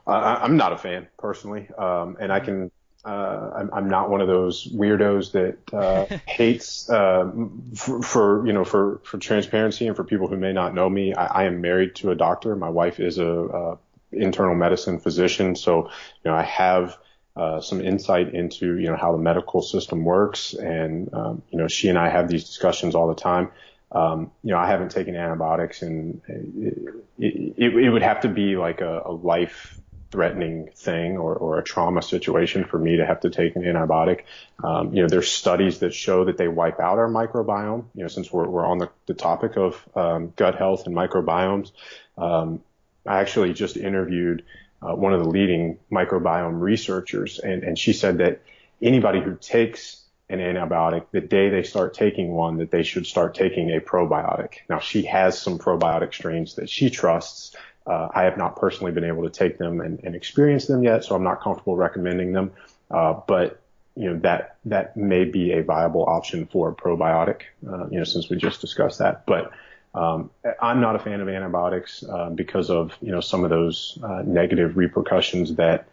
Uh, 0.05 0.11
I'm 0.11 0.57
not 0.57 0.73
a 0.73 0.77
fan 0.77 1.07
personally, 1.17 1.69
um, 1.77 2.17
and 2.19 2.33
I 2.33 2.41
can 2.41 2.69
uh, 3.05 3.51
I'm, 3.55 3.69
I'm, 3.71 3.89
not 3.89 4.09
one 4.09 4.19
of 4.19 4.27
those 4.27 4.67
weirdos 4.67 5.31
that 5.33 5.73
uh, 5.73 6.05
hates 6.25 6.89
uh, 6.89 7.31
for, 7.75 8.01
for, 8.01 8.47
you 8.47 8.53
know 8.53 8.65
for 8.65 8.99
for 9.03 9.19
transparency 9.19 9.85
and 9.87 9.95
for 9.95 10.03
people 10.03 10.27
who 10.27 10.37
may 10.37 10.53
not 10.53 10.73
know 10.73 10.89
me. 10.89 11.13
I, 11.13 11.43
I 11.43 11.43
am 11.45 11.61
married 11.61 11.95
to 11.95 12.11
a 12.11 12.15
doctor. 12.15 12.55
My 12.55 12.69
wife 12.69 12.99
is 12.99 13.19
a, 13.19 13.77
internal 14.11 14.55
medicine 14.55 14.99
physician, 14.99 15.55
so 15.55 15.85
you 15.85 16.31
know 16.31 16.33
I 16.33 16.43
have 16.43 16.97
uh, 17.35 17.61
some 17.61 17.79
insight 17.79 18.33
into 18.33 18.79
you 18.79 18.87
know 18.87 18.95
how 18.95 19.11
the 19.11 19.19
medical 19.19 19.61
system 19.61 20.03
works, 20.03 20.53
and 20.53 21.13
um, 21.13 21.43
you 21.51 21.59
know 21.59 21.67
she 21.67 21.89
and 21.89 21.99
I 21.99 22.09
have 22.09 22.27
these 22.27 22.45
discussions 22.45 22.95
all 22.95 23.07
the 23.07 23.15
time. 23.15 23.51
Um, 23.91 24.31
you 24.43 24.51
know, 24.51 24.57
I 24.57 24.67
haven't 24.67 24.89
taken 24.89 25.15
antibiotics, 25.15 25.81
and 25.81 26.21
it, 26.27 27.53
it, 27.57 27.75
it 27.75 27.89
would 27.89 28.01
have 28.01 28.21
to 28.21 28.29
be 28.29 28.57
like 28.57 28.81
a, 28.81 29.03
a 29.05 29.11
life 29.11 29.79
threatening 30.15 30.69
thing 30.73 31.17
or, 31.17 31.35
or 31.35 31.59
a 31.59 31.63
trauma 31.63 32.01
situation 32.01 32.63
for 32.63 32.79
me 32.79 32.97
to 32.97 33.05
have 33.05 33.19
to 33.19 33.29
take 33.29 33.57
an 33.57 33.63
antibiotic. 33.63 34.21
Um, 34.63 34.93
you 34.93 35.01
know, 35.01 35.09
there's 35.09 35.29
studies 35.29 35.79
that 35.79 35.93
show 35.93 36.25
that 36.25 36.37
they 36.37 36.47
wipe 36.47 36.79
out 36.79 36.97
our 36.97 37.09
microbiome. 37.09 37.83
You 37.93 38.03
know, 38.03 38.07
since 38.07 38.31
we're, 38.31 38.47
we're 38.47 38.65
on 38.65 38.77
the, 38.77 38.89
the 39.07 39.13
topic 39.13 39.57
of 39.57 39.83
um, 39.93 40.31
gut 40.37 40.55
health 40.55 40.87
and 40.87 40.95
microbiomes, 40.95 41.71
um, 42.17 42.61
I 43.05 43.19
actually 43.19 43.53
just 43.53 43.75
interviewed 43.75 44.45
uh, 44.81 44.95
one 44.95 45.13
of 45.13 45.21
the 45.21 45.29
leading 45.29 45.79
microbiome 45.91 46.61
researchers, 46.61 47.39
and, 47.39 47.63
and 47.63 47.77
she 47.77 47.91
said 47.91 48.19
that 48.19 48.41
anybody 48.81 49.19
who 49.19 49.35
takes 49.35 50.01
an 50.29 50.39
antibiotic, 50.39 51.05
the 51.11 51.21
day 51.21 51.49
they 51.49 51.63
start 51.63 51.93
taking 51.93 52.31
one, 52.31 52.57
that 52.57 52.71
they 52.71 52.83
should 52.83 53.05
start 53.05 53.35
taking 53.35 53.69
a 53.75 53.81
probiotic. 53.81 54.59
Now, 54.69 54.79
she 54.79 55.03
has 55.03 55.37
some 55.37 55.59
probiotic 55.59 56.13
strains 56.13 56.55
that 56.55 56.69
she 56.69 56.89
trusts. 56.89 57.55
Uh, 57.87 58.09
I 58.13 58.23
have 58.23 58.37
not 58.37 58.55
personally 58.55 58.91
been 58.91 59.03
able 59.03 59.23
to 59.23 59.29
take 59.29 59.57
them 59.57 59.79
and, 59.79 59.99
and 60.03 60.15
experience 60.15 60.65
them 60.65 60.83
yet, 60.83 61.03
so 61.03 61.15
I'm 61.15 61.23
not 61.23 61.41
comfortable 61.41 61.75
recommending 61.75 62.33
them. 62.33 62.51
Uh, 62.89 63.13
but 63.27 63.61
you 63.95 64.09
know 64.09 64.19
that 64.19 64.57
that 64.65 64.97
may 64.97 65.23
be 65.23 65.53
a 65.53 65.63
viable 65.63 66.05
option 66.05 66.45
for 66.47 66.69
a 66.69 66.73
probiotic. 66.75 67.41
Uh, 67.67 67.87
you 67.87 67.97
know, 67.97 68.03
since 68.03 68.29
we 68.29 68.37
just 68.37 68.59
discussed 68.61 68.99
that, 68.99 69.25
but 69.25 69.51
um, 69.93 70.29
I'm 70.61 70.81
not 70.81 70.95
a 70.95 70.99
fan 70.99 71.21
of 71.21 71.29
antibiotics 71.29 72.03
uh, 72.03 72.29
because 72.29 72.69
of 72.69 72.97
you 73.01 73.11
know 73.11 73.21
some 73.21 73.43
of 73.43 73.49
those 73.49 73.97
uh, 74.03 74.23
negative 74.25 74.77
repercussions 74.77 75.55
that 75.55 75.87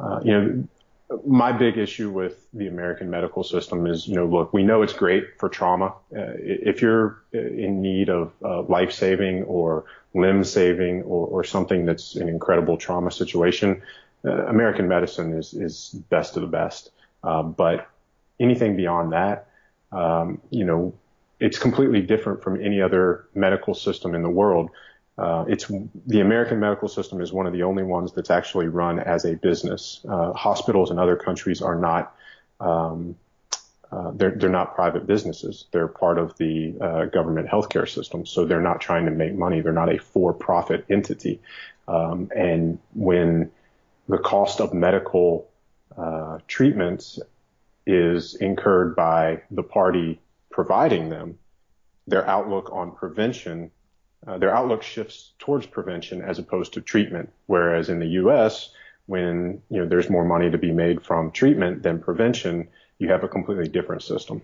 uh, 0.00 0.20
you 0.24 0.32
know. 0.32 0.68
My 1.24 1.52
big 1.52 1.78
issue 1.78 2.10
with 2.10 2.46
the 2.52 2.66
American 2.66 3.08
medical 3.10 3.44
system 3.44 3.86
is, 3.86 4.08
you 4.08 4.16
know, 4.16 4.26
look, 4.26 4.52
we 4.52 4.64
know 4.64 4.82
it's 4.82 4.92
great 4.92 5.38
for 5.38 5.48
trauma. 5.48 5.94
Uh, 6.14 6.34
if 6.38 6.82
you're 6.82 7.22
in 7.32 7.80
need 7.80 8.08
of 8.08 8.32
uh, 8.44 8.62
life 8.62 8.90
saving 8.90 9.44
or 9.44 9.84
limb 10.14 10.42
saving 10.42 11.02
or, 11.02 11.26
or, 11.28 11.44
something 11.44 11.86
that's 11.86 12.16
an 12.16 12.28
incredible 12.28 12.76
trauma 12.76 13.10
situation, 13.10 13.82
uh, 14.24 14.46
American 14.46 14.88
medicine 14.88 15.32
is, 15.34 15.54
is 15.54 15.90
best 16.10 16.36
of 16.36 16.42
the 16.42 16.48
best. 16.48 16.90
but 17.22 17.88
anything 18.40 18.76
beyond 18.76 19.12
that, 19.12 19.48
um, 19.92 20.40
you 20.50 20.64
know, 20.64 20.92
it's 21.38 21.58
completely 21.58 22.00
different 22.00 22.42
from 22.42 22.60
any 22.62 22.80
other 22.80 23.26
medical 23.34 23.74
system 23.74 24.14
in 24.14 24.22
the 24.22 24.30
world. 24.30 24.70
Uh, 25.18 25.44
it's 25.48 25.70
the 26.06 26.20
American 26.20 26.60
medical 26.60 26.88
system 26.88 27.20
is 27.20 27.32
one 27.32 27.46
of 27.46 27.52
the 27.52 27.62
only 27.62 27.82
ones 27.82 28.12
that's 28.12 28.30
actually 28.30 28.66
run 28.66 28.98
as 28.98 29.24
a 29.24 29.34
business. 29.34 30.04
Uh, 30.08 30.32
hospitals 30.32 30.90
in 30.90 30.98
other 30.98 31.16
countries 31.16 31.62
are 31.62 31.78
not. 31.78 32.14
Um, 32.60 33.16
uh, 33.90 34.10
they're 34.14 34.32
they're 34.32 34.50
not 34.50 34.74
private 34.74 35.06
businesses. 35.06 35.66
They're 35.70 35.88
part 35.88 36.18
of 36.18 36.36
the 36.36 36.74
uh, 36.80 37.04
government 37.06 37.48
healthcare 37.48 37.88
system, 37.88 38.26
so 38.26 38.44
they're 38.44 38.60
not 38.60 38.80
trying 38.80 39.06
to 39.06 39.10
make 39.10 39.34
money. 39.34 39.60
They're 39.60 39.72
not 39.72 39.94
a 39.94 39.98
for-profit 39.98 40.84
entity. 40.90 41.40
Um, 41.88 42.30
and 42.36 42.78
when 42.94 43.50
the 44.08 44.18
cost 44.18 44.60
of 44.60 44.74
medical 44.74 45.48
uh, 45.96 46.38
treatments 46.48 47.20
is 47.86 48.34
incurred 48.34 48.96
by 48.96 49.42
the 49.50 49.62
party 49.62 50.20
providing 50.50 51.08
them, 51.08 51.38
their 52.06 52.26
outlook 52.28 52.70
on 52.72 52.90
prevention, 52.90 53.70
uh, 54.26 54.38
their 54.38 54.54
outlook 54.54 54.82
shifts 54.82 55.32
towards 55.38 55.66
prevention 55.66 56.22
as 56.22 56.38
opposed 56.38 56.74
to 56.74 56.80
treatment. 56.80 57.30
Whereas 57.46 57.88
in 57.88 58.00
the 58.00 58.06
U.S., 58.22 58.70
when 59.06 59.62
you 59.70 59.78
know 59.78 59.86
there's 59.86 60.10
more 60.10 60.24
money 60.24 60.50
to 60.50 60.58
be 60.58 60.72
made 60.72 61.02
from 61.04 61.30
treatment 61.30 61.82
than 61.82 62.00
prevention, 62.00 62.68
you 62.98 63.08
have 63.08 63.24
a 63.24 63.28
completely 63.28 63.68
different 63.68 64.02
system. 64.02 64.42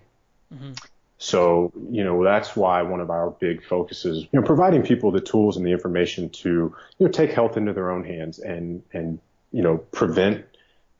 Mm-hmm. 0.53 0.73
So, 1.17 1.71
you 1.89 2.03
know, 2.03 2.21
that's 2.23 2.53
why 2.53 2.81
one 2.81 2.99
of 2.99 3.09
our 3.09 3.29
big 3.29 3.63
focuses, 3.63 4.23
you 4.23 4.39
know, 4.39 4.45
providing 4.45 4.83
people 4.83 5.09
the 5.11 5.21
tools 5.21 5.55
and 5.55 5.65
the 5.65 5.71
information 5.71 6.29
to, 6.29 6.49
you 6.49 6.75
know, 7.05 7.07
take 7.07 7.31
health 7.31 7.55
into 7.55 7.71
their 7.71 7.91
own 7.91 8.03
hands 8.03 8.39
and, 8.39 8.83
and, 8.91 9.19
you 9.53 9.61
know, 9.61 9.77
prevent 9.77 10.43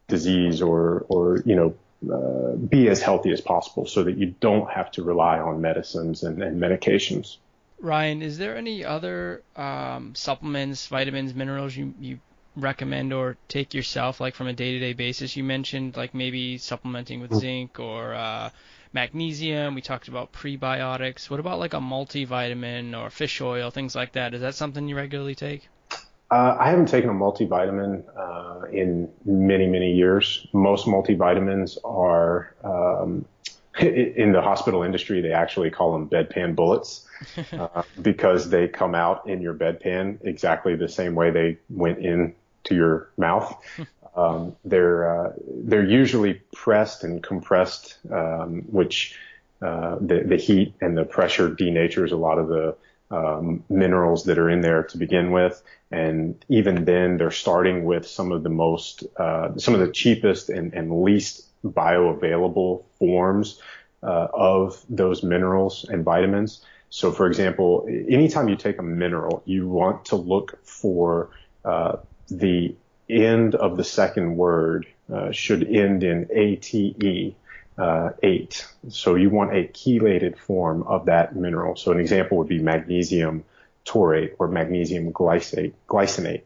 disease 0.07 0.61
or, 0.61 1.05
or, 1.09 1.41
you 1.45 1.55
know, 1.55 1.75
uh, 2.09 2.55
be 2.55 2.87
as 2.87 3.01
healthy 3.01 3.31
as 3.31 3.41
possible 3.41 3.85
so 3.85 4.03
that 4.03 4.17
you 4.17 4.33
don't 4.39 4.69
have 4.69 4.91
to 4.91 5.03
rely 5.03 5.39
on 5.39 5.59
medicines 5.59 6.23
and, 6.23 6.41
and 6.41 6.61
medications. 6.61 7.35
Ryan, 7.83 8.21
is 8.21 8.37
there 8.37 8.55
any 8.55 8.85
other 8.85 9.43
um, 9.57 10.15
supplements, 10.15 10.87
vitamins, 10.87 11.35
minerals 11.35 11.75
you, 11.75 11.93
you 11.99 12.19
recommend 12.55 13.11
or 13.11 13.35
take 13.49 13.73
yourself, 13.73 14.21
like 14.21 14.35
from 14.35 14.47
a 14.47 14.53
day-to-day 14.53 14.93
basis? 14.93 15.35
You 15.35 15.43
mentioned 15.43 15.97
like 15.97 16.13
maybe 16.13 16.57
supplementing 16.57 17.19
with 17.19 17.31
mm-hmm. 17.31 17.39
zinc 17.41 17.79
or 17.81 18.13
uh, 18.13 18.51
magnesium. 18.93 19.75
We 19.75 19.81
talked 19.81 20.07
about 20.07 20.31
prebiotics. 20.31 21.29
What 21.29 21.41
about 21.41 21.59
like 21.59 21.73
a 21.73 21.81
multivitamin 21.81 22.97
or 22.97 23.09
fish 23.09 23.41
oil, 23.41 23.69
things 23.69 23.95
like 23.95 24.13
that? 24.13 24.33
Is 24.33 24.39
that 24.39 24.55
something 24.55 24.87
you 24.87 24.95
regularly 24.95 25.35
take? 25.35 25.67
Uh, 26.31 26.55
I 26.57 26.69
haven't 26.69 26.87
taken 26.87 27.09
a 27.09 27.13
multivitamin 27.13 28.05
uh, 28.17 28.65
in 28.71 29.09
many, 29.25 29.67
many 29.67 29.91
years. 29.91 30.47
Most 30.53 30.87
multivitamins 30.87 31.77
are 31.83 32.55
um, 32.63 33.25
in 33.79 34.31
the 34.31 34.41
hospital 34.41 34.83
industry. 34.83 35.21
They 35.21 35.31
actually 35.31 35.71
call 35.71 35.93
them 35.93 36.07
bedpan 36.07 36.55
bullets 36.55 37.07
uh, 37.53 37.83
because 38.01 38.49
they 38.49 38.67
come 38.67 38.95
out 38.95 39.27
in 39.27 39.41
your 39.41 39.53
bedpan 39.53 40.19
exactly 40.23 40.75
the 40.75 40.89
same 40.89 41.15
way 41.15 41.31
they 41.31 41.57
went 41.69 41.99
in 41.99 42.35
to 42.65 42.75
your 42.75 43.09
mouth. 43.17 43.55
Um, 44.15 44.55
they're 44.63 45.09
uh, 45.09 45.33
they're 45.47 45.83
usually 45.83 46.35
pressed 46.53 47.03
and 47.03 47.23
compressed, 47.23 47.97
um, 48.11 48.61
which 48.67 49.17
uh, 49.59 49.97
the 49.99 50.23
the 50.23 50.37
heat 50.37 50.75
and 50.81 50.95
the 50.95 51.03
pressure 51.03 51.49
denatures 51.49 52.11
a 52.11 52.15
lot 52.15 52.37
of 52.37 52.47
the 52.47 52.75
um, 53.09 53.63
minerals 53.69 54.25
that 54.25 54.37
are 54.37 54.49
in 54.49 54.61
there 54.61 54.83
to 54.83 54.97
begin 54.97 55.31
with. 55.31 55.61
And 55.91 56.43
even 56.49 56.85
then, 56.85 57.17
they're 57.17 57.31
starting 57.31 57.85
with 57.85 58.07
some 58.07 58.31
of 58.31 58.43
the 58.43 58.49
most, 58.49 59.03
uh, 59.17 59.57
some 59.57 59.73
of 59.73 59.79
the 59.79 59.91
cheapest 59.91 60.49
and, 60.49 60.73
and 60.73 61.03
least 61.03 61.47
bioavailable 61.63 62.83
forms 62.99 63.61
uh, 64.01 64.27
of 64.33 64.83
those 64.89 65.23
minerals 65.23 65.85
and 65.89 66.03
vitamins. 66.03 66.63
So, 66.89 67.11
for 67.11 67.25
example, 67.27 67.87
anytime 67.87 68.49
you 68.49 68.55
take 68.55 68.77
a 68.79 68.83
mineral, 68.83 69.41
you 69.45 69.67
want 69.67 70.05
to 70.05 70.15
look 70.15 70.63
for 70.65 71.29
uh, 71.65 71.97
the 72.29 72.75
end 73.09 73.55
of 73.55 73.77
the 73.77 73.83
second 73.83 74.37
word 74.37 74.85
uh, 75.11 75.31
should 75.31 75.63
end 75.63 76.03
in 76.03 76.27
ATE 76.31 77.35
uh, 77.77 78.11
8. 78.21 78.67
So 78.89 79.15
you 79.15 79.29
want 79.29 79.55
a 79.55 79.63
chelated 79.67 80.37
form 80.37 80.83
of 80.83 81.05
that 81.05 81.35
mineral. 81.35 81.75
So 81.75 81.91
an 81.91 81.99
example 81.99 82.37
would 82.37 82.47
be 82.47 82.59
magnesium 82.59 83.43
taurate 83.85 84.35
or 84.39 84.47
magnesium 84.47 85.11
glycate, 85.11 85.73
glycinate. 85.87 86.43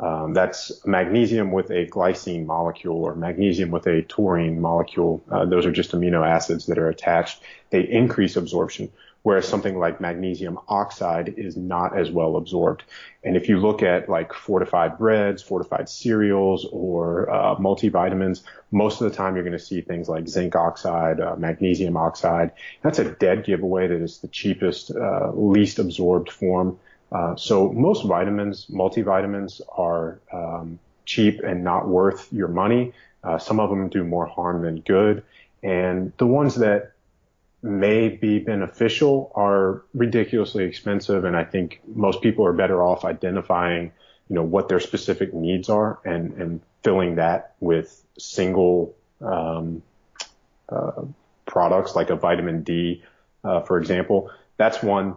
Um, 0.00 0.32
that's 0.32 0.86
magnesium 0.86 1.50
with 1.50 1.70
a 1.70 1.86
glycine 1.86 2.46
molecule 2.46 2.96
or 2.96 3.14
magnesium 3.16 3.70
with 3.70 3.86
a 3.86 4.02
taurine 4.02 4.60
molecule. 4.60 5.24
Uh, 5.30 5.44
those 5.44 5.66
are 5.66 5.72
just 5.72 5.92
amino 5.92 6.26
acids 6.26 6.66
that 6.66 6.78
are 6.78 6.88
attached. 6.88 7.42
They 7.70 7.82
increase 7.82 8.36
absorption 8.36 8.90
whereas 9.22 9.46
something 9.46 9.78
like 9.78 10.00
magnesium 10.00 10.58
oxide 10.68 11.34
is 11.36 11.56
not 11.56 11.98
as 11.98 12.10
well 12.10 12.36
absorbed. 12.36 12.82
And 13.24 13.36
if 13.36 13.48
you 13.48 13.58
look 13.58 13.82
at 13.82 14.08
like 14.08 14.32
fortified 14.32 14.96
breads, 14.96 15.42
fortified 15.42 15.88
cereals, 15.88 16.66
or 16.72 17.28
uh, 17.30 17.56
multivitamins, 17.56 18.42
most 18.70 19.00
of 19.00 19.10
the 19.10 19.14
time 19.14 19.34
you're 19.34 19.44
going 19.44 19.58
to 19.58 19.62
see 19.62 19.80
things 19.80 20.08
like 20.08 20.28
zinc 20.28 20.56
oxide, 20.56 21.20
uh, 21.20 21.36
magnesium 21.36 21.96
oxide. 21.96 22.52
That's 22.82 22.98
a 23.00 23.10
dead 23.10 23.44
giveaway 23.44 23.88
that 23.88 24.00
is 24.00 24.18
the 24.18 24.28
cheapest, 24.28 24.92
uh, 24.92 25.32
least 25.34 25.78
absorbed 25.78 26.30
form. 26.30 26.78
Uh, 27.10 27.34
so 27.36 27.72
most 27.72 28.04
vitamins, 28.04 28.66
multivitamins, 28.66 29.60
are 29.76 30.20
um, 30.32 30.78
cheap 31.04 31.40
and 31.42 31.64
not 31.64 31.88
worth 31.88 32.30
your 32.32 32.48
money. 32.48 32.92
Uh, 33.24 33.38
some 33.38 33.60
of 33.60 33.70
them 33.70 33.88
do 33.88 34.04
more 34.04 34.26
harm 34.26 34.62
than 34.62 34.80
good. 34.80 35.22
And 35.62 36.12
the 36.18 36.26
ones 36.26 36.56
that 36.56 36.92
may 37.62 38.08
be 38.08 38.38
beneficial 38.38 39.32
are 39.34 39.82
ridiculously 39.94 40.64
expensive. 40.64 41.24
And 41.24 41.36
I 41.36 41.44
think 41.44 41.80
most 41.86 42.22
people 42.22 42.46
are 42.46 42.52
better 42.52 42.82
off 42.82 43.04
identifying, 43.04 43.90
you 44.28 44.36
know, 44.36 44.42
what 44.42 44.68
their 44.68 44.80
specific 44.80 45.34
needs 45.34 45.68
are 45.68 45.98
and, 46.04 46.34
and 46.34 46.60
filling 46.84 47.16
that 47.16 47.54
with 47.60 48.04
single, 48.18 48.94
um, 49.20 49.82
uh, 50.68 51.02
products 51.46 51.96
like 51.96 52.10
a 52.10 52.16
vitamin 52.16 52.62
D, 52.62 53.02
uh, 53.42 53.60
for 53.62 53.78
example. 53.78 54.30
That's 54.58 54.82
one 54.82 55.16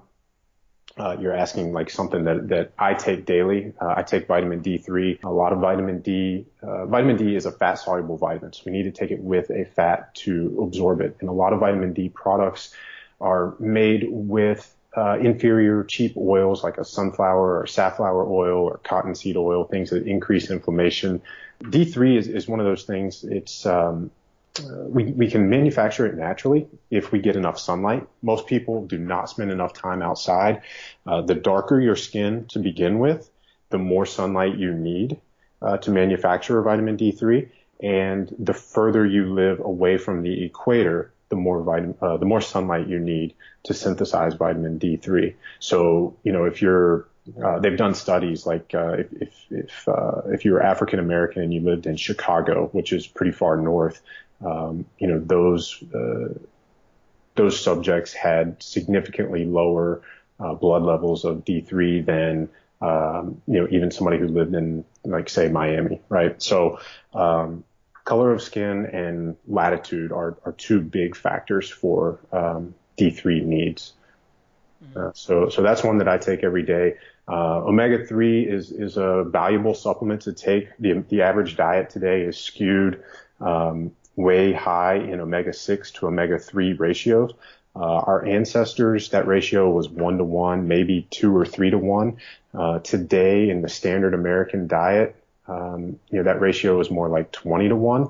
uh, 0.98 1.18
you're 1.20 1.36
asking 1.36 1.74
like 1.74 1.90
something 1.90 2.24
that, 2.26 2.50
that 2.50 2.72
I 2.78 2.94
take 2.94 3.26
daily. 3.26 3.74
Uh, 3.80 3.94
I 3.98 4.04
take 4.04 4.28
vitamin 4.28 4.62
D3, 4.62 5.24
a 5.24 5.30
lot 5.30 5.54
of 5.54 5.60
vitamin 5.60 6.02
D. 6.02 6.46
Uh, 6.62 6.86
vitamin 6.86 7.18
D 7.18 7.36
is 7.36 7.46
a 7.46 7.52
fat 7.52 7.76
soluble 7.76 8.18
vitamin, 8.18 8.54
so 8.54 8.64
we 8.66 8.72
need 8.72 8.84
to 8.84 8.92
take 8.92 9.12
it 9.12 9.20
with 9.20 9.50
a 9.50 9.66
fat 9.66 10.14
to 10.16 10.60
absorb 10.62 11.02
it. 11.02 11.18
And 11.20 11.30
a 11.30 11.34
lot 11.34 11.54
of 11.54 11.60
vitamin 11.60 11.94
D 11.94 12.10
products 12.10 12.74
are 13.20 13.56
made 13.60 14.08
with 14.10 14.74
uh, 14.96 15.18
inferior 15.20 15.84
cheap 15.86 16.18
oils 16.18 16.64
like 16.64 16.78
a 16.78 16.84
sunflower 16.84 17.60
or 17.60 17.68
safflower 17.68 18.26
oil 18.30 18.64
or 18.64 18.80
cottonseed 18.84 19.38
oil, 19.38 19.64
things 19.64 19.92
that 19.92 20.06
increase 20.06 20.52
inflammation. 20.52 21.22
D3 21.64 22.18
is, 22.18 22.28
is 22.28 22.48
one 22.48 22.60
of 22.60 22.66
those 22.66 22.84
things. 22.84 23.24
It's 23.24 23.66
um, 23.66 24.12
uh, 24.60 24.84
we, 24.84 25.06
we 25.06 25.30
can 25.30 25.50
manufacture 25.50 26.06
it 26.06 26.16
naturally 26.16 26.68
if 26.90 27.12
we 27.12 27.20
get 27.20 27.36
enough 27.36 27.58
sunlight. 27.58 28.08
Most 28.22 28.48
people 28.48 28.86
do 28.86 28.98
not 28.98 29.30
spend 29.30 29.52
enough 29.52 29.74
time 29.74 30.02
outside. 30.02 30.62
Uh, 31.06 31.22
the 31.22 31.36
darker 31.36 31.80
your 31.80 31.96
skin 31.96 32.46
to 32.50 32.60
begin 32.60 33.00
with, 33.00 33.30
the 33.70 33.78
more 33.78 34.06
sunlight 34.06 34.58
you 34.58 34.74
need 34.74 35.20
uh, 35.62 35.78
to 35.78 35.92
manufacture 35.92 36.62
vitamin 36.62 36.98
D3. 36.98 37.50
And 37.82 38.34
the 38.38 38.54
further 38.54 39.06
you 39.06 39.34
live 39.34 39.60
away 39.60 39.98
from 39.98 40.22
the 40.22 40.44
equator, 40.44 41.12
the 41.30 41.36
more 41.36 41.64
vitamin, 41.64 41.96
uh, 42.02 42.18
the 42.18 42.26
more 42.26 42.42
sunlight 42.42 42.88
you 42.88 43.00
need 43.00 43.34
to 43.64 43.74
synthesize 43.74 44.34
vitamin 44.34 44.80
D3. 44.80 45.34
So, 45.60 46.18
you 46.24 46.32
know, 46.32 46.46
if 46.46 46.62
you're 46.62 47.08
uh, 47.44 47.60
they've 47.60 47.78
done 47.78 47.94
studies 47.94 48.46
like 48.46 48.74
uh, 48.74 48.94
if 48.94 49.14
if 49.14 49.46
if, 49.52 49.88
uh, 49.88 50.22
if 50.26 50.44
you 50.44 50.54
were 50.54 50.62
African 50.62 51.00
American 51.00 51.44
and 51.44 51.54
you 51.54 51.62
lived 51.62 51.86
in 51.86 51.96
Chicago, 51.96 52.70
which 52.72 52.92
is 52.92 53.06
pretty 53.06 53.32
far 53.32 53.58
north, 53.58 54.02
um, 54.46 54.86
you 54.98 55.08
know 55.08 55.20
those 55.20 55.84
uh, 55.94 56.34
those 57.36 57.60
subjects 57.60 58.14
had 58.14 58.62
significantly 58.62 59.46
lower 59.46 60.02
uh, 60.40 60.54
blood 60.54 60.84
levels 60.84 61.24
of 61.24 61.46
D3 61.46 62.06
than 62.06 62.50
um, 62.82 63.42
you 63.48 63.60
know 63.62 63.68
even 63.70 63.92
somebody 63.92 64.18
who 64.18 64.28
lived 64.28 64.56
in 64.56 64.84
like 65.04 65.30
say 65.30 65.50
Miami, 65.50 66.02
right? 66.10 66.42
So 66.42 66.80
um, 67.14 67.64
color 68.06 68.32
of 68.32 68.42
skin 68.42 68.86
and 68.88 69.38
latitude 69.48 70.12
are 70.12 70.38
are 70.46 70.54
two 70.54 70.82
big 70.82 71.16
factors 71.16 71.70
for 71.70 72.20
um, 72.32 72.74
D3 72.98 73.44
needs. 73.44 73.94
Mm-hmm. 74.84 75.00
Uh, 75.00 75.12
so 75.14 75.50
so 75.50 75.62
that's 75.62 75.84
one 75.84 76.00
that 76.00 76.08
I 76.08 76.18
take 76.18 76.44
every 76.44 76.64
day. 76.64 76.96
Uh, 77.28 77.62
omega 77.64 78.06
3 78.06 78.44
is 78.44 78.72
is 78.72 78.98
a 78.98 79.24
valuable 79.24 79.76
supplement 79.76 80.24
to 80.24 80.34
take. 80.34 80.70
The 80.80 81.04
the 81.10 81.22
average 81.22 81.56
diet 81.56 81.90
today 81.92 82.24
is 82.24 82.38
skewed 82.38 83.04
um, 83.40 83.92
way 84.22 84.54
high 84.54 84.96
in 84.96 85.20
omega 85.20 85.54
6 85.54 85.92
to 85.92 86.08
omega 86.08 86.40
3 86.40 86.74
ratios. 86.74 87.34
Uh, 87.74 87.80
our 87.80 88.26
ancestors, 88.26 89.10
that 89.10 89.28
ratio 89.28 89.70
was 89.70 89.88
one 89.88 90.18
to 90.18 90.24
one, 90.24 90.68
maybe 90.68 91.08
two 91.10 91.36
or 91.36 91.46
three 91.46 91.70
to 91.70 91.78
one. 91.78 92.18
Uh, 92.54 92.80
today 92.80 93.50
in 93.50 93.62
the 93.62 93.70
standard 93.70 94.14
American 94.14 94.68
diet, 94.68 95.16
um, 95.48 95.98
you 96.10 96.18
know, 96.18 96.24
that 96.24 96.42
ratio 96.42 96.80
is 96.82 96.92
more 96.92 97.08
like 97.08 97.32
20 97.32 97.70
to 97.70 97.76
one. 97.76 98.10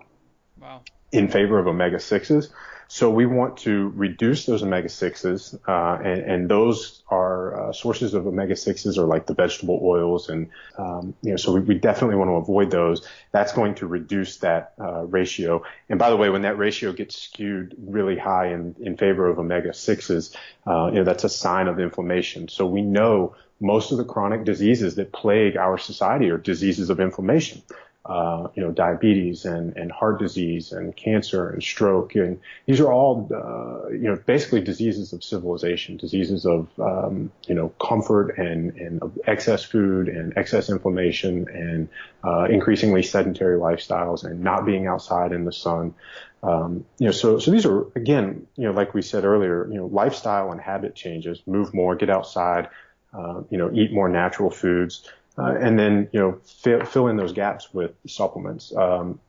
Wow. 0.60 0.82
In 1.12 1.28
favor 1.28 1.60
of 1.60 1.67
omega 1.67 1.97
6s. 1.97 2.50
So 2.93 3.10
we 3.10 3.25
want 3.25 3.56
to 3.60 3.93
reduce 3.95 4.45
those 4.45 4.63
omega 4.63 4.89
6s, 4.89 5.58
uh, 5.65 6.04
and, 6.04 6.21
and, 6.30 6.49
those 6.49 7.01
are 7.08 7.69
uh, 7.69 7.71
sources 7.71 8.13
of 8.13 8.27
omega 8.27 8.54
6s 8.54 8.97
are 8.97 9.06
like 9.06 9.27
the 9.27 9.34
vegetable 9.34 9.80
oils, 9.82 10.27
and 10.27 10.49
um, 10.77 11.15
you 11.21 11.30
know, 11.30 11.38
so 11.38 11.54
we, 11.54 11.62
we, 11.62 11.75
definitely 11.75 12.17
want 12.17 12.32
to 12.32 12.34
avoid 12.34 12.69
those. 12.69 13.08
That's 13.32 13.54
going 13.54 13.75
to 13.75 13.88
reduce 13.88 14.39
that 14.39 14.73
uh, 14.77 15.06
ratio. 15.06 15.63
And 15.88 15.99
by 15.99 16.10
the 16.10 16.17
way, 16.17 16.30
when 16.30 16.41
that 16.41 16.58
ratio 16.58 16.91
gets 16.91 17.15
skewed 17.15 17.77
really 17.80 18.17
high 18.17 18.47
in, 18.47 18.75
in 18.82 18.97
favor 18.97 19.25
of 19.30 19.39
omega 19.39 19.69
6s, 19.69 20.36
uh, 20.67 20.88
you 20.88 20.95
know, 20.95 21.06
that's 21.06 21.23
a 21.23 21.30
sign 21.30 21.69
of 21.69 21.80
inflammation. 21.80 22.49
So 22.49 22.65
we 22.65 22.82
know 22.82 23.38
most 23.62 23.93
of 23.93 23.99
the 23.99 24.04
chronic 24.04 24.43
diseases 24.43 24.95
that 24.95 25.13
plague 25.13 25.56
our 25.56 25.77
society 25.77 26.30
are 26.30 26.38
diseases 26.38 26.89
of 26.89 26.99
inflammation 26.99 27.62
uh, 28.03 28.47
you 28.55 28.63
know, 28.63 28.71
diabetes 28.71 29.45
and, 29.45 29.77
and 29.77 29.91
heart 29.91 30.19
disease 30.19 30.71
and 30.71 30.95
cancer 30.95 31.49
and 31.49 31.61
stroke. 31.61 32.15
And 32.15 32.39
these 32.65 32.79
are 32.79 32.91
all, 32.91 33.29
uh, 33.31 33.89
you 33.89 34.09
know, 34.09 34.15
basically 34.25 34.61
diseases 34.61 35.13
of 35.13 35.23
civilization, 35.23 35.97
diseases 35.97 36.45
of, 36.45 36.67
um, 36.79 37.31
you 37.47 37.53
know, 37.53 37.69
comfort 37.79 38.37
and, 38.39 38.75
and 38.75 39.01
excess 39.27 39.63
food 39.63 40.07
and 40.09 40.33
excess 40.35 40.69
inflammation 40.69 41.47
and, 41.49 41.89
uh, 42.23 42.45
increasingly 42.45 43.03
sedentary 43.03 43.59
lifestyles 43.59 44.23
and 44.23 44.41
not 44.41 44.65
being 44.65 44.87
outside 44.87 45.31
in 45.31 45.45
the 45.45 45.53
sun. 45.53 45.93
Um, 46.41 46.85
you 46.97 47.05
know, 47.05 47.11
so, 47.11 47.37
so 47.37 47.51
these 47.51 47.67
are, 47.67 47.85
again, 47.95 48.47
you 48.55 48.63
know, 48.63 48.71
like 48.71 48.95
we 48.95 49.03
said 49.03 49.25
earlier, 49.25 49.67
you 49.67 49.75
know, 49.75 49.85
lifestyle 49.85 50.51
and 50.51 50.59
habit 50.59 50.95
changes, 50.95 51.39
move 51.45 51.71
more, 51.71 51.95
get 51.95 52.09
outside, 52.09 52.69
uh, 53.13 53.41
you 53.51 53.59
know, 53.59 53.69
eat 53.71 53.93
more 53.93 54.09
natural 54.09 54.49
foods. 54.49 55.07
Uh, 55.37 55.55
and 55.59 55.79
then 55.79 56.09
you 56.11 56.19
know 56.19 56.39
fill, 56.43 56.85
fill 56.85 57.07
in 57.07 57.17
those 57.17 57.33
gaps 57.33 57.73
with 57.73 57.91
supplements. 58.07 58.75
Um, 58.75 59.19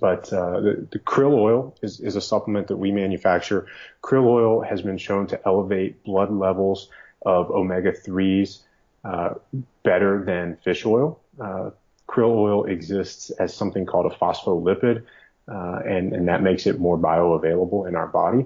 but 0.00 0.32
uh, 0.32 0.60
the, 0.60 0.86
the, 0.90 0.98
krill 0.98 1.32
oil 1.32 1.74
is, 1.80 2.00
is 2.00 2.14
a 2.14 2.20
supplement 2.20 2.68
that 2.68 2.76
we 2.76 2.92
manufacture. 2.92 3.66
Krill 4.02 4.26
oil 4.26 4.60
has 4.60 4.82
been 4.82 4.98
shown 4.98 5.26
to 5.28 5.40
elevate 5.46 6.04
blood 6.04 6.30
levels 6.30 6.90
of 7.24 7.50
omega 7.50 7.92
3s 7.92 8.60
uh, 9.04 9.34
better 9.82 10.22
than 10.24 10.56
fish 10.62 10.84
oil. 10.84 11.18
Uh, 11.40 11.70
krill 12.06 12.36
oil 12.36 12.64
exists 12.64 13.30
as 13.30 13.54
something 13.54 13.86
called 13.86 14.10
a 14.10 14.14
phospholipid, 14.14 15.04
uh, 15.48 15.80
and, 15.86 16.12
and 16.12 16.28
that 16.28 16.42
makes 16.42 16.66
it 16.66 16.78
more 16.78 16.98
bioavailable 16.98 17.88
in 17.88 17.94
our 17.94 18.06
body. 18.06 18.44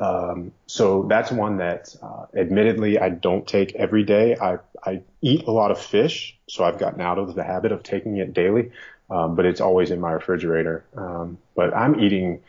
Um, 0.00 0.52
so 0.66 1.04
that's 1.08 1.30
one 1.30 1.58
that, 1.58 1.94
uh, 2.02 2.24
admittedly, 2.34 2.98
I 2.98 3.10
don't 3.10 3.46
take 3.46 3.74
every 3.74 4.02
day. 4.02 4.34
I, 4.34 4.58
I 4.82 5.02
eat 5.20 5.44
a 5.46 5.50
lot 5.50 5.70
of 5.70 5.78
fish, 5.78 6.38
so 6.48 6.64
I've 6.64 6.78
gotten 6.78 7.02
out 7.02 7.18
of 7.18 7.34
the 7.34 7.44
habit 7.44 7.70
of 7.70 7.82
taking 7.82 8.16
it 8.16 8.32
daily, 8.32 8.72
um, 9.10 9.36
but 9.36 9.44
it's 9.44 9.60
always 9.60 9.90
in 9.90 10.00
my 10.00 10.12
refrigerator. 10.12 10.84
Um, 10.96 11.36
but 11.54 11.76
I'm 11.76 12.00
eating 12.00 12.40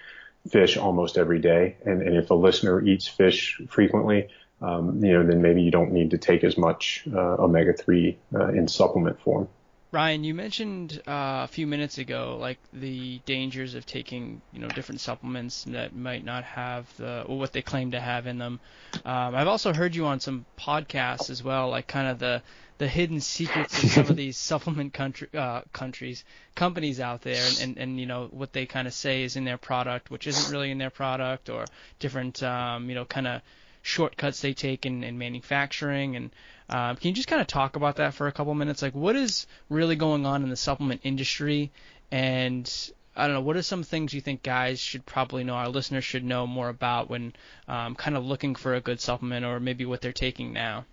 fish 0.49 0.77
almost 0.77 1.17
every 1.17 1.39
day, 1.39 1.75
and, 1.85 2.01
and 2.01 2.15
if 2.15 2.31
a 2.31 2.33
listener 2.33 2.81
eats 2.81 3.07
fish 3.07 3.61
frequently, 3.67 4.29
um, 4.61 5.03
you 5.03 5.11
know, 5.11 5.25
then 5.25 5.41
maybe 5.41 5.61
you 5.61 5.71
don't 5.71 5.91
need 5.91 6.11
to 6.11 6.17
take 6.17 6.45
as 6.45 6.57
much 6.57 7.03
uh, 7.13 7.35
omega-3 7.35 8.15
uh, 8.33 8.47
in 8.49 8.67
supplement 8.69 9.19
form. 9.19 9.49
Ryan, 9.93 10.23
you 10.23 10.33
mentioned 10.33 11.01
uh, 11.05 11.43
a 11.43 11.47
few 11.47 11.67
minutes 11.67 11.97
ago, 11.97 12.37
like 12.39 12.59
the 12.71 13.19
dangers 13.25 13.75
of 13.75 13.85
taking, 13.85 14.41
you 14.53 14.59
know, 14.59 14.69
different 14.69 15.01
supplements 15.01 15.65
that 15.65 15.93
might 15.93 16.23
not 16.23 16.45
have 16.45 16.85
the 16.95 17.23
or 17.23 17.37
what 17.37 17.51
they 17.51 17.61
claim 17.61 17.91
to 17.91 17.99
have 17.99 18.25
in 18.25 18.37
them. 18.37 18.61
Um, 19.03 19.35
I've 19.35 19.49
also 19.49 19.73
heard 19.73 19.93
you 19.93 20.05
on 20.05 20.21
some 20.21 20.45
podcasts 20.57 21.29
as 21.29 21.43
well, 21.43 21.69
like 21.69 21.87
kind 21.87 22.07
of 22.07 22.19
the 22.19 22.41
the 22.77 22.87
hidden 22.87 23.19
secrets 23.19 23.83
of 23.83 23.91
some 23.91 24.07
of 24.07 24.15
these 24.15 24.37
supplement 24.49 24.93
country 24.93 25.27
uh, 25.33 25.61
countries 25.73 26.23
companies 26.55 27.01
out 27.01 27.21
there, 27.21 27.43
and, 27.45 27.59
and 27.59 27.77
and 27.77 27.99
you 27.99 28.05
know 28.05 28.29
what 28.31 28.53
they 28.53 28.65
kind 28.65 28.87
of 28.87 28.93
say 28.93 29.23
is 29.23 29.35
in 29.35 29.43
their 29.43 29.57
product, 29.57 30.09
which 30.09 30.25
isn't 30.25 30.53
really 30.53 30.71
in 30.71 30.77
their 30.77 30.89
product, 30.89 31.49
or 31.49 31.65
different, 31.99 32.41
um, 32.43 32.87
you 32.87 32.95
know, 32.95 33.03
kind 33.03 33.27
of 33.27 33.41
shortcuts 33.81 34.41
they 34.41 34.53
take 34.53 34.85
in, 34.85 35.03
in 35.03 35.17
manufacturing 35.17 36.15
and 36.15 36.31
um, 36.71 36.95
can 36.95 37.09
you 37.09 37.13
just 37.13 37.27
kind 37.27 37.41
of 37.41 37.47
talk 37.47 37.75
about 37.75 37.97
that 37.97 38.13
for 38.13 38.27
a 38.27 38.31
couple 38.31 38.53
minutes? 38.53 38.81
Like, 38.81 38.95
what 38.95 39.17
is 39.17 39.45
really 39.67 39.97
going 39.97 40.25
on 40.25 40.43
in 40.43 40.49
the 40.49 40.55
supplement 40.55 41.01
industry? 41.03 41.71
And 42.11 42.71
I 43.15 43.27
don't 43.27 43.35
know, 43.35 43.41
what 43.41 43.57
are 43.57 43.61
some 43.61 43.83
things 43.83 44.13
you 44.13 44.21
think 44.21 44.41
guys 44.41 44.79
should 44.79 45.05
probably 45.05 45.43
know, 45.43 45.53
our 45.53 45.67
listeners 45.67 46.05
should 46.05 46.23
know 46.23 46.47
more 46.47 46.69
about 46.69 47.09
when 47.09 47.33
um, 47.67 47.95
kind 47.95 48.15
of 48.15 48.25
looking 48.25 48.55
for 48.55 48.73
a 48.73 48.79
good 48.79 49.01
supplement 49.01 49.45
or 49.45 49.59
maybe 49.59 49.85
what 49.85 49.99
they're 49.99 50.13
taking 50.13 50.53
now? 50.53 50.85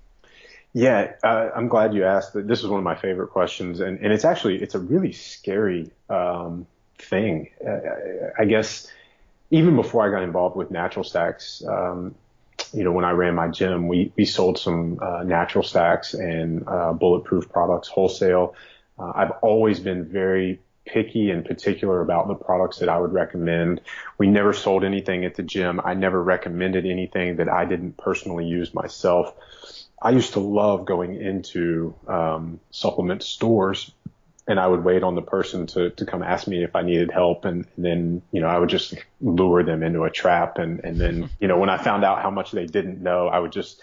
Yeah, 0.72 1.12
uh, 1.22 1.51
I'm 1.55 1.68
glad 1.68 1.94
you 1.94 2.05
asked. 2.05 2.33
This 2.35 2.61
is 2.61 2.66
one 2.66 2.79
of 2.79 2.85
my 2.85 2.96
favorite 2.96 3.29
questions, 3.29 3.81
and, 3.81 4.01
and 4.01 4.12
it's 4.12 4.24
actually 4.24 4.61
it's 4.61 4.74
a 4.74 4.79
really 4.79 5.12
scary 5.12 5.90
um, 6.11 6.66
thing. 6.98 7.51
Uh, 7.66 7.79
I 8.38 8.44
guess 8.44 8.87
even 9.51 9.77
before 9.77 10.07
I 10.07 10.11
got 10.11 10.24
involved 10.24 10.57
with 10.57 10.70
Natural 10.70 11.05
Stacks, 11.05 11.62
um, 11.66 12.14
you 12.72 12.85
know, 12.85 12.92
when 12.92 13.04
I 13.04 13.12
ran 13.12 13.35
my 13.35 13.48
gym, 13.48 13.88
we, 13.88 14.12
we 14.16 14.24
sold 14.24 14.59
some 14.59 14.98
uh, 15.00 15.22
natural 15.24 15.64
stacks 15.64 16.14
and 16.14 16.66
uh, 16.66 16.92
bulletproof 16.92 17.48
products 17.50 17.88
wholesale. 17.88 18.54
Uh, 18.98 19.12
I've 19.14 19.31
always 19.42 19.81
been 19.81 20.04
very 20.04 20.61
picky 20.85 21.31
and 21.31 21.44
particular 21.44 22.00
about 22.00 22.28
the 22.28 22.35
products 22.35 22.78
that 22.78 22.88
I 22.88 22.98
would 22.98 23.12
recommend. 23.12 23.81
We 24.16 24.26
never 24.26 24.52
sold 24.52 24.85
anything 24.85 25.24
at 25.24 25.35
the 25.35 25.42
gym. 25.42 25.81
I 25.85 25.94
never 25.94 26.22
recommended 26.22 26.87
anything 26.87 27.37
that 27.37 27.48
I 27.48 27.64
didn't 27.64 27.96
personally 27.96 28.46
use 28.46 28.72
myself. 28.74 29.35
I 30.00 30.11
used 30.11 30.35
to 30.35 30.40
love 30.40 30.85
going 30.85 31.20
into 31.20 31.94
um, 32.07 32.61
supplement 32.70 33.22
stores 33.22 33.90
and 34.48 34.58
I 34.58 34.66
would 34.66 34.82
wait 34.82 35.02
on 35.02 35.14
the 35.14 35.22
person 35.22 35.66
to, 35.68 35.90
to 35.90 36.06
come 36.06 36.22
ask 36.22 36.48
me 36.48 36.64
if 36.64 36.74
I 36.74 36.80
needed 36.80 37.11
help. 37.11 37.44
And, 37.44 37.66
and, 37.76 37.84
then, 37.84 38.22
you 38.32 38.40
know, 38.40 38.48
I 38.48 38.58
would 38.58 38.70
just 38.70 38.94
lure 39.20 39.62
them 39.62 39.82
into 39.82 40.04
a 40.04 40.11
trap. 40.11 40.56
And, 40.56 40.80
and 40.82 40.98
then, 40.98 41.28
you 41.38 41.46
know, 41.46 41.58
when 41.58 41.68
I 41.68 41.76
found 41.76 42.02
out 42.02 42.22
how 42.22 42.30
much 42.30 42.50
they 42.50 42.64
didn't 42.64 43.02
know, 43.02 43.28
I 43.28 43.38
would 43.38 43.52
just, 43.52 43.82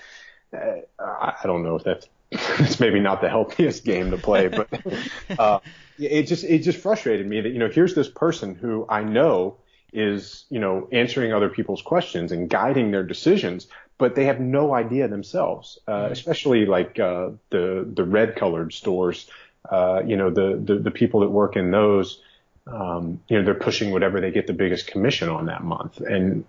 uh, 0.51 0.78
I 0.99 1.41
don't 1.43 1.63
know 1.63 1.75
if 1.75 1.84
that's, 1.84 2.08
it's 2.32 2.80
maybe 2.80 2.99
not 2.99 3.21
the 3.21 3.30
healthiest 3.30 3.86
game 3.86 4.10
to 4.10 4.17
play, 4.17 4.47
but, 4.47 4.67
uh, 5.39 5.60
it 5.99 6.23
just, 6.23 6.43
it 6.43 6.60
just 6.60 6.80
frustrated 6.80 7.28
me 7.28 7.41
that, 7.41 7.49
you 7.49 7.60
know, 7.60 7.69
here's 7.69 7.93
this 7.93 8.10
person 8.10 8.56
who 8.56 8.88
I 8.89 9.04
know 9.04 9.58
is, 9.93 10.45
you 10.49 10.60
know, 10.60 10.89
answering 10.91 11.32
other 11.32 11.47
people's 11.47 11.84
questions 11.84 12.32
and 12.32 12.49
guiding 12.49 12.89
their 12.89 13.04
decisions, 13.04 13.67
but 13.99 14.15
they 14.15 14.25
have 14.25 14.39
no 14.39 14.73
idea 14.73 15.08
themselves, 15.08 15.78
uh, 15.88 16.10
especially 16.12 16.65
like, 16.65 16.99
uh, 16.99 17.30
the, 17.51 17.88
the 17.93 18.04
red 18.04 18.36
colored 18.36 18.73
stores 18.73 19.30
uh, 19.71 20.01
you 20.06 20.17
know, 20.17 20.30
the, 20.30 20.62
the, 20.63 20.75
the 20.75 20.91
people 20.91 21.21
that 21.21 21.30
work 21.30 21.56
in 21.56 21.71
those, 21.71 22.21
um, 22.67 23.21
you 23.28 23.38
know, 23.38 23.43
they're 23.43 23.54
pushing 23.54 23.91
whatever 23.91 24.21
they 24.21 24.32
get 24.32 24.47
the 24.47 24.54
biggest 24.54 24.88
commission 24.88 25.30
on 25.30 25.45
that 25.47 25.63
month. 25.63 25.99
And 25.99 26.45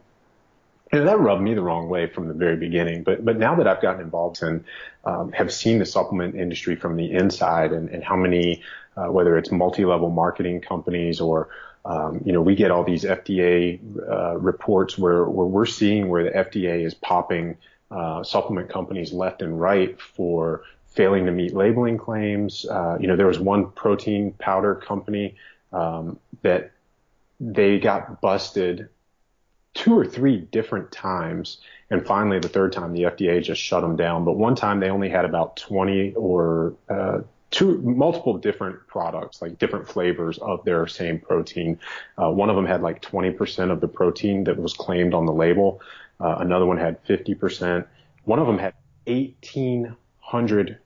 know, 0.93 1.05
that 1.05 1.19
rubbed 1.19 1.43
me 1.43 1.55
the 1.55 1.63
wrong 1.63 1.89
way 1.89 2.07
from 2.07 2.29
the 2.29 2.35
very 2.35 2.57
beginning. 2.57 3.03
But 3.03 3.25
but 3.25 3.39
now 3.39 3.57
that 3.57 3.67
I've 3.67 3.83
gotten 3.83 4.01
involved 4.01 4.43
and 4.43 4.65
um, 5.05 5.33
have 5.33 5.53
seen 5.53 5.79
the 5.79 5.87
supplement 5.87 6.35
industry 6.35 6.77
from 6.77 6.97
the 6.97 7.11
inside 7.13 7.73
and, 7.73 7.89
and 7.89 8.03
how 8.03 8.17
many, 8.17 8.63
uh, 8.97 9.07
whether 9.07 9.37
it's 9.37 9.51
multi-level 9.51 10.11
marketing 10.11 10.61
companies 10.61 11.21
or 11.21 11.49
um, 11.85 12.21
you 12.25 12.33
know, 12.33 12.43
we 12.43 12.57
get 12.57 12.73
all 12.73 12.83
these 12.83 13.05
FDA 13.05 13.79
uh, 14.11 14.37
reports 14.39 14.99
where, 14.99 15.25
where 15.25 15.47
we're 15.47 15.67
seeing 15.67 16.09
where 16.09 16.25
the 16.25 16.31
FDA 16.31 16.85
is 16.85 16.95
popping 16.95 17.59
uh, 17.93 18.25
supplement 18.25 18.69
companies 18.69 19.13
left 19.13 19.41
and 19.41 19.61
right 19.61 20.01
for 20.01 20.63
failing 20.97 21.27
to 21.27 21.33
meet 21.33 21.55
labeling 21.55 21.99
claims. 21.99 22.67
Uh, 22.69 22.97
you 22.99 23.07
know, 23.07 23.17
there 23.17 23.27
was 23.27 23.39
one 23.39 23.71
protein 23.71 24.33
powder 24.33 24.75
company 24.75 25.37
um, 25.73 26.19
that 26.43 26.73
they 27.39 27.79
got 27.79 28.21
busted 28.21 28.89
two 29.75 29.97
or 29.97 30.07
three 30.07 30.39
different 30.39 30.91
times. 30.91 31.59
And 31.91 32.05
finally, 32.05 32.39
the 32.39 32.49
third 32.49 32.73
time, 32.73 32.95
the 32.95 33.03
FDA 33.03 33.43
just 33.43 33.61
shut 33.61 33.83
them 33.83 33.95
down. 33.95 34.25
But 34.25 34.33
one 34.33 34.57
time, 34.57 34.81
they 34.81 34.89
only 34.89 35.11
had 35.11 35.27
about 35.27 35.59
20 35.59 36.15
or 36.15 36.75
uh, 36.89 37.21
two 37.51 37.79
multiple 37.83 38.39
different 38.39 38.87
products, 38.87 39.43
like 39.43 39.59
different 39.59 39.87
flavors 39.87 40.39
of 40.39 40.65
their 40.65 40.87
same 40.87 41.21
protein. 41.21 41.79
Uh, 42.17 42.31
one 42.31 42.49
of 42.49 42.57
them 42.57 42.67
had 42.67 42.83
like 42.83 43.03
20% 43.03 43.71
of 43.71 43.81
the 43.81 43.89
protein 43.89 44.45
that 44.45 44.57
was 44.57 44.73
claimed 44.73 45.13
on 45.13 45.27
the 45.27 45.33
label. 45.33 45.81
Uh, 46.19 46.37
another 46.41 46.65
one 46.65 46.79
had 46.79 47.05
50%. 47.05 47.87
One 48.25 48.39
of 48.39 48.47
them 48.47 48.59
had 48.59 48.75
1800% 49.07 50.79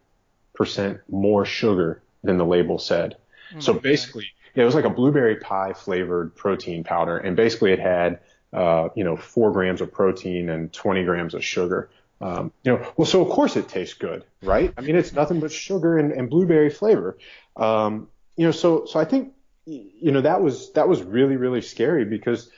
more 1.08 1.44
sugar 1.44 2.02
than 2.22 2.36
the 2.36 2.46
label 2.46 2.78
said. 2.78 3.16
Oh 3.56 3.60
so 3.60 3.72
basically, 3.72 4.26
it 4.54 4.64
was 4.64 4.74
like 4.74 4.84
a 4.84 4.90
blueberry 4.90 5.36
pie 5.36 5.72
flavored 5.72 6.36
protein 6.36 6.84
powder, 6.84 7.16
and 7.16 7.36
basically 7.36 7.72
it 7.72 7.80
had 7.80 8.20
uh, 8.52 8.88
you 8.94 9.04
know, 9.04 9.16
four 9.16 9.52
grams 9.52 9.80
of 9.80 9.92
protein 9.92 10.48
and 10.48 10.72
20 10.72 11.04
grams 11.04 11.34
of 11.34 11.44
sugar. 11.44 11.90
Um, 12.20 12.52
you 12.64 12.72
know, 12.72 12.92
well, 12.96 13.06
so 13.06 13.22
of 13.22 13.30
course 13.30 13.56
it 13.56 13.68
tastes 13.68 13.94
good, 13.94 14.24
right? 14.42 14.74
I 14.76 14.82
mean, 14.82 14.96
it's 14.96 15.12
nothing 15.12 15.40
but 15.40 15.52
sugar 15.52 15.98
and, 15.98 16.12
and 16.12 16.28
blueberry 16.28 16.68
flavor. 16.68 17.16
Um, 17.56 18.08
you 18.36 18.44
know, 18.44 18.50
so 18.50 18.84
so 18.84 19.00
I 19.00 19.04
think 19.04 19.32
you 19.64 20.10
know 20.10 20.20
that 20.20 20.42
was 20.42 20.72
that 20.72 20.88
was 20.88 21.02
really 21.02 21.36
really 21.36 21.62
scary 21.62 22.04
because 22.04 22.50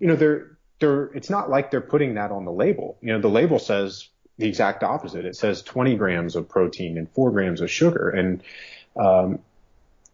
you 0.00 0.08
know 0.08 0.16
they're 0.16 0.58
they're 0.80 1.04
it's 1.14 1.30
not 1.30 1.48
like 1.48 1.70
they're 1.70 1.80
putting 1.80 2.14
that 2.14 2.32
on 2.32 2.44
the 2.44 2.50
label. 2.50 2.98
You 3.02 3.12
know, 3.12 3.20
the 3.20 3.28
label 3.28 3.60
says 3.60 4.08
the 4.38 4.48
exact 4.48 4.82
opposite. 4.82 5.24
It 5.24 5.36
says 5.36 5.62
20 5.62 5.96
grams 5.96 6.36
of 6.36 6.48
protein 6.48 6.98
and 6.98 7.10
four 7.10 7.30
grams 7.30 7.60
of 7.60 7.70
sugar, 7.70 8.10
and 8.10 8.42
um, 8.96 9.38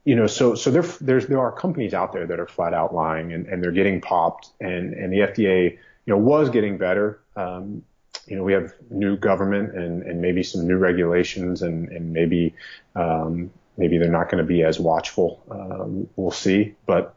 you 0.05 0.17
know, 0.17 0.27
so 0.27 0.55
so 0.55 0.71
there 0.71 0.83
there's 0.83 1.27
there 1.27 1.41
are 1.41 1.53
companies 1.53 1.95
out 1.95 2.13
there 2.13 2.27
that 2.27 2.41
are 2.41 2.47
flat 2.47 2.75
out 2.75 2.95
lying 2.95 3.33
and, 3.33 3.47
and 3.47 3.63
they're 3.63 3.73
getting 3.73 4.01
popped, 4.01 4.49
and 4.61 4.95
and 4.95 5.13
the 5.13 5.19
FDA 5.19 5.73
you 5.73 6.15
know 6.15 6.19
was 6.19 6.51
getting 6.51 6.79
better. 6.79 7.21
Um, 7.37 7.85
you 8.31 8.37
know, 8.37 8.45
we 8.45 8.53
have 8.53 8.73
new 8.91 9.17
government 9.17 9.75
and, 9.75 10.03
and 10.05 10.21
maybe 10.21 10.43
some 10.43 10.67
new 10.67 10.79
regulations 10.79 11.63
and, 11.63 11.89
and 11.89 12.13
maybe, 12.13 12.55
um, 12.95 13.51
maybe 13.77 13.99
they're 13.99 14.11
not 14.11 14.31
going 14.31 14.43
to 14.43 14.47
be 14.47 14.63
as 14.63 14.79
watchful. 14.79 15.43
Um, 15.51 16.09
we'll 16.15 16.31
see. 16.31 16.77
But, 16.87 17.15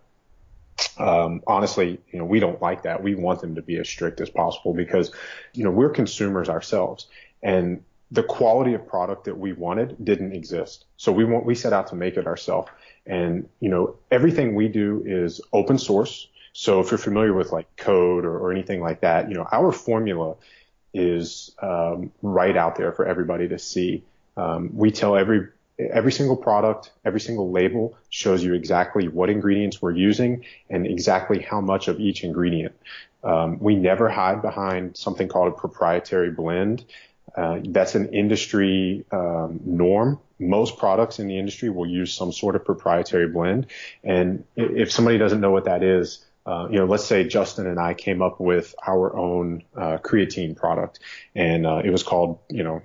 um, 0.98 1.42
honestly, 1.48 2.00
you 2.12 2.20
know, 2.20 2.26
we 2.26 2.40
don't 2.40 2.62
like 2.62 2.84
that. 2.84 3.02
We 3.02 3.16
want 3.16 3.42
them 3.42 3.56
to 3.56 3.62
be 3.62 3.78
as 3.78 3.88
strict 3.88 4.22
as 4.22 4.30
possible 4.30 4.74
because, 4.74 5.12
you 5.54 5.64
know, 5.64 5.72
we're 5.72 5.90
consumers 5.90 6.50
ourselves 6.50 7.08
and 7.42 7.84
the 8.12 8.24
quality 8.24 8.76
of 8.76 8.88
product 8.88 9.26
that 9.26 9.38
we 9.38 9.54
wanted 9.54 9.96
didn't 10.04 10.34
exist. 10.34 10.86
So 10.98 11.12
we 11.12 11.26
want, 11.26 11.46
we 11.46 11.56
set 11.56 11.74
out 11.74 11.88
to 11.88 11.96
make 11.96 12.16
it 12.16 12.28
ourselves. 12.28 12.70
And, 13.08 13.50
you 13.60 13.70
know, 13.70 13.96
everything 14.12 14.54
we 14.54 14.68
do 14.68 15.04
is 15.04 15.42
open 15.52 15.80
source. 15.80 16.28
So 16.54 16.80
if 16.80 16.92
you're 16.92 17.00
familiar 17.00 17.34
with 17.34 17.52
like 17.52 17.76
code 17.76 18.24
or, 18.24 18.38
or 18.38 18.52
anything 18.52 18.82
like 18.82 19.02
that, 19.02 19.30
you 19.30 19.36
know, 19.36 19.48
our 19.52 19.72
formula 19.72 20.36
is 20.94 21.56
um, 21.60 22.12
right 22.22 22.56
out 22.56 22.76
there 22.76 22.92
for 22.92 23.06
everybody 23.06 23.48
to 23.48 23.58
see. 23.58 24.04
Um, 24.38 24.70
we 24.74 24.92
tell 24.92 25.18
every 25.18 25.48
every 25.80 26.12
single 26.12 26.38
product, 26.38 26.92
every 27.04 27.20
single 27.20 27.52
label 27.52 27.98
shows 28.10 28.44
you 28.44 28.54
exactly 28.54 29.08
what 29.08 29.30
ingredients 29.30 29.82
we're 29.82 29.92
using 29.92 30.46
and 30.70 30.86
exactly 30.86 31.40
how 31.40 31.62
much 31.62 31.88
of 31.88 32.00
each 32.00 32.24
ingredient. 32.24 32.76
Um, 33.24 33.60
we 33.60 33.76
never 33.76 34.10
hide 34.10 34.42
behind 34.42 34.98
something 34.98 35.28
called 35.28 35.54
a 35.54 35.56
proprietary 35.56 36.32
blend. 36.32 36.86
Uh, 37.36 37.60
that's 37.64 37.96
an 37.96 38.14
industry 38.14 39.06
um, 39.12 39.60
norm. 39.66 40.20
Most 40.40 40.78
products 40.78 41.20
in 41.20 41.28
the 41.28 41.40
industry 41.40 41.70
will 41.70 41.88
use 41.88 42.14
some 42.14 42.32
sort 42.32 42.56
of 42.56 42.66
proprietary 42.66 43.28
blend. 43.28 43.68
And 44.04 44.44
if 44.56 44.92
somebody 44.92 45.18
doesn't 45.18 45.40
know 45.40 45.52
what 45.52 45.66
that 45.66 45.84
is, 45.84 46.24
uh, 46.46 46.68
you 46.70 46.78
know, 46.78 46.86
let's 46.86 47.06
say 47.06 47.26
Justin 47.26 47.68
and 47.68 47.80
I 47.80 47.94
came 47.94 48.22
up 48.22 48.40
with 48.40 48.76
our 48.86 49.16
own 49.16 49.64
uh, 49.76 49.98
creatine 49.98 50.56
product, 50.56 51.00
and 51.36 51.66
uh, 51.66 51.82
it 51.84 51.90
was 51.90 52.04
called, 52.04 52.40
you 52.50 52.64
know, 52.64 52.82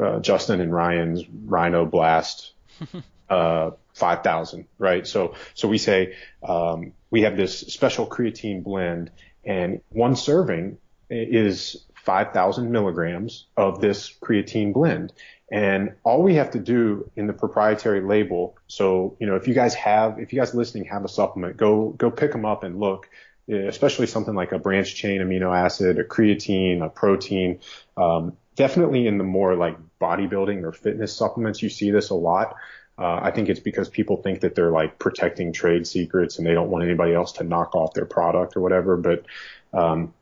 uh, 0.00 0.20
Justin 0.20 0.60
and 0.60 0.72
Ryan's 0.72 1.24
Rhino 1.28 1.84
Blast 1.84 2.52
uh, 3.30 3.70
5000, 3.94 4.66
right? 4.78 5.06
So, 5.06 5.34
so 5.54 5.68
we 5.68 5.78
say 5.78 6.16
um, 6.42 6.92
we 7.10 7.22
have 7.22 7.36
this 7.36 7.58
special 7.58 8.06
creatine 8.06 8.64
blend, 8.64 9.10
and 9.44 9.80
one 9.90 10.16
serving 10.16 10.78
is 11.08 11.84
5,000 12.06 12.70
milligrams 12.70 13.46
of 13.56 13.80
this 13.80 14.12
creatine 14.20 14.72
blend. 14.72 15.12
And 15.50 15.94
all 16.02 16.22
we 16.22 16.34
have 16.34 16.50
to 16.52 16.58
do 16.58 17.10
in 17.14 17.28
the 17.28 17.32
proprietary 17.32 18.00
label, 18.00 18.56
so, 18.66 19.16
you 19.20 19.26
know, 19.26 19.36
if 19.36 19.46
you 19.46 19.54
guys 19.54 19.74
have, 19.74 20.18
if 20.18 20.32
you 20.32 20.40
guys 20.40 20.54
listening 20.54 20.86
have 20.86 21.04
a 21.04 21.08
supplement, 21.08 21.56
go, 21.56 21.90
go 21.90 22.10
pick 22.10 22.32
them 22.32 22.44
up 22.44 22.64
and 22.64 22.80
look, 22.80 23.08
especially 23.48 24.08
something 24.08 24.34
like 24.34 24.50
a 24.50 24.58
branch 24.58 24.96
chain 24.96 25.20
amino 25.20 25.56
acid, 25.56 26.00
a 26.00 26.04
creatine, 26.04 26.84
a 26.84 26.88
protein. 26.88 27.60
Um, 27.96 28.36
definitely 28.56 29.06
in 29.06 29.18
the 29.18 29.24
more 29.24 29.54
like 29.54 29.76
bodybuilding 30.00 30.64
or 30.64 30.72
fitness 30.72 31.16
supplements, 31.16 31.62
you 31.62 31.68
see 31.68 31.92
this 31.92 32.10
a 32.10 32.14
lot. 32.14 32.56
Uh, 32.98 33.20
I 33.22 33.30
think 33.30 33.48
it's 33.48 33.60
because 33.60 33.88
people 33.88 34.16
think 34.16 34.40
that 34.40 34.56
they're 34.56 34.72
like 34.72 34.98
protecting 34.98 35.52
trade 35.52 35.86
secrets 35.86 36.38
and 36.38 36.46
they 36.46 36.54
don't 36.54 36.70
want 36.70 36.82
anybody 36.82 37.14
else 37.14 37.32
to 37.32 37.44
knock 37.44 37.76
off 37.76 37.94
their 37.94 38.06
product 38.06 38.56
or 38.56 38.62
whatever. 38.62 38.96
But, 38.96 39.26
um, 39.72 40.12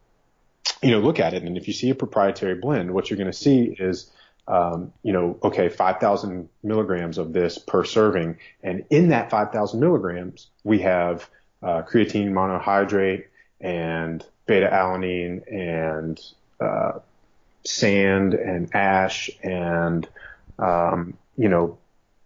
you 0.83 0.91
know, 0.91 0.99
look 0.99 1.19
at 1.19 1.33
it. 1.33 1.45
And 1.45 1.57
if 1.57 1.67
you 1.67 1.73
see 1.73 1.89
a 1.89 1.95
proprietary 1.95 2.57
blend, 2.57 2.93
what 2.93 3.09
you're 3.09 3.17
going 3.17 3.31
to 3.31 3.33
see 3.33 3.75
is, 3.79 4.11
um, 4.47 4.93
you 5.03 5.13
know, 5.13 5.39
okay, 5.43 5.69
5,000 5.69 6.49
milligrams 6.63 7.19
of 7.19 7.33
this 7.33 7.59
per 7.59 7.85
serving. 7.85 8.39
And 8.63 8.85
in 8.91 9.09
that 9.09 9.31
5,000 9.31 9.81
milligrams, 9.81 10.49
we 10.65 10.81
have 10.81 11.29
uh, 11.63 11.83
creatine 11.83 12.31
monohydrate 12.31 13.25
and 13.61 14.25
beta 14.47 14.69
alanine 14.71 15.43
and 15.51 16.21
uh, 16.61 16.99
sand 17.65 18.35
and 18.35 18.75
ash 18.75 19.31
and, 19.43 20.07
um, 20.59 21.17
you 21.37 21.49
know, 21.49 21.79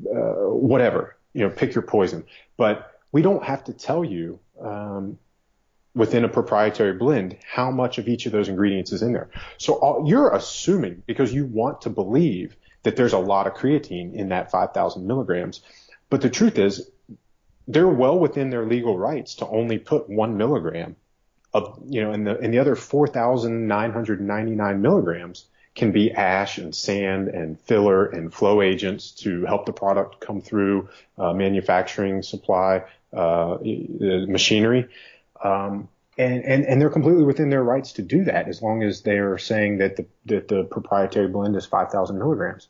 uh, 0.04 0.50
whatever, 0.50 1.16
you 1.34 1.42
know, 1.42 1.50
pick 1.50 1.74
your 1.74 1.82
poison. 1.82 2.24
But 2.56 2.98
we 3.12 3.22
don't 3.22 3.44
have 3.44 3.64
to 3.64 3.72
tell 3.72 4.04
you 4.04 4.40
um, 4.60 5.18
within 5.98 6.24
a 6.24 6.28
proprietary 6.28 6.92
blend 6.92 7.36
how 7.44 7.72
much 7.72 7.98
of 7.98 8.08
each 8.08 8.24
of 8.24 8.32
those 8.32 8.48
ingredients 8.48 8.92
is 8.92 9.02
in 9.02 9.12
there. 9.12 9.28
So 9.58 9.74
all, 9.74 10.08
you're 10.08 10.34
assuming 10.34 11.02
because 11.06 11.34
you 11.34 11.44
want 11.44 11.82
to 11.82 11.90
believe 11.90 12.56
that 12.84 12.94
there's 12.94 13.12
a 13.12 13.18
lot 13.18 13.48
of 13.48 13.54
creatine 13.54 14.14
in 14.14 14.28
that 14.28 14.52
5,000 14.52 15.06
milligrams. 15.06 15.60
But 16.08 16.22
the 16.22 16.30
truth 16.30 16.56
is 16.56 16.88
they're 17.66 17.88
well 17.88 18.18
within 18.18 18.50
their 18.50 18.64
legal 18.64 18.96
rights 18.96 19.34
to 19.36 19.48
only 19.48 19.78
put 19.78 20.08
one 20.08 20.36
milligram 20.36 20.94
of, 21.52 21.82
you 21.88 22.02
know, 22.02 22.12
and 22.12 22.26
the, 22.26 22.38
and 22.38 22.54
the 22.54 22.60
other 22.60 22.76
4,999 22.76 24.80
milligrams 24.80 25.46
can 25.74 25.90
be 25.90 26.12
ash 26.12 26.58
and 26.58 26.74
sand 26.74 27.28
and 27.28 27.60
filler 27.60 28.06
and 28.06 28.32
flow 28.32 28.62
agents 28.62 29.10
to 29.12 29.44
help 29.46 29.66
the 29.66 29.72
product 29.72 30.20
come 30.20 30.40
through 30.40 30.88
uh, 31.18 31.32
manufacturing 31.32 32.22
supply 32.22 32.84
uh, 33.12 33.58
machinery. 33.60 34.88
Um, 35.42 35.88
and, 36.18 36.44
and, 36.44 36.64
and 36.66 36.80
they're 36.80 36.90
completely 36.90 37.22
within 37.22 37.48
their 37.48 37.62
rights 37.62 37.92
to 37.92 38.02
do 38.02 38.24
that 38.24 38.48
as 38.48 38.60
long 38.60 38.82
as 38.82 39.02
they're 39.02 39.38
saying 39.38 39.78
that 39.78 39.96
the, 39.96 40.06
that 40.26 40.48
the 40.48 40.64
proprietary 40.64 41.28
blend 41.28 41.54
is 41.54 41.64
5,000 41.64 42.18
milligrams. 42.18 42.66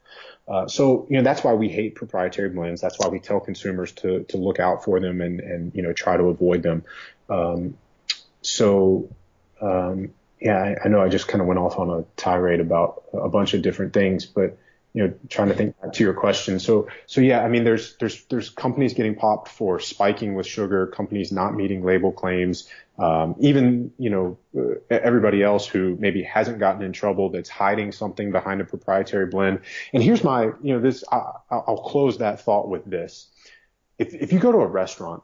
Uh, 0.47 0.69
so, 0.69 1.07
you 1.09 1.17
know, 1.17 1.23
that's 1.23 1.43
why 1.43 1.55
we 1.55 1.69
hate 1.71 1.95
proprietary 1.95 2.51
blends. 2.51 2.83
That's 2.83 2.99
why 2.99 3.09
we 3.09 3.21
tell 3.21 3.41
consumers 3.41 3.93
to, 3.93 4.25
to 4.25 4.37
look 4.37 4.61
out 4.61 4.85
for 4.85 5.01
them 5.01 5.23
and, 5.23 5.41
and, 5.41 5.75
you 5.75 5.83
know, 5.83 5.95
try 5.95 6.19
to 6.19 6.25
avoid 6.25 6.63
them. 6.63 6.85
Um, 7.31 7.79
so, 8.43 9.09
um, 9.63 10.11
yeah, 10.41 10.59
I, 10.59 10.77
I 10.85 10.89
know 10.89 11.01
I 11.01 11.09
just 11.09 11.27
kind 11.27 11.41
of 11.41 11.47
went 11.47 11.59
off 11.59 11.79
on 11.79 11.89
a 11.89 12.05
tirade 12.17 12.61
about 12.61 13.05
a 13.15 13.31
bunch 13.31 13.55
of 13.55 13.63
different 13.63 13.95
things, 13.95 14.27
but, 14.27 14.59
you 14.94 15.07
know, 15.07 15.14
trying 15.29 15.48
to 15.48 15.55
think 15.55 15.81
back 15.81 15.92
to 15.92 16.03
your 16.03 16.14
question. 16.14 16.59
So, 16.59 16.88
so 17.07 17.20
yeah, 17.20 17.44
I 17.44 17.48
mean, 17.48 17.64
there's, 17.64 17.96
there's, 17.98 18.24
there's 18.24 18.51
companies 18.51 18.94
getting 18.94 19.14
popped 19.14 19.48
for 19.48 19.79
spiking 19.81 20.35
with 20.35 20.46
sugar, 20.46 20.86
companies 20.86 21.30
not 21.30 21.55
meeting 21.55 21.84
label 21.84 22.11
claims, 22.11 22.68
um, 22.99 23.36
even, 23.39 23.93
you 23.99 24.11
know, 24.11 24.39
everybody 24.91 25.43
else 25.43 25.66
who 25.66 25.97
maybe 26.01 26.22
hasn't 26.22 26.59
gotten 26.59 26.82
in 26.82 26.93
trouble 26.93 27.30
that's 27.30 27.49
hiding 27.49 27.93
something 27.93 28.32
behind 28.32 28.61
a 28.61 28.64
proprietary 28.64 29.26
blend. 29.26 29.61
And 29.93 30.03
here's 30.03 30.24
my, 30.24 30.45
you 30.62 30.74
know, 30.74 30.80
this, 30.80 31.05
I, 31.11 31.32
I'll 31.51 31.84
close 31.86 32.18
that 32.18 32.41
thought 32.41 32.68
with 32.68 32.84
this. 32.84 33.28
If, 33.99 34.14
if 34.14 34.32
you 34.32 34.39
go 34.39 34.53
to 34.53 34.59
a 34.59 34.66
restaurant 34.66 35.22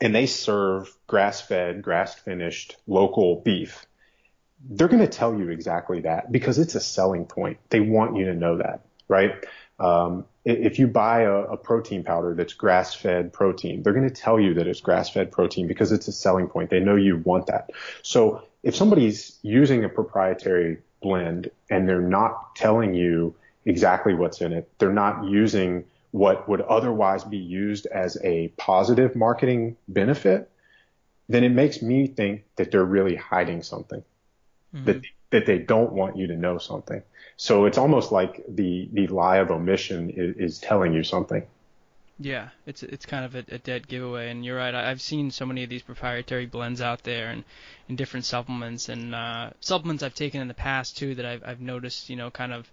and 0.00 0.14
they 0.14 0.26
serve 0.26 0.94
grass 1.06 1.40
fed, 1.40 1.80
grass 1.82 2.14
finished 2.14 2.76
local 2.86 3.40
beef, 3.40 3.86
they're 4.70 4.88
going 4.88 5.02
to 5.02 5.08
tell 5.08 5.34
you 5.34 5.50
exactly 5.50 6.00
that 6.00 6.32
because 6.32 6.58
it's 6.58 6.74
a 6.74 6.80
selling 6.80 7.24
point. 7.24 7.58
They 7.70 7.80
want 7.80 8.16
you 8.16 8.26
to 8.26 8.34
know 8.34 8.58
that, 8.58 8.80
right? 9.08 9.32
Um, 9.78 10.24
if 10.44 10.78
you 10.78 10.88
buy 10.88 11.22
a, 11.22 11.34
a, 11.34 11.56
protein 11.56 12.02
powder 12.02 12.34
that's 12.34 12.52
grass-fed 12.52 13.32
protein, 13.32 13.82
they're 13.82 13.92
going 13.92 14.08
to 14.08 14.14
tell 14.14 14.40
you 14.40 14.54
that 14.54 14.66
it's 14.66 14.80
grass-fed 14.80 15.30
protein 15.30 15.68
because 15.68 15.92
it's 15.92 16.08
a 16.08 16.12
selling 16.12 16.48
point. 16.48 16.70
They 16.70 16.80
know 16.80 16.96
you 16.96 17.18
want 17.18 17.46
that. 17.46 17.70
So 18.02 18.42
if 18.64 18.74
somebody's 18.74 19.38
using 19.42 19.84
a 19.84 19.88
proprietary 19.88 20.78
blend 21.00 21.50
and 21.70 21.88
they're 21.88 22.00
not 22.00 22.56
telling 22.56 22.94
you 22.94 23.36
exactly 23.64 24.14
what's 24.14 24.40
in 24.40 24.52
it, 24.52 24.68
they're 24.78 24.92
not 24.92 25.24
using 25.26 25.84
what 26.10 26.48
would 26.48 26.62
otherwise 26.62 27.22
be 27.22 27.38
used 27.38 27.86
as 27.86 28.16
a 28.24 28.48
positive 28.56 29.14
marketing 29.14 29.76
benefit, 29.86 30.50
then 31.28 31.44
it 31.44 31.50
makes 31.50 31.82
me 31.82 32.06
think 32.06 32.44
that 32.56 32.70
they're 32.70 32.84
really 32.84 33.14
hiding 33.14 33.62
something, 33.62 34.02
mm-hmm. 34.74 34.84
that 34.84 35.02
that 35.30 35.46
they 35.46 35.58
don't 35.58 35.92
want 35.92 36.16
you 36.16 36.26
to 36.28 36.36
know 36.36 36.58
something. 36.58 37.02
So 37.36 37.66
it's 37.66 37.78
almost 37.78 38.12
like 38.12 38.44
the 38.48 38.88
the 38.92 39.06
lie 39.08 39.38
of 39.38 39.50
omission 39.50 40.10
is, 40.10 40.36
is 40.36 40.58
telling 40.58 40.92
you 40.92 41.04
something. 41.04 41.46
Yeah, 42.20 42.48
it's 42.66 42.82
it's 42.82 43.06
kind 43.06 43.24
of 43.24 43.36
a, 43.36 43.44
a, 43.54 43.58
dead 43.58 43.86
giveaway, 43.86 44.30
and 44.30 44.44
you're 44.44 44.56
right. 44.56 44.74
I've 44.74 45.00
seen 45.00 45.30
so 45.30 45.46
many 45.46 45.62
of 45.62 45.70
these 45.70 45.82
proprietary 45.82 46.46
blends 46.46 46.80
out 46.80 47.04
there, 47.04 47.28
and 47.28 47.44
in 47.88 47.94
different 47.94 48.26
supplements, 48.26 48.88
and 48.88 49.14
uh, 49.14 49.50
supplements 49.60 50.02
I've 50.02 50.16
taken 50.16 50.40
in 50.40 50.48
the 50.48 50.54
past 50.54 50.98
too 50.98 51.14
that 51.14 51.24
I've 51.24 51.44
I've 51.46 51.60
noticed, 51.60 52.10
you 52.10 52.16
know, 52.16 52.30
kind 52.30 52.52
of 52.52 52.68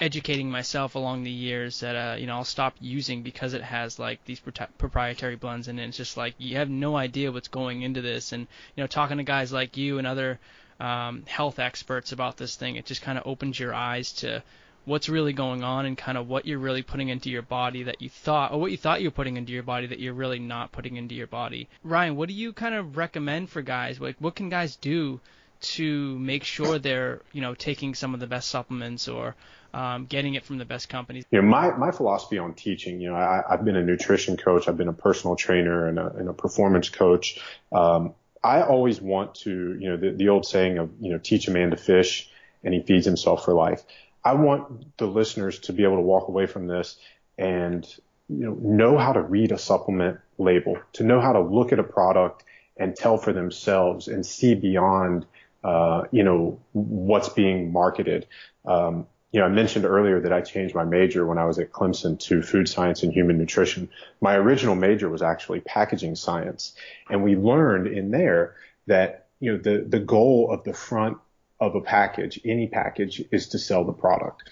educating 0.00 0.50
myself 0.50 0.94
along 0.94 1.22
the 1.22 1.30
years 1.30 1.80
that 1.80 1.94
uh, 1.94 2.16
you 2.16 2.26
know 2.26 2.36
I'll 2.36 2.44
stop 2.44 2.74
using 2.80 3.22
because 3.22 3.52
it 3.52 3.62
has 3.62 3.98
like 3.98 4.24
these 4.24 4.40
pro- 4.40 4.66
proprietary 4.78 5.36
blends 5.36 5.68
and 5.68 5.78
it's 5.78 5.96
just 5.96 6.16
like 6.16 6.34
you 6.38 6.56
have 6.56 6.70
no 6.70 6.96
idea 6.96 7.30
what's 7.30 7.48
going 7.48 7.82
into 7.82 8.00
this 8.00 8.32
and 8.32 8.46
you 8.74 8.82
know 8.82 8.86
talking 8.86 9.18
to 9.18 9.24
guys 9.24 9.52
like 9.52 9.76
you 9.76 9.98
and 9.98 10.06
other 10.06 10.38
um, 10.80 11.22
health 11.26 11.58
experts 11.58 12.12
about 12.12 12.36
this 12.36 12.56
thing 12.56 12.76
it 12.76 12.86
just 12.86 13.02
kind 13.02 13.18
of 13.18 13.26
opens 13.26 13.58
your 13.58 13.74
eyes 13.74 14.12
to 14.12 14.42
what's 14.86 15.08
really 15.08 15.32
going 15.32 15.62
on 15.62 15.84
and 15.84 15.98
kind 15.98 16.16
of 16.16 16.28
what 16.28 16.46
you're 16.46 16.58
really 16.58 16.82
putting 16.82 17.08
into 17.08 17.30
your 17.30 17.42
body 17.42 17.84
that 17.84 18.00
you 18.00 18.08
thought 18.08 18.52
or 18.52 18.58
what 18.58 18.70
you 18.70 18.76
thought 18.76 19.00
you 19.00 19.08
were 19.08 19.12
putting 19.12 19.36
into 19.36 19.52
your 19.52 19.62
body 19.62 19.86
that 19.86 20.00
you're 20.00 20.14
really 20.14 20.38
not 20.38 20.72
putting 20.72 20.96
into 20.96 21.14
your 21.14 21.26
body 21.26 21.68
Ryan 21.84 22.16
what 22.16 22.28
do 22.28 22.34
you 22.34 22.52
kind 22.52 22.74
of 22.74 22.96
recommend 22.96 23.50
for 23.50 23.62
guys 23.62 24.00
like 24.00 24.16
what 24.18 24.34
can 24.34 24.48
guys 24.48 24.76
do 24.76 25.20
to 25.60 26.18
make 26.18 26.44
sure 26.44 26.78
they're 26.78 27.20
you 27.32 27.42
know 27.42 27.54
taking 27.54 27.94
some 27.94 28.14
of 28.14 28.20
the 28.20 28.26
best 28.26 28.48
supplements 28.48 29.08
or 29.08 29.34
um, 29.72 30.06
getting 30.06 30.34
it 30.34 30.44
from 30.44 30.58
the 30.58 30.64
best 30.64 30.88
companies. 30.88 31.24
You 31.30 31.42
know, 31.42 31.48
my, 31.48 31.70
my 31.76 31.90
philosophy 31.90 32.38
on 32.38 32.54
teaching, 32.54 33.00
you 33.00 33.10
know, 33.10 33.14
I, 33.14 33.42
I've 33.48 33.64
been 33.64 33.76
a 33.76 33.82
nutrition 33.82 34.36
coach, 34.36 34.68
I've 34.68 34.76
been 34.76 34.88
a 34.88 34.92
personal 34.92 35.36
trainer 35.36 35.86
and 35.86 35.98
a, 35.98 36.06
and 36.08 36.28
a 36.28 36.32
performance 36.32 36.88
coach. 36.88 37.40
Um, 37.70 38.14
I 38.42 38.62
always 38.62 39.00
want 39.00 39.34
to, 39.36 39.50
you 39.78 39.90
know, 39.90 39.96
the, 39.96 40.10
the 40.10 40.28
old 40.28 40.46
saying 40.46 40.78
of, 40.78 40.90
you 41.00 41.12
know, 41.12 41.18
teach 41.18 41.48
a 41.48 41.50
man 41.50 41.70
to 41.70 41.76
fish 41.76 42.28
and 42.64 42.72
he 42.72 42.80
feeds 42.80 43.04
himself 43.04 43.44
for 43.44 43.54
life. 43.54 43.82
I 44.24 44.34
want 44.34 44.96
the 44.98 45.06
listeners 45.06 45.58
to 45.60 45.72
be 45.72 45.84
able 45.84 45.96
to 45.96 46.02
walk 46.02 46.28
away 46.28 46.46
from 46.46 46.66
this 46.66 46.96
and, 47.38 47.86
you 48.28 48.44
know, 48.44 48.54
know 48.54 48.98
how 48.98 49.12
to 49.12 49.20
read 49.20 49.52
a 49.52 49.58
supplement 49.58 50.20
label, 50.38 50.78
to 50.94 51.04
know 51.04 51.20
how 51.20 51.32
to 51.32 51.40
look 51.40 51.72
at 51.72 51.78
a 51.78 51.84
product 51.84 52.44
and 52.76 52.96
tell 52.96 53.18
for 53.18 53.32
themselves 53.32 54.08
and 54.08 54.24
see 54.24 54.54
beyond, 54.54 55.26
uh, 55.64 56.04
you 56.10 56.22
know, 56.22 56.58
what's 56.72 57.28
being 57.28 57.72
marketed. 57.72 58.26
Um, 58.64 59.06
you 59.32 59.38
know, 59.38 59.46
I 59.46 59.48
mentioned 59.48 59.84
earlier 59.84 60.20
that 60.20 60.32
I 60.32 60.40
changed 60.40 60.74
my 60.74 60.84
major 60.84 61.24
when 61.24 61.38
I 61.38 61.44
was 61.44 61.58
at 61.58 61.70
Clemson 61.70 62.18
to 62.20 62.42
food 62.42 62.68
science 62.68 63.02
and 63.02 63.12
human 63.12 63.38
nutrition. 63.38 63.88
My 64.20 64.34
original 64.34 64.74
major 64.74 65.08
was 65.08 65.22
actually 65.22 65.60
packaging 65.60 66.16
science. 66.16 66.74
And 67.08 67.22
we 67.22 67.36
learned 67.36 67.86
in 67.86 68.10
there 68.10 68.56
that, 68.86 69.26
you 69.38 69.52
know, 69.52 69.58
the, 69.58 69.84
the 69.86 70.00
goal 70.00 70.50
of 70.50 70.64
the 70.64 70.72
front 70.72 71.18
of 71.60 71.76
a 71.76 71.80
package, 71.80 72.40
any 72.44 72.66
package, 72.66 73.22
is 73.30 73.48
to 73.50 73.58
sell 73.58 73.84
the 73.84 73.92
product. 73.92 74.50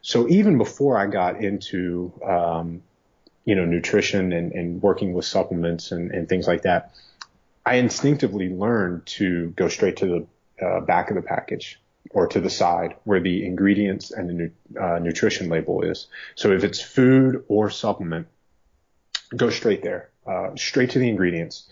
So 0.00 0.26
even 0.28 0.56
before 0.56 0.96
I 0.96 1.06
got 1.06 1.42
into, 1.42 2.12
um, 2.26 2.82
you 3.44 3.54
know, 3.54 3.66
nutrition 3.66 4.32
and, 4.32 4.52
and 4.52 4.82
working 4.82 5.12
with 5.12 5.26
supplements 5.26 5.92
and, 5.92 6.12
and 6.12 6.28
things 6.28 6.46
like 6.46 6.62
that, 6.62 6.94
I 7.66 7.74
instinctively 7.74 8.48
learned 8.48 9.04
to 9.06 9.50
go 9.50 9.68
straight 9.68 9.98
to 9.98 10.06
the 10.60 10.66
uh, 10.66 10.80
back 10.80 11.10
of 11.10 11.16
the 11.16 11.22
package 11.22 11.78
or 12.14 12.28
to 12.28 12.40
the 12.40 12.48
side 12.48 12.94
where 13.04 13.20
the 13.20 13.44
ingredients 13.44 14.12
and 14.12 14.28
the 14.28 14.32
nu- 14.32 14.80
uh, 14.80 14.98
nutrition 15.00 15.50
label 15.50 15.82
is. 15.82 16.06
So 16.36 16.52
if 16.52 16.64
it's 16.64 16.80
food 16.80 17.44
or 17.48 17.68
supplement, 17.70 18.28
go 19.36 19.50
straight 19.50 19.82
there, 19.82 20.10
uh, 20.26 20.54
straight 20.56 20.90
to 20.90 21.00
the 21.00 21.08
ingredients. 21.08 21.68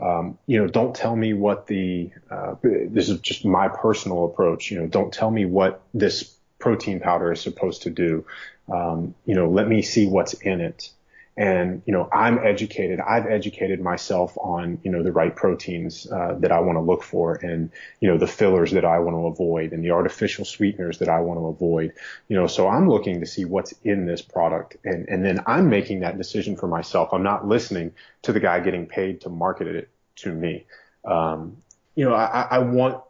Um, 0.00 0.38
you 0.46 0.58
know, 0.58 0.66
don't 0.66 0.96
tell 0.96 1.14
me 1.14 1.34
what 1.34 1.66
the, 1.66 2.10
uh, 2.30 2.54
this 2.62 3.10
is 3.10 3.20
just 3.20 3.44
my 3.44 3.68
personal 3.68 4.24
approach. 4.24 4.70
You 4.70 4.80
know, 4.80 4.86
don't 4.86 5.12
tell 5.12 5.30
me 5.30 5.44
what 5.44 5.82
this 5.92 6.34
protein 6.58 6.98
powder 6.98 7.30
is 7.30 7.40
supposed 7.40 7.82
to 7.82 7.90
do. 7.90 8.24
Um, 8.72 9.14
you 9.26 9.34
know, 9.34 9.50
let 9.50 9.68
me 9.68 9.82
see 9.82 10.06
what's 10.06 10.32
in 10.32 10.62
it 10.62 10.90
and 11.36 11.82
you 11.86 11.92
know 11.94 12.08
i'm 12.12 12.38
educated 12.38 13.00
i've 13.00 13.26
educated 13.26 13.80
myself 13.80 14.36
on 14.36 14.78
you 14.82 14.90
know 14.90 15.02
the 15.02 15.12
right 15.12 15.34
proteins 15.34 16.06
uh, 16.12 16.36
that 16.38 16.52
i 16.52 16.60
want 16.60 16.76
to 16.76 16.82
look 16.82 17.02
for 17.02 17.34
and 17.36 17.70
you 18.00 18.08
know 18.08 18.18
the 18.18 18.26
fillers 18.26 18.72
that 18.72 18.84
i 18.84 18.98
want 18.98 19.16
to 19.16 19.26
avoid 19.26 19.72
and 19.72 19.82
the 19.82 19.90
artificial 19.90 20.44
sweeteners 20.44 20.98
that 20.98 21.08
i 21.08 21.20
want 21.20 21.38
to 21.38 21.46
avoid. 21.46 21.92
You 22.28 22.36
know 22.36 22.46
so 22.46 22.68
i'm 22.68 22.88
looking 22.88 23.20
to 23.20 23.26
see 23.26 23.46
what's 23.46 23.72
in 23.82 24.04
this 24.04 24.20
product 24.20 24.76
and 24.84 25.08
and 25.08 25.24
then 25.24 25.40
i'm 25.46 25.70
making 25.70 26.00
that 26.00 26.18
decision 26.18 26.56
for 26.56 26.68
myself. 26.68 27.10
I'm 27.12 27.22
not 27.22 27.48
listening 27.48 27.94
to 28.22 28.32
the 28.32 28.40
guy 28.40 28.60
getting 28.60 28.86
paid 28.86 29.22
to 29.22 29.30
market 29.30 29.68
it 29.68 29.88
to 30.16 30.32
me. 30.32 30.66
Um, 31.04 31.56
you 31.94 32.04
know 32.04 32.14
i, 32.14 32.46
I 32.50 32.58
want 32.58 33.02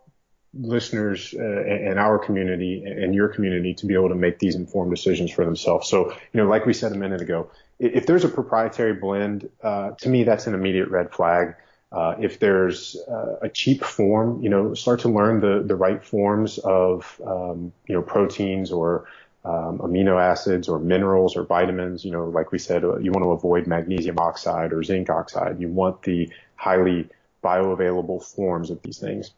listeners 0.54 1.34
uh, 1.36 1.42
and 1.42 1.98
our 1.98 2.18
community 2.18 2.84
and 2.84 3.14
your 3.14 3.28
community 3.28 3.74
to 3.74 3.86
be 3.86 3.94
able 3.94 4.10
to 4.10 4.14
make 4.14 4.38
these 4.38 4.54
informed 4.54 4.94
decisions 4.94 5.30
for 5.30 5.44
themselves. 5.44 5.88
So, 5.88 6.10
you 6.10 6.40
know, 6.40 6.46
like 6.46 6.66
we 6.66 6.74
said 6.74 6.92
a 6.92 6.94
minute 6.94 7.22
ago, 7.22 7.50
if 7.78 8.06
there's 8.06 8.24
a 8.24 8.28
proprietary 8.28 8.94
blend, 8.94 9.48
uh, 9.62 9.90
to 9.92 10.08
me, 10.08 10.24
that's 10.24 10.46
an 10.46 10.54
immediate 10.54 10.88
red 10.88 11.12
flag. 11.12 11.54
Uh, 11.90 12.14
if 12.18 12.38
there's 12.38 12.96
uh, 13.08 13.36
a 13.42 13.48
cheap 13.48 13.84
form, 13.84 14.42
you 14.42 14.48
know, 14.48 14.72
start 14.72 15.00
to 15.00 15.08
learn 15.08 15.40
the, 15.40 15.62
the 15.66 15.76
right 15.76 16.02
forms 16.02 16.58
of, 16.58 17.20
um, 17.26 17.72
you 17.86 17.94
know, 17.94 18.00
proteins 18.00 18.72
or 18.72 19.06
um, 19.44 19.78
amino 19.78 20.20
acids 20.20 20.68
or 20.68 20.78
minerals 20.78 21.36
or 21.36 21.44
vitamins. 21.44 22.04
You 22.04 22.12
know, 22.12 22.26
like 22.26 22.50
we 22.50 22.58
said, 22.58 22.84
uh, 22.84 22.96
you 22.98 23.12
want 23.12 23.24
to 23.24 23.32
avoid 23.32 23.66
magnesium 23.66 24.18
oxide 24.18 24.72
or 24.72 24.82
zinc 24.82 25.10
oxide. 25.10 25.60
You 25.60 25.68
want 25.68 26.02
the 26.02 26.30
highly 26.56 27.08
bioavailable 27.44 28.24
forms 28.24 28.70
of 28.70 28.80
these 28.82 28.98
things. 28.98 29.32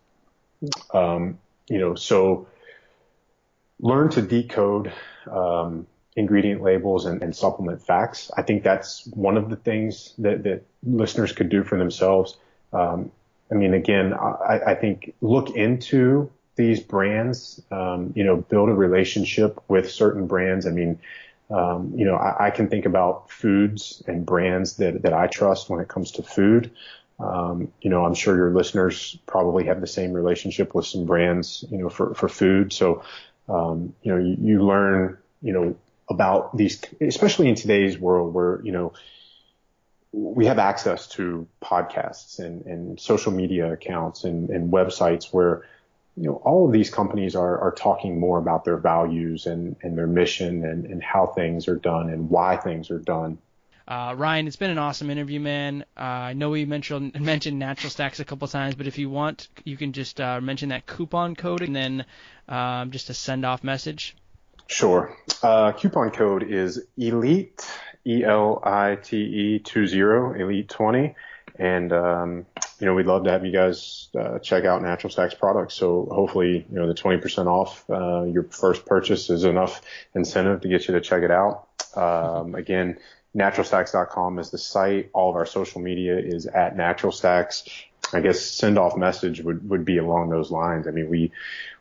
Um, 0.93 1.39
you 1.69 1.79
know, 1.79 1.95
so 1.95 2.47
learn 3.81 4.11
to 4.11 4.23
decode 4.23 4.93
um, 5.31 5.87
ingredient 6.17 6.63
labels 6.63 7.07
and, 7.07 7.23
and, 7.23 7.35
supplement 7.35 7.83
facts. 7.83 8.31
I 8.37 8.43
think 8.43 8.63
that's 8.63 9.07
one 9.09 9.37
of 9.37 9.51
the 9.51 9.57
things 9.57 10.15
that, 10.19 10.45
that 10.45 10.65
listeners 10.85 11.33
could 11.33 11.49
do 11.49 11.65
for 11.65 11.77
themselves. 11.77 12.37
Um, 12.73 13.11
I 13.51 13.55
mean, 13.55 13.75
again, 13.75 14.15
I, 14.15 14.61
I, 14.67 14.75
think 14.75 15.15
look 15.21 15.51
into 15.51 16.31
these 16.57 16.81
brands, 16.81 17.61
um, 17.71 18.13
you 18.15 18.25
know, 18.25 18.37
build 18.37 18.69
a 18.69 18.75
relationship 18.75 19.61
with 19.69 19.91
certain 19.91 20.27
brands. 20.27 20.67
I 20.67 20.71
mean, 20.71 20.99
um, 21.51 21.93
you 21.97 22.05
know, 22.05 22.15
I, 22.15 22.47
I, 22.47 22.51
can 22.51 22.69
think 22.69 22.87
about 22.87 23.31
foods 23.31 24.03
and 24.07 24.25
brands 24.25 24.77
that, 24.77 25.03
that 25.03 25.13
I 25.13 25.27
trust 25.27 25.69
when 25.69 25.81
it 25.81 25.89
comes 25.89 26.13
to 26.13 26.23
food. 26.23 26.71
Um, 27.21 27.73
you 27.81 27.91
know, 27.91 28.05
I'm 28.05 28.15
sure 28.15 28.35
your 28.35 28.51
listeners 28.51 29.19
probably 29.27 29.67
have 29.67 29.81
the 29.81 29.87
same 29.87 30.13
relationship 30.13 30.75
with 30.75 30.87
some 30.87 31.05
brands, 31.05 31.65
you 31.71 31.79
know, 31.79 31.89
for, 31.89 32.15
for 32.15 32.29
food. 32.29 32.73
So, 32.73 33.05
um, 33.49 33.95
you 34.03 34.13
know, 34.13 34.19
you, 34.19 34.37
you 34.41 34.65
learn, 34.65 35.19
you 35.43 35.53
know, 35.53 35.77
about 36.09 36.57
these, 36.57 36.83
especially 37.01 37.49
in 37.49 37.55
today's 37.55 37.99
world 37.99 38.35
where, 38.35 38.61
you 38.63 38.73
know, 38.73 38.93
we 40.13 40.47
have 40.47 40.59
access 40.59 41.09
to 41.09 41.47
podcasts 41.63 42.39
and, 42.39 42.67
and 42.67 43.01
social 43.01 43.33
media 43.33 43.73
accounts 43.73 44.25
and, 44.25 44.51
and 44.51 44.73
websites 44.73 45.33
where, 45.33 45.67
you 46.17 46.25
know, 46.25 46.37
all 46.37 46.67
of 46.67 46.73
these 46.73 46.91
companies 46.91 47.35
are, 47.35 47.59
are 47.59 47.73
talking 47.73 48.21
more 48.21 48.39
about 48.39 48.65
their 48.65 48.77
values 48.77 49.47
and, 49.47 49.75
and 49.83 49.99
their 49.99 50.07
mission 50.07 50.65
and, 50.65 50.87
and 50.87 51.03
how 51.03 51.27
things 51.27 51.67
are 51.67 51.77
done 51.77 52.11
and 52.11 52.31
why 52.31 52.57
things 52.57 52.91
are 52.91 53.01
done. 53.01 53.39
Uh, 53.87 54.15
Ryan, 54.17 54.47
it's 54.47 54.57
been 54.57 54.71
an 54.71 54.79
awesome 54.79 55.11
interview, 55.11 55.41
man. 55.41 55.85
Uh, 55.97 56.01
I 56.01 56.33
know 56.33 56.51
we 56.51 56.65
mentioned 56.65 57.21
mentioned 57.21 57.59
Natural 57.59 57.91
Stacks 57.91 58.19
a 58.21 58.25
couple 58.25 58.49
times, 58.49 58.77
but 58.77 58.87
if 58.87 58.97
you 58.99 59.11
want, 59.11 59.49
you 59.65 59.77
can 59.77 59.93
just 59.93 60.21
uh, 60.21 60.41
mention 60.41 60.71
that 60.71 60.87
coupon 60.87 61.37
code 61.37 61.61
and 61.61 61.77
then 61.77 62.07
um, 62.49 62.93
just 62.93 63.11
a 63.11 63.15
send 63.15 63.45
off 63.45 63.63
message. 63.63 64.17
Sure. 64.67 65.17
Uh, 65.43 65.73
coupon 65.73 66.11
code 66.11 66.43
is 66.43 66.83
Elite, 66.97 67.67
E 68.07 68.25
L 68.25 68.61
I 68.65 68.97
T 68.97 69.17
E 69.17 69.59
20, 69.59 70.41
Elite 70.41 70.69
20. 70.69 71.15
And, 71.57 71.93
um, 71.93 72.47
you 72.81 72.87
know, 72.87 72.95
we'd 72.95 73.07
love 73.07 73.25
to 73.25 73.31
have 73.31 73.45
you 73.47 73.53
guys 73.53 74.09
uh, 74.19 74.39
check 74.41 74.65
out 74.65 74.83
Natural 74.83 75.11
Stacks 75.11 75.35
products. 75.35 75.75
So 75.75 76.09
hopefully, 76.11 76.67
you 76.69 76.77
know, 76.77 76.89
the 76.89 76.95
20% 76.95 77.47
off 77.47 77.89
uh, 77.89 78.25
your 78.25 78.45
first 78.45 78.87
purchase 78.87 79.31
is 79.31 79.45
enough 79.45 79.81
incentive 80.15 80.63
to 80.63 80.69
get 80.69 80.89
you 80.89 80.95
to 80.95 81.01
check 81.01 81.23
it 81.23 81.31
out. 81.31 81.69
Um, 81.95 82.57
again, 82.57 82.99
naturalstacks.com 83.37 84.39
is 84.39 84.51
the 84.51 84.59
site. 84.59 85.11
All 85.13 85.31
of 85.31 85.37
our 85.37 85.47
social 85.47 85.81
media 85.81 86.19
is 86.19 86.47
at 86.47 86.77
naturalstacks. 86.77 87.69
I 88.13 88.21
guess 88.21 88.41
send 88.41 88.79
off 88.79 88.97
message 88.97 89.41
would, 89.41 89.69
would 89.69 89.85
be 89.85 89.99
along 89.99 90.31
those 90.31 90.51
lines. 90.51 90.87
I 90.87 90.91
mean, 90.91 91.09
we, 91.09 91.33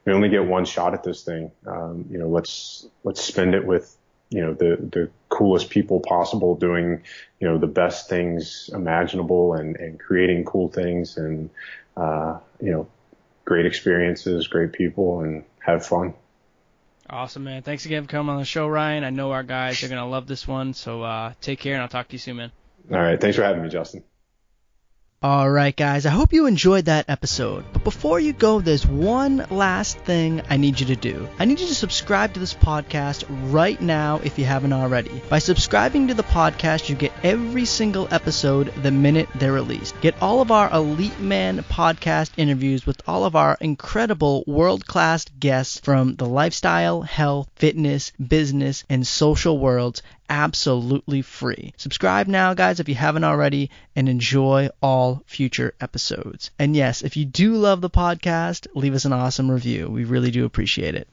we 0.06 0.14
only 0.14 0.30
get 0.30 0.46
one 0.46 0.66
shot 0.66 0.94
at 0.94 1.04
this 1.04 1.24
thing. 1.24 1.52
Um, 1.66 2.06
you 2.10 2.18
know, 2.18 2.28
let's, 2.28 2.86
let's 3.04 3.22
spend 3.22 3.56
it 3.56 3.66
with, 3.66 3.96
you 4.30 4.42
know, 4.42 4.54
the, 4.54 4.78
the 4.78 5.10
coolest 5.30 5.70
people 5.70 6.00
possible 6.00 6.56
doing, 6.56 7.04
you 7.40 7.48
know, 7.48 7.58
the 7.58 7.68
best 7.68 8.10
things 8.10 8.70
imaginable 8.74 9.54
and, 9.54 9.76
and 9.76 10.00
creating 10.00 10.46
cool 10.46 10.70
things 10.70 11.18
and, 11.18 11.50
uh, 11.96 12.40
you 12.60 12.72
know, 12.72 12.88
great 13.46 13.66
experiences, 13.66 14.48
great 14.48 14.74
people 14.74 15.22
and 15.22 15.44
have 15.60 15.86
fun. 15.86 16.14
Awesome, 17.10 17.44
man. 17.44 17.62
Thanks 17.62 17.86
again 17.86 18.04
for 18.04 18.10
coming 18.10 18.34
on 18.34 18.40
the 18.40 18.46
show, 18.46 18.68
Ryan. 18.68 19.04
I 19.04 19.10
know 19.10 19.32
our 19.32 19.44
guys 19.44 19.84
are 19.84 19.90
going 19.90 20.00
to 20.02 20.08
love 20.08 20.26
this 20.26 20.48
one. 20.48 20.74
So, 20.74 21.04
uh, 21.04 21.34
take 21.42 21.60
care 21.60 21.74
and 21.74 21.82
I'll 21.82 21.90
talk 21.90 22.08
to 22.08 22.14
you 22.14 22.20
soon, 22.20 22.38
man. 22.38 22.52
All 22.92 22.98
right. 22.98 23.20
Thanks 23.20 23.38
for 23.38 23.44
having 23.44 23.62
me, 23.62 23.70
Justin. 23.70 24.04
Alright, 25.24 25.78
guys, 25.78 26.06
I 26.06 26.10
hope 26.10 26.34
you 26.34 26.48
enjoyed 26.48 26.84
that 26.86 27.06
episode. 27.08 27.64
But 27.72 27.86
before 27.86 28.20
you 28.20 28.34
go, 28.34 28.60
there's 28.60 28.86
one 28.86 29.46
last 29.50 29.98
thing 30.00 30.42
I 30.50 30.58
need 30.58 30.82
you 30.82 30.88
to 30.88 30.98
do. 30.98 31.30
I 31.40 31.46
need 31.46 31.62
you 31.62 31.68
to 31.68 31.76
subscribe 31.76 32.34
to 32.34 32.42
this 32.42 32.54
podcast 32.54 33.24
right 33.50 33.80
now 33.80 34.20
if 34.26 34.38
you 34.38 34.44
haven't 34.44 34.74
already. 34.74 35.22
By 35.30 35.40
subscribing 35.40 36.10
to 36.10 36.14
the 36.14 36.24
podcast, 36.24 36.90
you 36.90 36.96
get 36.96 37.14
every 37.24 37.64
single 37.64 38.10
episode 38.12 38.74
the 38.84 38.92
minute 38.92 39.30
they're 39.36 39.54
released. 39.54 39.96
Get 40.02 40.22
all 40.22 40.42
of 40.42 40.52
our 40.52 40.70
Elite 40.74 41.22
Man 41.22 41.60
podcast 41.60 42.32
interviews 42.36 42.86
with 42.86 43.02
all 43.08 43.24
of 43.24 43.38
our 43.38 43.58
incredible 43.62 44.44
world 44.46 44.86
class 44.86 45.24
guests 45.40 45.80
from 45.80 46.16
the 46.16 46.26
lifestyle, 46.26 47.02
health, 47.02 47.48
fitness, 47.56 48.12
business, 48.20 48.84
and 48.90 49.08
social 49.08 49.58
worlds 49.58 50.02
absolutely 50.34 51.22
free. 51.22 51.74
Subscribe 51.78 52.28
now, 52.28 52.56
guys, 52.56 52.80
if 52.80 52.90
you 52.90 52.96
haven't 52.96 53.24
already, 53.24 53.70
and 53.96 54.10
enjoy 54.10 54.70
all 54.82 55.22
future 55.28 55.76
episodes. 55.80 56.50
And 56.58 56.76
yes, 56.76 57.04
if 57.04 57.16
you 57.16 57.24
do 57.24 57.54
love 57.54 57.82
the 57.82 57.90
podcast, 57.90 58.66
leave 58.74 58.96
us 58.96 59.06
an 59.06 59.14
awesome 59.14 59.52
review. 59.52 59.88
We 59.88 60.06
really 60.06 60.32
do 60.32 60.46
appreciate 60.46 60.96
it. 60.96 61.08